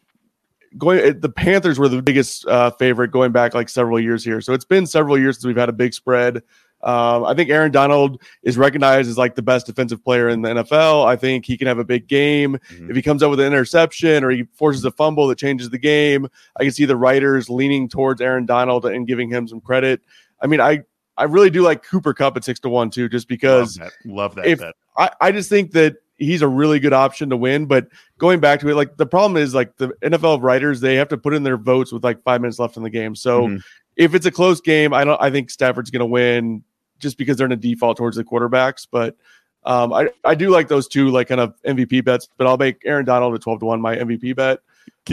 going 0.77 1.21
the 1.21 1.31
Panthers 1.31 1.79
were 1.79 1.89
the 1.89 2.03
biggest 2.03 2.47
uh, 2.47 2.71
favorite 2.73 3.11
going 3.11 3.33
back 3.33 3.55
like 3.55 3.71
several 3.71 3.99
years 3.99 4.25
here. 4.25 4.43
So 4.43 4.53
it's 4.53 4.67
been 4.67 4.87
several 4.87 5.19
years 5.19 5.37
since 5.37 5.47
we've 5.47 5.57
had 5.57 5.71
a 5.71 5.73
big 5.73 5.95
spread. 5.95 6.43
Um, 6.85 7.25
I 7.25 7.35
think 7.35 7.49
Aaron 7.51 7.73
Donald 7.73 8.21
is 8.43 8.59
recognized 8.59 9.09
as 9.09 9.17
like 9.19 9.35
the 9.35 9.43
best 9.43 9.67
defensive 9.67 10.05
player 10.05 10.29
in 10.29 10.43
the 10.43 10.51
NFL. 10.51 11.07
I 11.07 11.17
think 11.17 11.47
he 11.47 11.57
can 11.57 11.67
have 11.67 11.79
a 11.79 11.85
big 11.85 12.07
game 12.07 12.59
Mhm. 12.71 12.91
if 12.91 12.97
he 12.97 13.03
comes 13.03 13.23
up 13.23 13.31
with 13.31 13.41
an 13.41 13.47
interception 13.47 14.23
or 14.23 14.31
he 14.31 14.45
forces 14.55 14.85
a 14.85 14.91
fumble 14.91 15.27
that 15.29 15.39
changes 15.39 15.71
the 15.71 15.79
game. 15.79 16.29
I 16.59 16.65
can 16.65 16.73
see 16.73 16.85
the 16.85 16.97
writers 16.97 17.49
leaning 17.49 17.89
towards 17.89 18.21
Aaron 18.21 18.45
Donald 18.47 18.85
and 18.85 19.07
giving 19.07 19.31
him 19.31 19.49
some 19.49 19.61
credit. 19.61 20.03
I 20.43 20.47
mean, 20.47 20.61
I 20.61 20.83
I 21.17 21.25
really 21.25 21.49
do 21.51 21.63
like 21.63 21.85
Cooper 21.85 22.13
Kupp 22.13 22.37
at 22.37 22.45
six 22.45 22.59
to 22.61 22.69
one 22.69 22.91
too, 22.91 23.09
just 23.09 23.29
because 23.29 23.79
love 23.79 23.89
that, 24.05 24.11
love 24.11 24.35
that 24.35 24.47
if- 24.47 24.59
bet. 24.59 24.75
I, 24.99 25.11
I 25.21 25.33
just 25.33 25.49
think 25.49 25.71
that 25.73 25.97
he's 26.17 26.43
a 26.43 26.49
really 26.49 26.79
good 26.81 26.93
option 26.93 27.31
to 27.31 27.37
win. 27.37 27.67
But 27.67 27.87
going 28.19 28.41
back 28.41 28.61
to 28.61 28.69
it, 28.69 28.75
like 28.75 28.97
the 28.97 29.07
problem 29.07 29.37
is 29.41 29.55
like 29.55 29.77
the 29.77 29.89
NFL 30.03 30.43
writers, 30.43 30.81
they 30.81 30.97
have 30.97 31.09
to 31.09 31.17
put 31.17 31.33
in 31.35 31.43
their 31.45 31.57
votes 31.57 31.93
with 31.93 32.05
like 32.05 32.23
five 32.25 32.41
minutes 32.41 32.59
left 32.59 32.77
in 32.77 32.83
the 32.83 32.91
game. 32.91 33.15
So 33.15 33.49
Mhm. 33.49 33.63
if 33.97 34.15
it's 34.15 34.27
a 34.27 34.31
close 34.33 34.61
game, 34.61 34.93
I 34.93 35.05
don't 35.05 35.21
I 35.23 35.31
think 35.31 35.51
Stafford's 35.51 35.91
gonna 35.91 36.05
win 36.07 36.63
just 37.05 37.17
because 37.17 37.37
they're 37.37 37.47
in 37.47 37.53
a 37.53 37.57
default 37.57 37.97
towards 37.97 38.17
the 38.17 38.25
quarterbacks. 38.25 38.89
But 38.91 39.17
um 39.63 39.93
I, 39.93 40.09
I 40.25 40.35
do 40.35 40.51
like 40.51 40.67
those 40.67 40.89
two 40.89 41.11
like 41.11 41.29
kind 41.29 41.41
of 41.41 41.55
MVP 41.63 42.05
bets, 42.05 42.29
but 42.37 42.49
I'll 42.49 42.59
make 42.59 42.83
Aaron 42.85 43.05
Donald 43.05 43.35
at 43.35 43.43
12 43.43 43.61
to 43.61 43.67
1 43.67 43.81
my 43.81 43.97
MVP 43.97 44.35
bet. 44.35 44.59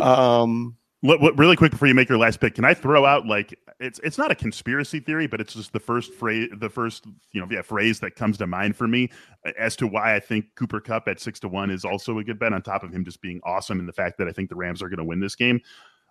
Um 0.02 0.76
What, 1.02 1.20
what, 1.20 1.36
really 1.38 1.56
quick 1.56 1.72
before 1.72 1.88
you 1.88 1.96
make 1.96 2.10
your 2.10 2.20
last 2.20 2.40
pick, 2.40 2.56
can 2.56 2.64
I 2.64 2.74
throw 2.76 3.06
out 3.06 3.26
like 3.26 3.58
it's 3.80 4.00
it's 4.04 4.20
not 4.20 4.30
a 4.30 4.36
conspiracy 4.36 5.00
theory, 5.00 5.26
but 5.26 5.42
it's 5.42 5.56
just 5.56 5.74
the 5.74 5.80
first 5.80 6.14
phrase, 6.14 6.50
the 6.60 6.70
first 6.70 7.06
you 7.32 7.42
know 7.42 7.48
yeah 7.50 7.64
phrase 7.64 8.00
that 8.02 8.16
comes 8.16 8.38
to 8.38 8.46
mind 8.46 8.76
for 8.76 8.88
me 8.88 9.10
as 9.58 9.76
to 9.78 9.88
why 9.88 10.16
I 10.16 10.20
think 10.20 10.46
Cooper 10.56 10.80
Kupp 10.80 11.08
at 11.08 11.20
six 11.20 11.40
to 11.40 11.48
one 11.48 11.72
is 11.72 11.84
also 11.84 12.20
a 12.20 12.24
good 12.24 12.38
bet. 12.38 12.54
On 12.54 12.62
top 12.62 12.84
of 12.84 12.94
him 12.94 13.04
just 13.04 13.20
being 13.22 13.42
awesome, 13.44 13.80
and 13.80 13.90
the 13.90 13.94
fact 13.94 14.20
that 14.20 14.28
I 14.28 14.32
think 14.32 14.50
the 14.50 14.56
Rams 14.56 14.82
are 14.84 14.90
going 14.90 15.00
to 15.00 15.04
win 15.04 15.20
this 15.20 15.36
game. 15.36 15.60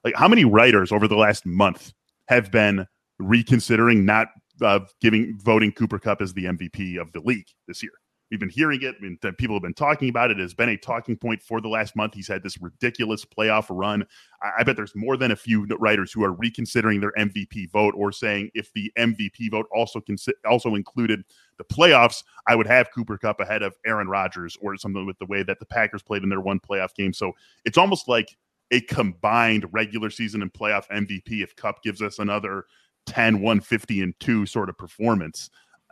Like 0.02 0.16
how 0.16 0.26
many 0.26 0.44
writers 0.44 0.90
over 0.90 1.06
the 1.06 1.14
last 1.16 1.46
month 1.46 1.92
have 2.26 2.50
been 2.50 2.86
reconsidering 3.20 4.04
not 4.04 4.28
uh, 4.62 4.80
giving 5.00 5.38
voting 5.42 5.72
Cooper 5.72 5.98
Kupp 5.98 6.22
as 6.22 6.32
the 6.32 6.44
MVP 6.44 7.00
of 7.00 7.12
the 7.12 7.20
league 7.20 7.46
this 7.66 7.82
year? 7.82 7.92
We've 8.30 8.38
been 8.38 8.48
hearing 8.48 8.80
it, 8.82 8.94
and 9.00 9.18
that 9.22 9.38
people 9.38 9.56
have 9.56 9.62
been 9.62 9.74
talking 9.74 10.08
about 10.08 10.30
it. 10.30 10.38
It 10.38 10.42
has 10.42 10.54
been 10.54 10.68
a 10.68 10.76
talking 10.76 11.16
point 11.16 11.42
for 11.42 11.60
the 11.60 11.68
last 11.68 11.96
month. 11.96 12.14
He's 12.14 12.28
had 12.28 12.44
this 12.44 12.60
ridiculous 12.60 13.24
playoff 13.24 13.66
run. 13.70 14.06
I, 14.40 14.50
I 14.60 14.62
bet 14.62 14.76
there's 14.76 14.94
more 14.94 15.16
than 15.16 15.32
a 15.32 15.36
few 15.36 15.66
writers 15.80 16.12
who 16.12 16.22
are 16.22 16.32
reconsidering 16.32 17.00
their 17.00 17.12
MVP 17.18 17.70
vote 17.72 17.94
or 17.96 18.12
saying 18.12 18.50
if 18.54 18.72
the 18.72 18.92
MVP 18.96 19.50
vote 19.50 19.66
also 19.74 19.98
consi- 19.98 20.32
also 20.48 20.76
included 20.76 21.24
the 21.58 21.64
playoffs, 21.64 22.22
I 22.46 22.54
would 22.54 22.68
have 22.68 22.92
Cooper 22.92 23.18
Kupp 23.18 23.40
ahead 23.40 23.62
of 23.62 23.74
Aaron 23.84 24.08
Rodgers 24.08 24.56
or 24.60 24.76
something 24.76 25.06
with 25.06 25.18
the 25.18 25.26
way 25.26 25.42
that 25.42 25.58
the 25.58 25.66
Packers 25.66 26.02
played 26.02 26.22
in 26.22 26.28
their 26.28 26.40
one 26.40 26.60
playoff 26.60 26.94
game. 26.94 27.12
So 27.12 27.32
it's 27.64 27.78
almost 27.78 28.06
like 28.06 28.36
a 28.70 28.80
combined 28.82 29.66
regular 29.72 30.10
season 30.10 30.42
and 30.42 30.52
playoff 30.52 30.88
MVP 30.88 31.42
if 31.42 31.56
Cup 31.56 31.82
gives 31.82 32.00
us 32.00 32.20
another 32.20 32.66
10, 33.10 33.40
150, 33.40 34.02
and 34.02 34.14
2 34.20 34.46
sort 34.46 34.68
of 34.68 34.78
performance. 34.78 35.50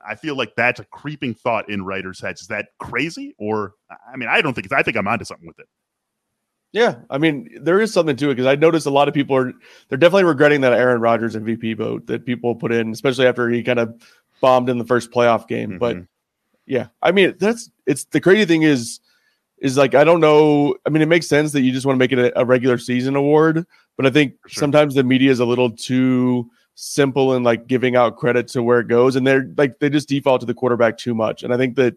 I 0.08 0.14
feel 0.14 0.36
like 0.36 0.54
that's 0.56 0.80
a 0.80 0.84
creeping 0.84 1.34
thought 1.34 1.68
in 1.68 1.84
writers' 1.84 2.20
heads. 2.20 2.42
Is 2.42 2.46
that 2.48 2.68
crazy? 2.78 3.34
Or 3.38 3.74
I 4.12 4.16
mean, 4.16 4.28
I 4.28 4.40
don't 4.40 4.54
think 4.54 4.66
it's 4.66 4.72
I 4.72 4.82
think 4.82 4.96
I'm 4.96 5.08
onto 5.08 5.24
something 5.24 5.46
with 5.46 5.58
it. 5.58 5.68
Yeah, 6.72 6.96
I 7.08 7.16
mean, 7.18 7.48
there 7.62 7.80
is 7.80 7.92
something 7.92 8.14
to 8.16 8.26
it 8.30 8.34
because 8.34 8.46
I 8.46 8.54
noticed 8.54 8.86
a 8.86 8.90
lot 8.90 9.08
of 9.08 9.14
people 9.14 9.34
are 9.36 9.52
they're 9.88 9.98
definitely 9.98 10.24
regretting 10.24 10.60
that 10.60 10.74
Aaron 10.74 11.00
Rodgers 11.00 11.34
MVP 11.34 11.76
vote 11.76 12.06
that 12.06 12.26
people 12.26 12.54
put 12.54 12.72
in, 12.72 12.92
especially 12.92 13.26
after 13.26 13.48
he 13.48 13.62
kind 13.62 13.78
of 13.78 14.00
bombed 14.40 14.68
in 14.68 14.76
the 14.78 14.84
first 14.84 15.10
playoff 15.10 15.48
game. 15.48 15.78
But 15.78 15.96
Mhm. 15.96 16.08
yeah, 16.66 16.88
I 17.02 17.10
mean, 17.12 17.34
that's 17.38 17.70
it's 17.86 18.04
the 18.04 18.20
crazy 18.20 18.44
thing 18.44 18.62
is 18.62 19.00
is 19.58 19.76
like 19.78 19.94
I 19.94 20.04
don't 20.04 20.20
know. 20.20 20.76
I 20.86 20.90
mean, 20.90 21.02
it 21.02 21.08
makes 21.08 21.26
sense 21.26 21.52
that 21.52 21.62
you 21.62 21.72
just 21.72 21.86
want 21.86 21.96
to 21.96 21.98
make 21.98 22.12
it 22.12 22.18
a, 22.18 22.38
a 22.40 22.44
regular 22.44 22.76
season 22.78 23.16
award, 23.16 23.66
but 23.96 24.06
I 24.06 24.10
think 24.10 24.34
Sure. 24.46 24.60
sometimes 24.60 24.94
the 24.94 25.02
media 25.02 25.30
is 25.30 25.40
a 25.40 25.46
little 25.46 25.70
too 25.70 26.50
simple 26.80 27.34
in 27.34 27.42
like 27.42 27.66
giving 27.66 27.96
out 27.96 28.16
credit 28.16 28.46
to 28.46 28.62
where 28.62 28.78
it 28.78 28.86
goes, 28.86 29.16
and 29.16 29.26
they're 29.26 29.50
like 29.56 29.80
they 29.80 29.90
just 29.90 30.08
default 30.08 30.40
to 30.40 30.46
the 30.46 30.54
quarterback 30.54 30.96
too 30.96 31.12
much. 31.14 31.42
And 31.42 31.52
I 31.52 31.56
think 31.56 31.74
that 31.76 31.96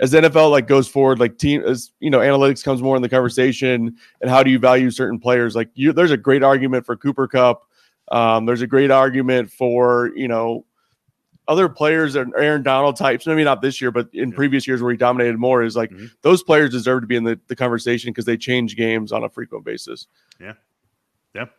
as 0.00 0.10
the 0.10 0.22
NFL 0.22 0.50
like 0.50 0.66
goes 0.66 0.88
forward, 0.88 1.18
like 1.18 1.36
team 1.36 1.62
as 1.62 1.90
you 2.00 2.08
know, 2.10 2.20
analytics 2.20 2.64
comes 2.64 2.80
more 2.80 2.96
in 2.96 3.02
the 3.02 3.08
conversation, 3.10 3.94
and 4.22 4.30
how 4.30 4.42
do 4.42 4.50
you 4.50 4.58
value 4.58 4.90
certain 4.90 5.18
players? 5.18 5.54
Like 5.54 5.68
you, 5.74 5.92
there's 5.92 6.10
a 6.12 6.16
great 6.16 6.42
argument 6.42 6.86
for 6.86 6.96
Cooper 6.96 7.28
Kupp. 7.28 7.64
Um, 8.10 8.46
there's 8.46 8.62
a 8.62 8.66
great 8.66 8.90
argument 8.90 9.50
for 9.50 10.12
you 10.16 10.28
know 10.28 10.64
other 11.48 11.68
players 11.68 12.16
and 12.16 12.32
Aaron 12.38 12.62
Donald 12.62 12.96
types. 12.96 13.26
Maybe 13.26 13.44
not 13.44 13.60
this 13.62 13.80
year, 13.80 13.90
but 13.90 14.08
in 14.14 14.30
Yeah. 14.30 14.34
previous 14.36 14.66
years 14.66 14.82
where 14.82 14.90
he 14.92 14.96
dominated 14.96 15.36
more, 15.38 15.62
is 15.62 15.76
like 15.76 15.90
Mhm. 15.90 16.10
those 16.22 16.42
players 16.42 16.70
deserve 16.70 17.02
to 17.02 17.06
be 17.06 17.16
in 17.16 17.22
the, 17.24 17.38
the 17.48 17.54
conversation 17.54 18.10
because 18.10 18.24
they 18.24 18.36
change 18.36 18.76
games 18.76 19.12
on 19.12 19.22
a 19.22 19.28
frequent 19.28 19.64
basis. 19.64 20.06
Yeah, 20.40 20.54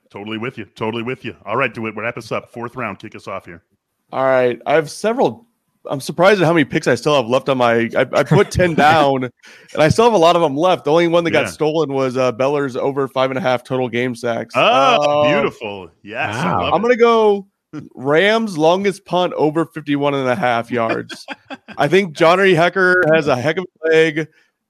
totally 0.10 0.38
with 0.38 0.58
you. 0.58 0.66
Totally 0.76 1.04
with 1.04 1.24
you. 1.26 1.36
All 1.46 1.56
right, 1.58 1.74
DeWitt, 1.74 1.96
wrap 1.96 2.18
us 2.18 2.32
up. 2.32 2.52
Fourth 2.52 2.76
round, 2.76 3.00
kick 3.00 3.16
us 3.16 3.28
off 3.28 3.46
here. 3.46 3.64
All 4.12 4.24
right, 4.24 4.62
I 4.66 4.74
have 4.74 4.90
several. 4.90 5.46
I'm 5.90 6.02
surprised 6.02 6.42
at 6.42 6.46
how 6.46 6.54
many 6.54 6.66
picks 6.66 6.86
I 6.88 6.96
still 6.96 7.16
have 7.16 7.28
left 7.30 7.48
on 7.48 7.58
my. 7.60 7.90
I, 7.96 8.06
I 8.14 8.24
put 8.24 8.52
ten 8.52 8.74
down, 8.76 9.24
and 9.26 9.32
I 9.78 9.88
still 9.90 10.04
have 10.06 10.14
a 10.14 10.18
lot 10.18 10.36
of 10.36 10.42
them 10.42 10.58
left. 10.58 10.86
The 10.86 10.92
only 10.92 11.08
one 11.08 11.24
that 11.24 11.34
Yeah. 11.34 11.44
got 11.44 11.50
stolen 11.52 11.94
was 11.94 12.18
uh, 12.18 12.32
Beller's 12.34 12.76
over 12.76 13.08
five 13.08 13.32
and 13.32 13.38
a 13.38 13.42
half 13.42 13.64
total 13.64 13.88
game 13.88 14.14
sacks. 14.16 14.54
Oh, 14.58 14.62
Uh, 14.62 15.32
beautiful. 15.42 15.90
Yes. 16.04 16.36
I 16.36 16.46
Wow. 16.54 16.62
love 16.64 16.74
I'm 16.74 16.82
gonna 16.82 16.98
go 16.98 17.48
Rams 17.96 18.58
longest 18.58 19.06
punt 19.06 19.34
over 19.34 19.66
51 19.66 20.14
and 20.14 20.28
a 20.28 20.36
half 20.36 20.72
yards. 20.72 21.26
I 21.78 21.88
think 21.88 22.16
Johnny 22.16 22.54
Hekker 22.54 23.14
has 23.14 23.28
a 23.28 23.36
heck 23.36 23.58
of 23.58 23.66
a 23.86 23.88
leg. 23.90 24.28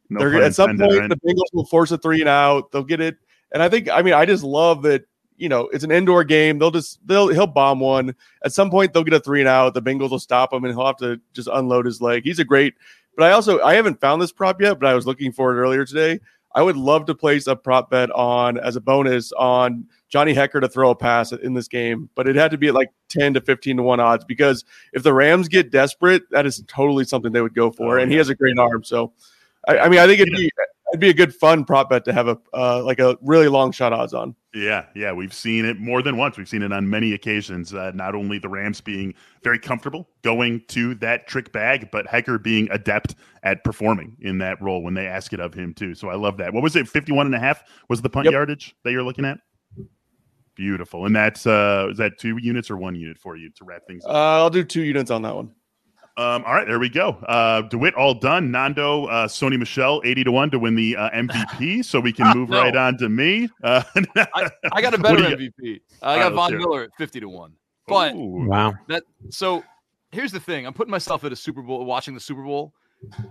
No 0.10 0.20
They're 0.20 0.41
at 0.43 0.56
some 0.56 0.72
intended, 0.72 0.89
point 1.00 1.10
right? 1.12 1.20
the 1.22 1.28
Bengals 1.34 1.54
will 1.54 1.65
force 1.65 1.91
a 1.91 1.98
three 1.98 2.22
and 2.22 2.30
out. 2.30 2.72
They'll 2.72 2.84
get 2.84 3.02
it. 3.02 3.17
And 3.53 3.63
I 3.63 3.69
think 3.69 3.89
I 3.89 4.01
mean 4.01 4.13
I 4.13 4.25
just 4.25 4.43
love 4.43 4.81
that, 4.83 5.05
you 5.38 5.49
know, 5.49 5.69
it's 5.73 5.83
an 5.83 5.91
indoor 5.91 6.23
game. 6.23 6.60
They'll 6.60 6.71
just 6.71 6.99
they'll 7.07 7.29
he'll 7.29 7.47
bomb 7.47 7.79
one. 7.79 8.15
At 8.43 8.53
some 8.53 8.69
point 8.69 8.93
they'll 8.93 9.03
get 9.03 9.13
a 9.13 9.19
three 9.19 9.41
and 9.41 9.49
out. 9.49 9.73
The 9.73 9.81
Bengals 9.81 10.12
will 10.12 10.19
stop 10.19 10.53
him 10.53 10.63
and 10.63 10.73
he'll 10.73 10.86
have 10.86 10.97
to 10.97 11.19
just 11.33 11.49
unload 11.51 11.86
his 11.86 12.01
leg. 12.01 12.23
He's 12.23 12.39
a 12.39 12.45
great 12.45 12.73
but 13.17 13.25
I 13.25 13.31
also 13.31 13.60
I 13.62 13.73
haven't 13.73 13.99
found 13.99 14.21
this 14.21 14.31
prop 14.31 14.62
yet, 14.62 14.79
but 14.79 14.88
I 14.88 14.93
was 14.93 15.07
looking 15.07 15.31
for 15.31 15.51
it 15.51 15.60
earlier 15.60 15.83
today. 15.83 16.19
I 16.53 16.62
would 16.62 16.77
love 16.77 17.05
to 17.07 17.15
place 17.15 17.47
a 17.47 17.55
prop 17.55 17.89
bet 17.89 18.10
on 18.12 18.57
as 18.57 18.75
a 18.75 18.81
bonus 18.81 19.31
on 19.33 19.86
Johnny 20.07 20.33
Hekker 20.33 20.62
to 20.62 20.69
throw 20.69 20.91
a 20.91 20.95
pass 20.95 21.31
in 21.31 21.53
this 21.53 21.67
game, 21.67 22.10
but 22.15 22.27
it 22.27 22.36
had 22.36 22.51
to 22.51 22.57
be 22.57 22.69
at 22.69 22.73
like 22.73 22.89
10 23.10 23.33
to 23.33 23.41
15 23.41 23.77
to 23.77 23.83
1 23.83 23.99
odds 23.99 24.23
because 24.23 24.63
if 24.93 25.03
the 25.03 25.13
Rams 25.13 25.47
get 25.47 25.71
desperate, 25.71 26.23
that 26.31 26.45
is 26.45 26.63
totally 26.67 27.03
something 27.03 27.31
they 27.31 27.41
would 27.41 27.53
go 27.53 27.69
for. 27.69 27.99
Oh, 27.99 28.01
and 28.01 28.12
he 28.12 28.17
has 28.17 28.29
a 28.29 28.36
great 28.36 28.57
arm. 28.57 28.83
So, 28.83 29.13
I, 29.67 29.79
I 29.79 29.89
mean, 29.89 29.99
I 29.99 30.07
think 30.07 30.21
it'd 30.21 30.33
be, 30.33 30.49
it'd 30.91 31.00
be 31.02 31.10
a 31.10 31.13
good 31.13 31.34
fun 31.36 31.65
prop 31.65 31.89
bet 31.89 32.06
to 32.06 32.13
have 32.13 32.28
a 32.28 32.38
uh, 32.54 32.84
like 32.84 33.00
a 33.00 33.17
really 33.21 33.47
long 33.47 33.71
shot 33.71 33.93
odds 33.93 34.13
on. 34.13 34.36
Yeah, 34.54 34.86
yeah, 34.95 35.12
we've 35.12 35.34
seen 35.34 35.65
it 35.65 35.78
more 35.80 36.02
than 36.02 36.17
once. 36.17 36.38
We've 36.38 36.47
seen 36.50 36.63
it 36.63 36.71
on 36.71 36.89
many 36.89 37.13
occasions. 37.13 37.73
Uh, 37.73 37.91
not 37.93 38.15
only 38.15 38.39
the 38.39 38.50
Rams 38.50 38.82
being 38.82 39.13
very 39.43 39.60
comfortable 39.60 40.10
going 40.23 40.63
to 40.69 40.95
that 40.95 41.28
trick 41.28 41.52
bag, 41.52 41.89
but 41.91 42.08
Hekker 42.08 42.41
being 42.41 42.67
adept 42.71 43.15
at 43.43 43.63
performing 43.63 44.17
in 44.21 44.39
that 44.39 44.60
role 44.62 44.82
when 44.82 44.93
they 44.95 45.06
ask 45.06 45.32
it 45.34 45.39
of 45.39 45.54
him 45.54 45.73
too. 45.73 45.93
So 45.93 46.10
I 46.10 46.15
love 46.15 46.38
that. 46.38 46.54
What 46.54 46.63
was 46.63 46.76
it? 46.76 46.88
51 46.88 47.28
and 47.28 47.36
a 47.36 47.39
half 47.39 47.63
was 47.89 48.02
the 48.02 48.10
punt 48.10 48.26
Yep. 48.26 48.32
yardage 48.34 48.76
that 48.84 48.91
you're 48.91 49.04
looking 49.04 49.26
at? 49.26 49.38
Beautiful. 50.56 51.06
And 51.06 51.15
that's 51.15 51.45
uh 51.45 51.89
is 51.91 51.97
that 52.00 52.17
two 52.17 52.38
units 52.38 52.71
or 52.71 52.78
one 52.78 52.95
unit 52.95 53.19
for 53.19 53.36
you 53.36 53.52
to 53.52 53.63
wrap 53.63 53.86
things 53.86 54.04
Uh. 54.06 54.10
I'll 54.12 54.50
do 54.50 54.63
two 54.63 54.82
units 54.82 55.12
on 55.12 55.21
that 55.21 55.36
one. 55.36 55.52
Um, 56.17 56.43
all 56.45 56.53
right, 56.56 56.65
there 56.67 56.80
we 56.80 56.89
go. 56.89 57.10
Uh, 57.10 57.62
DeWitt 57.62 57.93
all 57.93 58.15
done. 58.15 58.49
Nando, 58.49 59.06
uh, 59.06 59.27
Sony 59.27 59.58
Michel, 59.60 60.01
80 60.03 60.23
to 60.25 60.32
1 60.32 60.51
to 60.51 60.60
win 60.60 60.73
the 60.75 60.95
uh, 60.97 61.10
MVP. 61.12 61.86
so 61.86 61.99
we 61.99 62.12
can 62.12 62.32
move 62.38 62.49
No. 62.49 62.60
right 62.62 62.75
on 62.75 62.97
to 62.97 63.08
me. 63.10 63.49
Uh, 63.63 63.84
I, 64.34 64.49
I 64.71 64.82
got 64.82 64.93
a 64.95 64.97
better 65.01 65.36
do 65.36 65.43
you 65.43 65.51
MVP. 65.51 65.82
I 66.01 66.15
got 66.17 66.34
let's 66.34 66.51
Von. 66.51 66.58
Miller 66.58 66.84
at 66.84 66.89
50 66.97 67.19
to 67.19 67.30
1. 67.30 67.53
But 67.88 68.15
Ooh. 68.15 68.47
Wow. 68.47 68.73
that 68.88 69.03
so 69.30 69.63
here's 70.12 70.32
the 70.32 70.39
thing. 70.39 70.65
I'm 70.65 70.73
putting 70.73 70.91
myself 70.91 71.23
at 71.23 71.32
a 71.32 71.36
Super 71.36 71.62
Bowl 71.62 71.86
watching 71.86 72.13
the 72.15 72.19
Super 72.19 72.41
Bowl. 72.43 72.73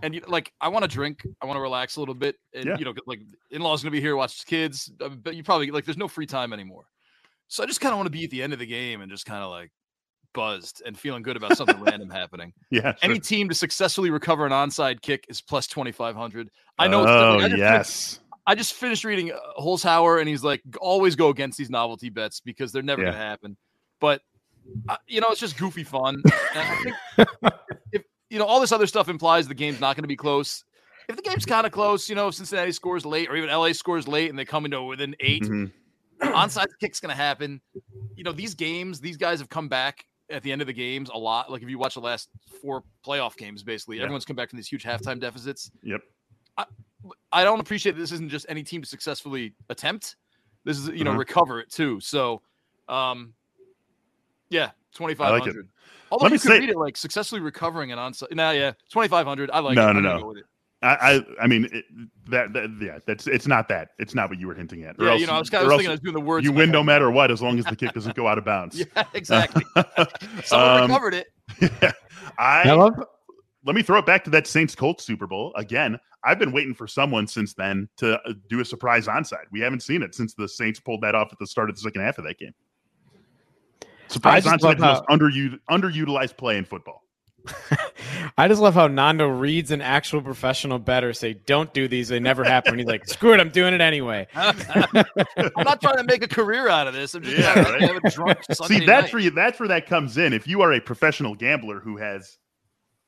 And 0.04 0.14
you, 0.14 0.22
like 0.28 0.52
I 0.60 0.68
want 0.68 0.84
to 0.84 0.88
drink, 0.88 1.26
I 1.42 1.46
want 1.46 1.56
to 1.56 1.60
relax 1.60 1.96
a 1.96 2.00
little 2.00 2.14
bit, 2.14 2.36
and 2.54 2.64
Yeah. 2.66 2.78
you 2.78 2.84
know, 2.84 2.94
like 3.06 3.18
in-laws 3.50 3.82
gonna 3.82 3.90
be 3.90 4.00
here, 4.00 4.14
watch 4.14 4.46
kids. 4.46 4.92
uh, 5.02 5.08
But 5.08 5.34
you 5.34 5.42
probably 5.42 5.72
like 5.72 5.84
there's 5.84 5.96
no 5.96 6.06
free 6.06 6.24
time 6.24 6.52
anymore, 6.52 6.84
so 7.48 7.64
I 7.64 7.66
just 7.66 7.80
kind 7.80 7.92
of 7.92 7.96
want 7.98 8.06
to 8.06 8.12
be 8.12 8.22
at 8.22 8.30
the 8.30 8.44
end 8.44 8.52
of 8.52 8.60
the 8.60 8.66
game 8.66 9.00
and 9.00 9.10
just 9.10 9.26
kind 9.26 9.42
of 9.42 9.50
like 9.50 9.72
buzzed 10.36 10.82
and 10.86 10.96
feeling 10.96 11.22
good 11.24 11.36
about 11.36 11.56
something 11.56 11.80
random 11.80 12.08
happening. 12.10 12.52
yeah. 12.70 12.82
sure. 12.82 12.94
Any 13.02 13.18
team 13.18 13.48
to 13.48 13.54
successfully 13.54 14.10
recover 14.10 14.46
an 14.46 14.52
onside 14.52 15.00
kick 15.02 15.24
is 15.28 15.40
plus 15.40 15.66
2500. 15.66 16.48
I 16.78 16.86
know. 16.86 17.04
Oh, 17.06 17.38
I 17.40 17.48
just- 17.48 17.58
yes. 17.58 18.20
I 18.46 18.54
just 18.54 18.74
finished 18.74 19.02
reading 19.02 19.32
uh, 19.32 19.38
Holzhauer, 19.60 20.20
and 20.20 20.28
he's 20.28 20.44
like, 20.44 20.62
always 20.80 21.16
go 21.16 21.30
against 21.30 21.58
these 21.58 21.68
novelty 21.70 22.10
bets 22.10 22.38
because 22.38 22.70
they're 22.70 22.80
never 22.82 23.02
Yeah. 23.02 23.06
going 23.06 23.18
to 23.18 23.26
happen. 23.26 23.56
But 24.00 24.20
uh, 24.88 24.96
you 25.08 25.20
know, 25.20 25.28
it's 25.30 25.40
just 25.40 25.58
goofy 25.58 25.82
fun. 25.82 26.22
And 26.24 26.32
I 26.54 26.76
think 27.16 27.28
if 27.92 28.02
you 28.30 28.38
know 28.38 28.44
all 28.44 28.60
this 28.60 28.70
other 28.70 28.86
stuff 28.86 29.08
implies 29.08 29.48
the 29.48 29.54
game's 29.54 29.80
not 29.80 29.96
going 29.96 30.04
to 30.04 30.08
be 30.08 30.14
close. 30.16 30.62
If 31.08 31.16
the 31.16 31.22
game's 31.22 31.44
kind 31.46 31.66
of 31.66 31.72
close, 31.72 32.08
you 32.08 32.14
know, 32.14 32.28
if 32.28 32.34
Cincinnati 32.34 32.70
scores 32.72 33.04
late 33.06 33.28
or 33.30 33.36
even 33.36 33.48
LA 33.48 33.72
scores 33.72 34.06
late 34.06 34.28
and 34.30 34.38
they 34.38 34.44
come 34.44 34.64
into 34.64 34.82
within 34.82 35.14
8 35.20 35.42
Mhm. 35.44 35.72
onside 36.22 36.66
kick's 36.80 36.98
going 37.00 37.10
to 37.10 37.16
happen. 37.16 37.60
You 38.16 38.24
know, 38.24 38.32
these 38.32 38.54
games, 38.54 39.00
these 39.00 39.16
guys 39.16 39.38
have 39.40 39.48
come 39.48 39.68
back 39.68 40.04
at 40.30 40.42
the 40.42 40.50
end 40.52 40.60
of 40.60 40.66
the 40.66 40.72
games 40.72 41.10
a 41.12 41.18
lot. 41.18 41.50
Like 41.50 41.62
if 41.62 41.68
you 41.70 41.78
watch 41.78 41.94
the 41.94 42.00
last 42.00 42.28
four 42.60 42.82
playoff 43.06 43.36
games, 43.36 43.62
basically, 43.62 43.98
Yeah. 43.98 44.02
everyone's 44.04 44.24
come 44.24 44.36
back 44.36 44.50
from 44.50 44.56
these 44.56 44.68
huge 44.68 44.82
halftime 44.84 45.20
deficits. 45.20 45.70
Yep. 45.82 46.00
I 47.32 47.44
don't 47.44 47.60
appreciate 47.60 47.92
that 47.92 48.00
this 48.00 48.10
isn't 48.10 48.30
just 48.30 48.46
any 48.48 48.64
team 48.64 48.82
to 48.82 48.88
successfully 48.88 49.54
attempt. 49.68 50.16
This 50.64 50.78
is 50.78 50.88
you 50.88 51.04
know 51.04 51.10
Uh-huh. 51.10 51.18
recover 51.20 51.60
it 51.60 51.70
too. 51.70 52.00
So, 52.00 52.42
um, 52.88 53.34
yeah, 54.50 54.70
twenty 54.92 55.14
five 55.14 55.30
hundred. 55.30 55.56
like 55.56 55.66
Although 56.10 56.24
Let 56.24 56.30
you 56.30 56.34
me 56.34 56.38
could 56.38 56.48
say- 56.48 56.58
read 56.60 56.70
it 56.70 56.76
like 56.76 56.96
successfully 56.96 57.40
recovering 57.40 57.92
an 57.92 57.98
onside. 57.98 58.34
Nah, 58.34 58.50
yeah, 58.50 58.72
twenty 58.90 59.08
five 59.08 59.26
hundred. 59.26 59.50
I 59.52 59.60
like 59.60 59.76
No, 59.76 59.90
it. 59.90 59.94
no, 59.94 60.00
no. 60.00 60.34
Go 60.82 60.88
with 60.88 60.98
it. 61.00 61.26
I, 61.38 61.40
I, 61.40 61.44
I 61.44 61.46
mean, 61.46 61.68
it, 61.72 61.84
that, 62.28 62.52
that, 62.52 62.70
yeah, 62.80 62.98
that's, 63.06 63.26
it's 63.26 63.46
not 63.46 63.68
that. 63.68 63.90
It's 63.98 64.14
not 64.14 64.28
what 64.30 64.38
you 64.38 64.46
were 64.46 64.54
hinting 64.54 64.84
at. 64.84 64.96
Or 64.98 65.04
Yeah, 65.06 65.10
else- 65.12 65.20
you 65.20 65.26
know, 65.26 65.34
I 65.34 65.38
was 65.38 65.50
kind 65.50 65.64
of 65.64 65.70
thinking 65.70 65.88
I 65.88 65.92
was 65.92 66.00
doing 66.00 66.14
the 66.14 66.20
words. 66.20 66.44
you 66.44 66.52
win 66.52 66.70
no 66.70 66.82
matter 66.82 67.10
what, 67.10 67.30
as 67.30 67.40
long 67.42 67.58
as 67.58 67.64
the 67.64 67.76
kick 67.76 67.92
doesn't 67.92 68.14
go 68.16 68.26
out 68.26 68.38
of 68.38 68.44
bounds. 68.46 68.78
Yeah, 68.78 69.04
exactly. 69.14 69.64
Someone 70.44 70.70
Um, 70.82 70.90
recovered 70.90 71.14
it. 71.14 71.26
I, 72.38 72.62
I 72.68 72.72
love 72.72 72.94
let 73.64 73.74
me 73.74 73.82
throw 73.82 73.98
it 73.98 74.06
back 74.06 74.22
to 74.24 74.30
that 74.30 74.46
Saints 74.46 74.74
Colts 74.76 75.04
Super 75.04 75.26
Bowl 75.26 75.52
again. 75.56 75.98
I've 76.24 76.38
been 76.38 76.52
waiting 76.52 76.74
for 76.74 76.86
someone 76.86 77.26
since 77.26 77.52
then 77.54 77.88
to 77.96 78.16
uh, 78.20 78.32
do 78.48 78.60
a 78.60 78.64
surprise 78.64 79.06
onside. 79.06 79.44
We 79.52 79.60
haven't 79.60 79.80
seen 79.82 80.02
it 80.02 80.14
since 80.14 80.34
the 80.34 80.48
Saints 80.48 80.78
pulled 80.80 81.00
that 81.02 81.14
off 81.16 81.32
at 81.32 81.38
the 81.38 81.46
start 81.46 81.68
of 81.70 81.76
the 81.76 81.80
second 81.82 82.02
half 82.02 82.18
of 82.18 82.24
that 82.24 82.38
game. 82.38 82.52
Surprise 84.08 84.44
just 84.44 84.56
onside 84.62 84.62
love 84.62 84.74
is 84.76 84.80
most 84.82 85.02
how- 85.08 85.76
underutilized 85.78 86.36
play 86.36 86.58
in 86.58 86.64
football. 86.64 87.02
I 88.38 88.48
just 88.48 88.60
love 88.60 88.74
how 88.74 88.86
Nando 88.86 89.26
reads 89.28 89.70
an 89.70 89.80
actual 89.80 90.20
professional 90.22 90.78
better 90.78 91.12
say, 91.12 91.34
"Don't 91.34 91.72
do 91.72 91.88
these; 91.88 92.08
they 92.08 92.20
never 92.20 92.44
happen." 92.44 92.72
And 92.72 92.80
he's 92.80 92.88
like, 92.88 93.06
"Screw 93.06 93.32
it, 93.34 93.40
I'm 93.40 93.50
doing 93.50 93.72
it 93.74 93.80
anyway." 93.80 94.26
I'm 94.34 94.54
not 95.64 95.80
trying 95.80 95.96
to 95.98 96.04
make 96.04 96.22
a 96.22 96.28
career 96.28 96.68
out 96.68 96.86
of 96.86 96.94
this. 96.94 97.14
I'm 97.14 97.22
just 97.22 97.36
Yeah, 97.38 97.52
trying 97.52 97.64
to 97.64 97.72
right. 97.72 97.82
have 97.82 98.04
a 98.04 98.10
drunk 98.10 98.38
Sunday 98.52 98.80
See, 98.80 98.86
that's 98.86 99.04
night. 99.06 99.12
where 99.12 99.22
you, 99.22 99.30
that's 99.30 99.58
where 99.60 99.68
that 99.68 99.86
comes 99.86 100.18
in. 100.18 100.32
If 100.32 100.46
you 100.46 100.60
are 100.62 100.72
a 100.74 100.80
professional 100.80 101.34
gambler 101.34 101.80
who 101.80 101.96
has 101.96 102.38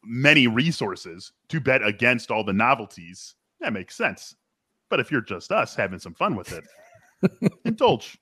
many 0.05 0.47
resources 0.47 1.33
to 1.49 1.61
bet 1.61 1.83
against 1.85 2.31
all 2.31 2.45
the 2.45 2.53
novelties, 2.53 3.35
that 3.61 3.73
makes 3.73 3.97
sense. 3.97 4.35
But 4.91 5.01
if 5.01 5.11
you're 5.11 5.21
just 5.21 5.53
us 5.53 5.75
having 5.75 5.99
some 5.99 6.15
fun 6.15 6.35
with 6.37 6.53
it, 6.53 6.65
indulge, 7.65 8.17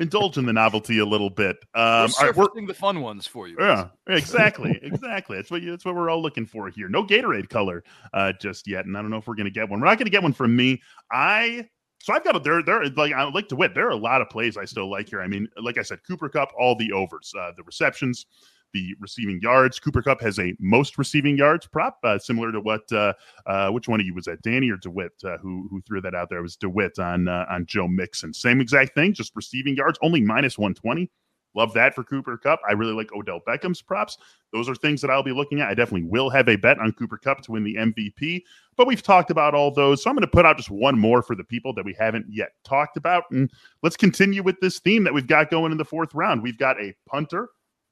indulge 0.00 0.38
in 0.38 0.46
the 0.46 0.52
novelty 0.52 0.98
a 0.98 1.04
little 1.04 1.30
bit. 1.30 1.58
Um, 1.74 1.82
all 1.82 2.06
right, 2.26 2.36
we're, 2.36 2.44
surfacing 2.44 2.66
the 2.66 2.74
fun 2.74 3.02
ones 3.02 3.26
for 3.26 3.46
you. 3.46 3.56
yeah, 3.60 3.88
exactly, 4.08 4.78
exactly. 4.82 5.36
That's 5.36 5.50
what 5.50 5.62
you, 5.62 5.70
that's 5.70 5.84
what 5.84 5.94
we're 5.94 6.10
all 6.10 6.20
looking 6.20 6.46
for 6.46 6.68
here. 6.68 6.88
No 6.88 7.04
Gatorade 7.04 7.48
color 7.48 7.84
uh, 8.12 8.32
just 8.40 8.66
yet, 8.66 8.86
and 8.86 8.96
I 8.96 9.02
don't 9.02 9.10
know 9.10 9.18
if 9.18 9.28
we're 9.28 9.36
gonna 9.36 9.50
get 9.50 9.68
one. 9.68 9.80
We're 9.80 9.86
not 9.86 9.98
gonna 9.98 10.10
get 10.10 10.22
one 10.22 10.32
from 10.32 10.56
me. 10.56 10.82
I 11.12 11.68
so 12.00 12.14
I've 12.14 12.24
got 12.24 12.34
a 12.34 12.40
there 12.40 12.62
there 12.62 12.84
like 12.86 13.12
I 13.12 13.24
like 13.24 13.48
to 13.48 13.56
wit. 13.56 13.74
There 13.74 13.86
are 13.86 13.90
a 13.90 13.96
lot 13.96 14.22
of 14.22 14.30
plays 14.30 14.56
I 14.56 14.64
still 14.64 14.90
like 14.90 15.08
here. 15.08 15.20
I 15.20 15.26
mean, 15.26 15.46
like 15.62 15.78
I 15.78 15.82
said, 15.82 16.00
Cooper 16.06 16.28
Kupp, 16.28 16.52
all 16.58 16.74
the 16.74 16.92
overs, 16.92 17.32
uh, 17.38 17.52
the 17.56 17.62
receptions, 17.62 18.26
the 18.72 18.94
receiving 19.00 19.40
yards. 19.42 19.78
Cooper 19.78 20.02
Kupp 20.02 20.20
has 20.20 20.38
a 20.38 20.54
most 20.58 20.98
receiving 20.98 21.36
yards 21.36 21.66
prop, 21.66 21.98
uh, 22.04 22.18
similar 22.18 22.52
to 22.52 22.60
what 22.60 22.90
uh, 22.92 23.12
uh, 23.46 23.70
which 23.70 23.88
one 23.88 24.00
of 24.00 24.06
you 24.06 24.14
was 24.14 24.24
that, 24.24 24.42
Danny 24.42 24.70
or 24.70 24.76
DeWitt, 24.76 25.12
uh, 25.24 25.38
who 25.38 25.66
who 25.70 25.80
threw 25.82 26.00
that 26.00 26.14
out 26.14 26.28
there? 26.28 26.38
It 26.38 26.42
was 26.42 26.56
DeWitt 26.56 26.98
on 26.98 27.28
uh, 27.28 27.46
on 27.50 27.66
Joe 27.66 27.88
Mixon. 27.88 28.32
Same 28.32 28.60
exact 28.60 28.94
thing, 28.94 29.12
just 29.12 29.34
receiving 29.34 29.76
yards, 29.76 29.98
only 30.02 30.20
minus 30.20 30.58
one 30.58 30.74
twenty. 30.74 31.10
Love 31.54 31.72
that 31.74 31.94
for 31.94 32.04
Cooper 32.04 32.36
Kupp. 32.36 32.60
I 32.68 32.72
really 32.72 32.92
like 32.92 33.12
Odell 33.12 33.40
Beckham's 33.46 33.82
props. 33.82 34.16
Those 34.52 34.68
are 34.68 34.74
things 34.74 35.00
that 35.00 35.10
I'll 35.10 35.22
be 35.22 35.32
looking 35.32 35.60
at. 35.60 35.68
I 35.68 35.74
definitely 35.74 36.08
will 36.08 36.30
have 36.30 36.48
a 36.48 36.56
bet 36.56 36.78
on 36.78 36.92
Cooper 36.92 37.18
Kupp 37.18 37.40
to 37.42 37.52
win 37.52 37.64
the 37.64 37.74
MVP, 37.74 38.42
but 38.76 38.86
we've 38.86 39.02
talked 39.02 39.30
about 39.30 39.54
all 39.54 39.70
those. 39.70 40.02
So 40.02 40.10
I'm 40.10 40.16
going 40.16 40.22
to 40.22 40.28
put 40.28 40.46
out 40.46 40.56
just 40.56 40.70
one 40.70 40.98
more 40.98 41.22
for 41.22 41.34
the 41.34 41.44
people 41.44 41.72
that 41.74 41.84
we 41.84 41.94
haven't 41.98 42.26
yet 42.28 42.50
talked 42.64 42.96
about. 42.96 43.24
And 43.30 43.50
let's 43.82 43.96
continue 43.96 44.42
with 44.42 44.60
this 44.60 44.78
theme 44.78 45.02
that 45.04 45.14
we've 45.14 45.26
got 45.26 45.50
going 45.50 45.72
in 45.72 45.78
the 45.78 45.84
fourth 45.84 46.14
round. 46.14 46.42
We've 46.42 46.58
got 46.58 46.80
a 46.80 46.94
punter 47.06 47.48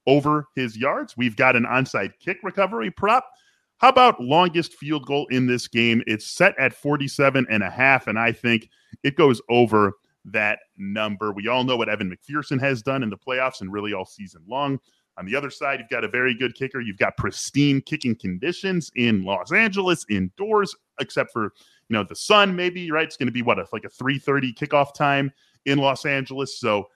over 0.09 0.49
his 0.57 0.77
yards, 0.77 1.17
we've 1.17 1.37
got 1.37 1.55
an 1.55 1.65
onside 1.65 2.13
kick 2.19 2.39
recovery 2.43 2.91
prop. 2.91 3.31
How 3.77 3.91
about 3.91 4.21
longest 4.21 4.75
field 4.75 5.07
goal 5.07 5.29
in 5.31 5.47
this 5.47 5.69
game? 5.69 6.03
It's 6.09 6.27
set 6.27 6.59
at 6.59 6.73
47 6.73 7.47
and 7.49 7.63
a 7.63 7.71
half, 7.71 8.09
and 8.09 8.19
I 8.19 8.33
think 8.33 8.71
it 9.05 9.15
goes 9.15 9.41
over 9.49 9.93
that 10.25 10.59
number. 10.77 11.33
We 11.33 11.47
all 11.47 11.63
know 11.63 11.77
what 11.77 11.89
Evan 11.89 12.11
McPherson 12.11 12.59
has 12.61 12.83
done 12.83 13.05
in 13.05 13.11
the 13.11 13.17
playoffs 13.17 13.61
and 13.61 13.73
really 13.73 13.93
all 13.93 14.05
season 14.05 14.43
long. 14.49 14.81
On 15.19 15.27
the 15.27 15.37
other 15.37 15.51
side, 15.51 15.81
you've 15.81 15.89
got 15.89 16.05
a 16.05 16.09
very 16.09 16.35
good 16.35 16.55
kicker. 16.55 16.81
You've 16.81 16.97
got 16.97 17.17
pristine 17.17 17.81
kicking 17.81 18.17
conditions 18.17 18.91
in 18.97 19.25
Los 19.25 19.53
Angeles, 19.53 20.07
indoors, 20.09 20.75
except 21.01 21.33
for 21.33 21.53
you 21.89 21.95
know 21.95 22.05
the 22.05 22.17
sun. 22.17 22.57
Maybe 22.57 22.91
right. 22.91 23.07
It's 23.07 23.17
going 23.17 23.27
to 23.27 23.33
be 23.33 23.43
what 23.43 23.59
a, 23.59 23.67
like 23.73 23.85
a 23.85 23.89
three 23.89 24.19
thirty 24.19 24.53
kickoff 24.53 24.95
time 24.95 25.33
in 25.67 25.79
Los 25.79 26.05
Angeles. 26.05 26.59
So 26.59 26.89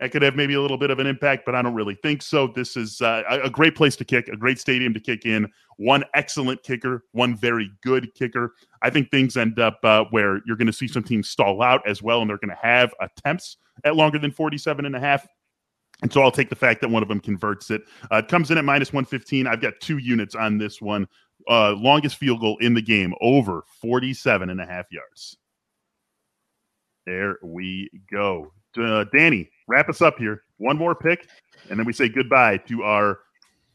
that 0.00 0.12
could 0.12 0.22
have 0.22 0.36
maybe 0.36 0.54
a 0.54 0.60
little 0.60 0.78
bit 0.78 0.90
of 0.90 1.00
an 1.00 1.06
impact, 1.06 1.44
but 1.44 1.54
I 1.54 1.62
don't 1.62 1.74
really 1.74 1.96
think 1.96 2.22
so. 2.22 2.46
This 2.46 2.76
is 2.76 3.00
uh, 3.00 3.22
a 3.28 3.50
great 3.50 3.74
place 3.74 3.96
to 3.96 4.04
kick, 4.04 4.28
a 4.28 4.36
great 4.36 4.60
stadium 4.60 4.94
to 4.94 5.00
kick 5.00 5.26
in. 5.26 5.50
One 5.76 6.04
excellent 6.14 6.62
kicker, 6.62 7.04
one 7.12 7.36
very 7.36 7.70
good 7.82 8.14
kicker. 8.14 8.54
I 8.80 8.90
think 8.90 9.10
things 9.10 9.36
end 9.36 9.58
up 9.58 9.78
uh, 9.82 10.04
where 10.10 10.40
you're 10.46 10.56
going 10.56 10.66
to 10.66 10.72
see 10.72 10.88
some 10.88 11.02
teams 11.02 11.28
stall 11.28 11.62
out 11.62 11.86
as 11.86 12.02
well, 12.02 12.20
and 12.20 12.30
they're 12.30 12.38
going 12.38 12.50
to 12.50 12.62
have 12.62 12.94
attempts 13.00 13.56
at 13.84 13.96
longer 13.96 14.18
than 14.18 14.30
47 14.30 14.84
and 14.84 14.94
a 14.94 15.00
half. 15.00 15.26
And 16.02 16.12
so 16.12 16.22
I'll 16.22 16.30
take 16.30 16.48
the 16.48 16.56
fact 16.56 16.80
that 16.82 16.90
one 16.90 17.02
of 17.02 17.08
them 17.08 17.18
converts 17.18 17.70
it. 17.70 17.82
Uh, 18.12 18.16
it 18.16 18.28
comes 18.28 18.52
in 18.52 18.58
at 18.58 18.64
minus 18.64 18.92
115. 18.92 19.48
I've 19.48 19.60
got 19.60 19.74
two 19.80 19.98
units 19.98 20.36
on 20.36 20.58
this 20.58 20.80
one. 20.80 21.08
Uh, 21.48 21.72
longest 21.72 22.16
field 22.16 22.40
goal 22.40 22.56
in 22.60 22.74
the 22.74 22.82
game, 22.82 23.14
over 23.20 23.64
47 23.80 24.50
and 24.50 24.60
a 24.60 24.66
half 24.66 24.86
yards. 24.92 25.36
There 27.06 27.36
we 27.42 27.90
go. 28.12 28.52
Uh, 28.76 29.04
Danny, 29.12 29.50
wrap 29.68 29.88
us 29.88 30.02
up 30.02 30.18
here. 30.18 30.42
One 30.56 30.76
more 30.76 30.94
pick, 30.94 31.28
and 31.70 31.78
then 31.78 31.86
we 31.86 31.92
say 31.92 32.08
goodbye 32.08 32.56
to 32.68 32.82
our 32.82 33.20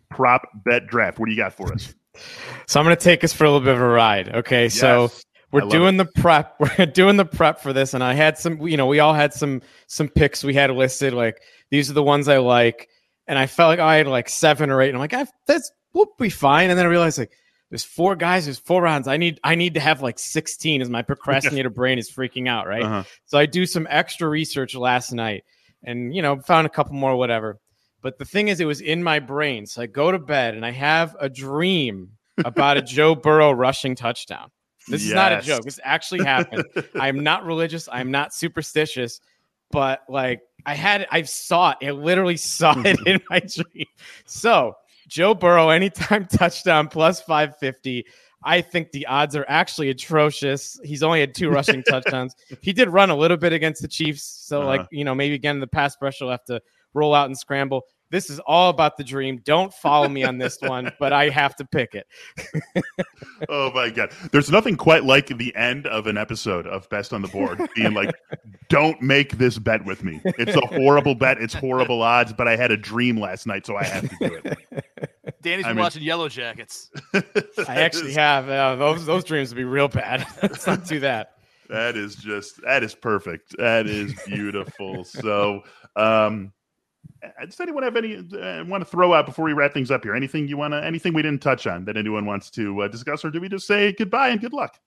prop 0.09 0.43
bet 0.65 0.87
draft. 0.87 1.19
What 1.19 1.27
do 1.27 1.31
you 1.31 1.37
got 1.37 1.53
for 1.53 1.71
us? 1.73 1.93
So 2.67 2.79
I'm 2.79 2.85
going 2.85 2.95
to 2.95 3.03
take 3.03 3.23
us 3.23 3.33
for 3.33 3.43
a 3.43 3.47
little 3.47 3.65
bit 3.65 3.73
of 3.73 3.81
a 3.81 3.87
ride. 3.87 4.35
Okay. 4.35 4.65
Yes. 4.65 4.75
So 4.75 5.11
we're 5.51 5.61
doing 5.61 5.95
it. 5.95 5.97
the 5.97 6.21
prep. 6.21 6.55
We're 6.59 6.85
doing 6.85 7.17
the 7.17 7.25
prep 7.25 7.59
for 7.59 7.73
this, 7.73 7.95
and 7.95 8.03
I 8.03 8.13
had 8.13 8.37
some. 8.37 8.61
You 8.61 8.77
know, 8.77 8.85
we 8.85 8.99
all 8.99 9.15
had 9.15 9.33
some 9.33 9.63
some 9.87 10.09
picks 10.09 10.43
we 10.43 10.53
had 10.53 10.69
listed. 10.69 11.13
Like 11.13 11.41
these 11.71 11.89
are 11.89 11.93
the 11.93 12.03
ones 12.03 12.27
I 12.27 12.37
like, 12.37 12.87
and 13.25 13.39
I 13.39 13.47
felt 13.47 13.69
like 13.69 13.79
I 13.79 13.95
had 13.95 14.05
like 14.05 14.29
seven 14.29 14.69
or 14.69 14.79
eight. 14.79 14.89
And 14.89 14.97
I'm 14.97 14.99
like, 14.99 15.15
I 15.15 15.25
that's 15.47 15.71
we'll 15.93 16.07
be 16.19 16.29
fine. 16.29 16.69
And 16.69 16.77
then 16.77 16.85
I 16.85 16.89
realized 16.89 17.17
like 17.17 17.31
there's 17.69 17.83
four 17.83 18.15
guys, 18.15 18.45
there's 18.45 18.59
four 18.59 18.83
rounds. 18.83 19.07
I 19.07 19.17
need 19.17 19.39
I 19.43 19.55
need 19.55 19.73
to 19.73 19.79
have 19.79 20.01
like 20.01 20.19
16 20.19 20.81
as 20.81 20.89
my 20.89 21.01
procrastinator 21.03 21.71
brain 21.71 21.97
is 21.97 22.11
freaking 22.11 22.47
out, 22.47 22.67
right? 22.67 22.83
Uh-huh. 22.83 23.03
So 23.25 23.39
I 23.39 23.47
do 23.47 23.65
some 23.65 23.87
extra 23.89 24.29
research 24.29 24.75
last 24.75 25.11
night, 25.11 25.43
and 25.83 26.15
you 26.15 26.21
know 26.21 26.39
found 26.41 26.67
a 26.67 26.69
couple 26.69 26.93
more, 26.93 27.15
whatever. 27.15 27.59
But 28.01 28.17
the 28.17 28.25
thing 28.25 28.49
is, 28.49 28.59
it 28.59 28.65
was 28.65 28.81
in 28.81 29.01
my 29.01 29.19
brain. 29.19 29.65
So 29.65 29.81
I 29.81 29.85
go 29.85 30.11
to 30.11 30.19
bed 30.19 30.55
and 30.55 30.65
I 30.65 30.71
have 30.71 31.15
a 31.19 31.29
dream 31.29 32.09
about 32.43 32.77
a 32.77 32.81
Joe 32.95 33.15
Burrow 33.15 33.51
rushing 33.51 33.95
touchdown. 33.95 34.51
This 34.87 35.01
yes. 35.01 35.09
is 35.09 35.13
not 35.13 35.31
a 35.31 35.41
joke. 35.41 35.63
This 35.63 35.79
actually 35.83 36.25
happened. 36.25 36.65
I'm 36.95 37.23
not 37.23 37.45
religious. 37.45 37.87
I'm 37.89 38.11
not 38.11 38.33
superstitious, 38.33 39.21
but 39.71 40.01
like 40.09 40.41
I 40.65 40.75
had, 40.75 41.07
I 41.09 41.21
saw 41.23 41.73
it. 41.79 41.87
I 41.87 41.91
literally 41.91 42.35
saw 42.35 42.73
it 42.85 42.99
in 43.05 43.21
my 43.29 43.39
dream. 43.39 43.87
So 44.25 44.75
Joe 45.07 45.33
Burrow, 45.33 45.69
anytime 45.69 46.25
touchdown 46.31 46.87
plus 46.87 47.21
550. 47.21 48.05
I 48.45 48.61
think 48.61 48.91
the 48.91 49.05
odds 49.05 49.35
are 49.35 49.45
actually 49.47 49.89
atrocious. 49.89 50.79
He's 50.83 51.03
only 51.03 51.19
had 51.19 51.33
two 51.33 51.49
rushing 51.49 51.83
touchdowns. 51.89 52.35
He 52.61 52.73
did 52.73 52.89
run 52.89 53.09
a 53.09 53.15
little 53.15 53.37
bit 53.37 53.53
against 53.53 53.81
the 53.81 53.87
Chiefs. 53.87 54.23
So, 54.23 54.59
uh-huh. 54.59 54.67
like, 54.67 54.87
you 54.91 55.03
know, 55.03 55.15
maybe 55.15 55.35
again, 55.35 55.59
the 55.59 55.67
pass 55.67 55.95
rush 56.01 56.21
will 56.21 56.31
have 56.31 56.43
to 56.45 56.61
roll 56.93 57.13
out 57.13 57.27
and 57.27 57.37
scramble. 57.37 57.85
This 58.13 58.29
is 58.29 58.37
all 58.41 58.69
about 58.69 58.95
the 58.95 59.03
dream. 59.03 59.41
Don't 59.43 59.73
follow 59.73 60.07
me 60.07 60.23
on 60.23 60.37
this 60.37 60.59
one, 60.61 60.91
but 60.99 61.11
I 61.11 61.29
have 61.29 61.55
to 61.55 61.65
pick 61.65 61.95
it. 61.95 62.05
oh 63.49 63.71
my 63.71 63.89
god. 63.89 64.11
There's 64.31 64.51
nothing 64.51 64.77
quite 64.77 65.03
like 65.03 65.35
the 65.35 65.55
end 65.55 65.87
of 65.87 66.05
an 66.05 66.15
episode 66.15 66.67
of 66.67 66.87
Best 66.89 67.11
on 67.11 67.23
the 67.23 67.27
Board 67.27 67.59
being 67.75 67.95
like, 67.95 68.13
"Don't 68.69 69.01
make 69.01 69.39
this 69.39 69.57
bet 69.57 69.83
with 69.83 70.03
me. 70.03 70.21
It's 70.25 70.55
a 70.55 70.63
horrible 70.67 71.15
bet. 71.15 71.39
It's 71.39 71.55
horrible 71.55 72.03
odds, 72.03 72.33
but 72.33 72.47
I 72.47 72.55
had 72.55 72.69
a 72.69 72.77
dream 72.77 73.19
last 73.19 73.47
night, 73.47 73.65
so 73.65 73.77
I 73.77 73.83
have 73.85 74.07
to 74.07 74.29
do 74.29 74.41
it." 74.43 74.57
Danny's 75.43 75.65
been 75.65 75.75
mean, 75.75 75.83
watching 75.83 76.03
Yellowjackets. 76.03 76.89
I 77.69 77.81
actually 77.81 78.13
have. 78.13 78.49
Uh, 78.49 78.75
those 78.75 79.05
those 79.05 79.23
dreams 79.23 79.49
would 79.49 79.57
be 79.57 79.63
real 79.63 79.87
bad. 79.87 80.25
Let's 80.41 80.65
not 80.65 80.85
do 80.85 80.99
that. 81.01 81.33
That 81.69 81.95
is 81.95 82.15
just 82.15 82.61
that 82.63 82.81
is 82.81 82.95
perfect. 82.95 83.55
That 83.57 83.85
is 83.85 84.13
beautiful. 84.25 85.03
so, 85.03 85.61
um, 85.95 86.53
uh, 87.23 87.45
does 87.45 87.59
anyone 87.59 87.83
have 87.83 87.95
any 87.95 88.17
uh, 88.17 88.63
want 88.65 88.81
to 88.81 88.89
throw 88.89 89.13
out 89.13 89.25
before 89.25 89.45
we 89.45 89.53
wrap 89.53 89.73
things 89.73 89.91
up 89.91 90.03
here? 90.03 90.15
Anything 90.15 90.47
you 90.47 90.57
want 90.57 90.73
to, 90.73 90.83
anything 90.83 91.13
we 91.13 91.21
didn't 91.21 91.41
touch 91.41 91.67
on 91.67 91.85
that 91.85 91.97
anyone 91.97 92.25
wants 92.25 92.49
to 92.51 92.81
uh, 92.81 92.87
discuss, 92.87 93.23
or 93.23 93.29
do 93.29 93.39
we 93.39 93.49
just 93.49 93.67
say 93.67 93.91
goodbye 93.93 94.29
and 94.29 94.41
good 94.41 94.53
luck? 94.53 94.79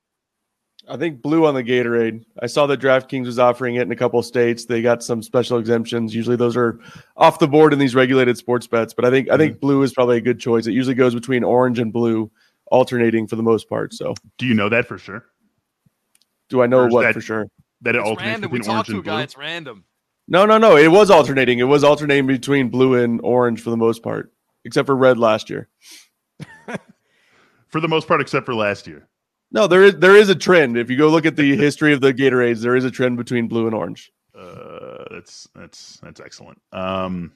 I 0.88 0.96
think 0.96 1.20
blue 1.20 1.46
on 1.46 1.54
the 1.54 1.64
Gatorade. 1.64 2.24
I 2.40 2.46
saw 2.46 2.66
that 2.66 2.80
DraftKings 2.80 3.26
was 3.26 3.38
offering 3.38 3.74
it 3.76 3.82
in 3.82 3.92
a 3.92 3.96
couple 3.96 4.20
of 4.20 4.26
states. 4.26 4.66
They 4.66 4.82
got 4.82 5.02
some 5.02 5.22
special 5.22 5.58
exemptions. 5.58 6.14
Usually 6.14 6.36
those 6.36 6.56
are 6.56 6.78
off 7.16 7.38
the 7.38 7.48
board 7.48 7.72
in 7.72 7.78
these 7.78 7.94
regulated 7.94 8.36
sports 8.38 8.66
bets, 8.66 8.94
but 8.94 9.04
I 9.04 9.10
think 9.10 9.26
mm-hmm. 9.26 9.34
I 9.34 9.38
think 9.38 9.52
mm-hmm. 9.54 9.60
blue 9.60 9.82
is 9.82 9.92
probably 9.92 10.18
a 10.18 10.20
good 10.20 10.38
choice. 10.38 10.66
It 10.66 10.72
usually 10.72 10.94
goes 10.94 11.14
between 11.14 11.44
orange 11.44 11.78
and 11.78 11.92
blue, 11.92 12.30
alternating 12.66 13.26
for 13.26 13.36
the 13.36 13.42
most 13.42 13.68
part. 13.68 13.94
So, 13.94 14.14
do 14.38 14.46
you 14.46 14.54
know 14.54 14.68
that 14.68 14.86
for 14.86 14.98
sure? 14.98 15.24
Do 16.48 16.62
I 16.62 16.66
know 16.66 16.86
what 16.86 17.02
that, 17.02 17.14
for 17.14 17.20
sure? 17.20 17.46
That 17.82 17.96
it 17.96 17.98
it's 17.98 18.08
alternates 18.08 18.32
random. 18.32 18.50
between 18.50 18.68
we 18.68 18.74
orange 18.74 18.88
and 18.88 19.02
blue. 19.02 19.12
Guy, 19.12 19.22
it's 19.22 19.36
random. 19.36 19.84
No, 20.28 20.46
no, 20.46 20.58
no. 20.58 20.76
It 20.76 20.88
was 20.88 21.10
alternating. 21.10 21.58
It 21.58 21.64
was 21.64 21.84
alternating 21.84 22.26
between 22.26 22.68
blue 22.68 22.94
and 22.94 23.20
orange 23.22 23.60
for 23.60 23.70
the 23.70 23.76
most 23.76 24.02
part, 24.02 24.32
except 24.64 24.86
for 24.86 24.96
red 24.96 25.18
last 25.18 25.50
year. 25.50 25.68
for 27.68 27.80
the 27.80 27.88
most 27.88 28.06
part, 28.08 28.20
except 28.20 28.46
for 28.46 28.54
last 28.54 28.86
year. 28.86 29.08
No, 29.52 29.66
there 29.66 29.84
is 29.84 29.96
there 29.96 30.16
is 30.16 30.28
a 30.28 30.34
trend. 30.34 30.76
If 30.76 30.90
you 30.90 30.96
go 30.96 31.08
look 31.08 31.26
at 31.26 31.36
the 31.36 31.56
history 31.56 31.92
of 31.92 32.00
the 32.00 32.12
Gatorades, 32.12 32.60
there 32.60 32.76
is 32.76 32.84
a 32.84 32.90
trend 32.90 33.16
between 33.16 33.48
blue 33.48 33.66
and 33.66 33.74
orange. 33.74 34.12
Uh, 34.36 35.04
that's 35.10 35.48
that's 35.54 35.98
that's 36.02 36.20
excellent. 36.20 36.60
Um, 36.72 37.32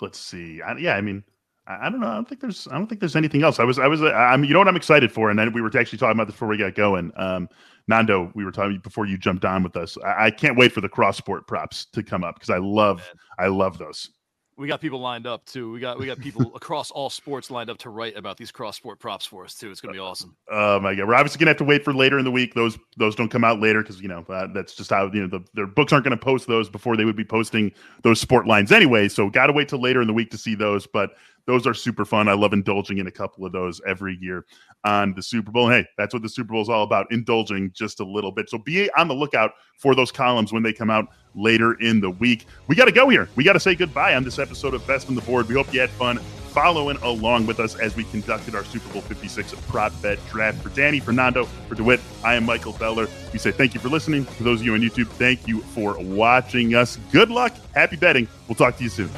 let's 0.00 0.18
see. 0.18 0.62
I, 0.62 0.76
yeah, 0.76 0.94
I 0.94 1.00
mean, 1.00 1.24
I, 1.66 1.86
I, 1.86 1.90
don't 1.90 2.00
know. 2.00 2.08
I 2.08 2.14
don't 2.14 2.28
think 2.28 2.40
there's 2.40 2.68
I 2.68 2.74
don't 2.74 2.86
think 2.86 3.00
there's 3.00 3.16
anything 3.16 3.42
else. 3.42 3.58
I 3.58 3.64
was 3.64 3.78
I 3.78 3.86
was 3.86 4.02
I'm 4.02 4.44
you 4.44 4.52
know 4.52 4.58
what 4.58 4.68
I'm 4.68 4.76
excited 4.76 5.10
for, 5.10 5.30
and 5.30 5.38
then 5.38 5.52
we 5.52 5.62
were 5.62 5.70
actually 5.78 5.98
talking 5.98 6.16
about 6.16 6.26
this 6.26 6.34
before 6.34 6.48
we 6.48 6.58
got 6.58 6.74
going. 6.74 7.10
Um, 7.16 7.48
Nando, 7.88 8.30
we 8.34 8.44
were 8.44 8.52
talking 8.52 8.78
before 8.80 9.06
you 9.06 9.16
jumped 9.16 9.44
on 9.44 9.62
with 9.62 9.76
us. 9.76 9.96
I, 10.04 10.26
I 10.26 10.30
can't 10.30 10.56
wait 10.56 10.72
for 10.72 10.82
the 10.82 10.88
cross 10.88 11.16
sport 11.16 11.46
props 11.46 11.86
to 11.94 12.02
come 12.02 12.22
up 12.22 12.34
because 12.36 12.50
I 12.50 12.58
love 12.58 13.02
I 13.38 13.46
love 13.48 13.78
those. 13.78 14.10
We 14.58 14.66
got 14.66 14.80
people 14.80 14.98
lined 14.98 15.24
up 15.24 15.44
too. 15.46 15.70
We 15.70 15.78
got 15.78 16.00
we 16.00 16.06
got 16.06 16.18
people 16.18 16.52
across 16.56 16.90
all 16.90 17.10
sports 17.10 17.48
lined 17.48 17.70
up 17.70 17.78
to 17.78 17.90
write 17.90 18.16
about 18.16 18.36
these 18.36 18.50
cross 18.50 18.76
sport 18.76 18.98
props 18.98 19.24
for 19.24 19.44
us 19.44 19.54
too. 19.54 19.70
It's 19.70 19.80
gonna 19.80 19.94
be 19.94 20.00
awesome. 20.00 20.34
Oh 20.50 20.80
my 20.80 20.96
god, 20.96 21.06
we're 21.06 21.14
obviously 21.14 21.38
gonna 21.38 21.50
have 21.50 21.58
to 21.58 21.64
wait 21.64 21.84
for 21.84 21.94
later 21.94 22.18
in 22.18 22.24
the 22.24 22.30
week. 22.32 22.54
Those 22.54 22.76
those 22.96 23.14
don't 23.14 23.28
come 23.28 23.44
out 23.44 23.60
later 23.60 23.82
because 23.82 24.00
you 24.00 24.08
know 24.08 24.24
uh, 24.28 24.48
that's 24.52 24.74
just 24.74 24.90
how 24.90 25.12
you 25.12 25.22
know 25.22 25.28
the, 25.28 25.44
their 25.54 25.68
books 25.68 25.92
aren't 25.92 26.02
gonna 26.02 26.16
post 26.16 26.48
those 26.48 26.68
before 26.68 26.96
they 26.96 27.04
would 27.04 27.14
be 27.14 27.24
posting 27.24 27.72
those 28.02 28.20
sport 28.20 28.48
lines 28.48 28.72
anyway. 28.72 29.06
So 29.06 29.30
got 29.30 29.46
to 29.46 29.52
wait 29.52 29.68
till 29.68 29.80
later 29.80 30.00
in 30.00 30.08
the 30.08 30.12
week 30.12 30.30
to 30.32 30.38
see 30.38 30.56
those. 30.56 30.88
But 30.88 31.12
those 31.48 31.66
are 31.66 31.72
super 31.72 32.04
fun. 32.04 32.28
I 32.28 32.34
love 32.34 32.52
indulging 32.52 32.98
in 32.98 33.06
a 33.06 33.10
couple 33.10 33.46
of 33.46 33.52
those 33.52 33.80
every 33.86 34.18
year 34.20 34.44
on 34.84 35.14
the 35.14 35.22
Super 35.22 35.50
Bowl. 35.50 35.70
And 35.70 35.82
hey, 35.82 35.90
that's 35.96 36.12
what 36.12 36.22
the 36.22 36.28
Super 36.28 36.52
Bowl 36.52 36.60
is 36.60 36.68
all 36.68 36.82
about, 36.82 37.10
indulging 37.10 37.72
just 37.72 38.00
a 38.00 38.04
little 38.04 38.30
bit. 38.30 38.50
So 38.50 38.58
be 38.58 38.90
on 38.98 39.08
the 39.08 39.14
lookout 39.14 39.52
for 39.78 39.94
those 39.94 40.12
columns 40.12 40.52
when 40.52 40.62
they 40.62 40.74
come 40.74 40.90
out 40.90 41.06
later 41.34 41.72
in 41.80 42.00
the 42.00 42.10
week. 42.10 42.44
We 42.66 42.76
got 42.76 42.84
to 42.84 42.92
go 42.92 43.08
here. 43.08 43.30
We 43.34 43.44
got 43.44 43.54
to 43.54 43.60
say 43.60 43.74
goodbye 43.74 44.14
on 44.14 44.24
this 44.24 44.38
episode 44.38 44.74
of 44.74 44.86
Best 44.86 45.08
on 45.08 45.14
the 45.14 45.22
Board. 45.22 45.48
We 45.48 45.54
hope 45.54 45.72
you 45.72 45.80
had 45.80 45.88
fun 45.88 46.18
following 46.18 46.98
along 46.98 47.46
with 47.46 47.60
us 47.60 47.76
as 47.76 47.96
we 47.96 48.04
conducted 48.04 48.54
our 48.54 48.64
Super 48.64 48.92
Bowl 48.92 49.00
56 49.00 49.54
prop 49.68 49.92
bet 50.02 50.18
draft. 50.28 50.62
For 50.62 50.68
Danny, 50.68 51.00
Fernando, 51.00 51.46
for 51.66 51.76
DeWitt, 51.76 52.00
I 52.22 52.34
am 52.34 52.44
Michael 52.44 52.74
Beller. 52.74 53.08
We 53.32 53.38
say 53.38 53.52
thank 53.52 53.72
you 53.72 53.80
for 53.80 53.88
listening. 53.88 54.24
For 54.24 54.42
those 54.42 54.60
of 54.60 54.66
you 54.66 54.74
on 54.74 54.80
YouTube, 54.80 55.06
thank 55.06 55.48
you 55.48 55.60
for 55.60 55.96
watching 55.98 56.74
us. 56.74 56.98
Good 57.10 57.30
luck. 57.30 57.54
Happy 57.74 57.96
betting. 57.96 58.28
We'll 58.48 58.56
talk 58.56 58.76
to 58.76 58.84
you 58.84 58.90
soon. 58.90 59.08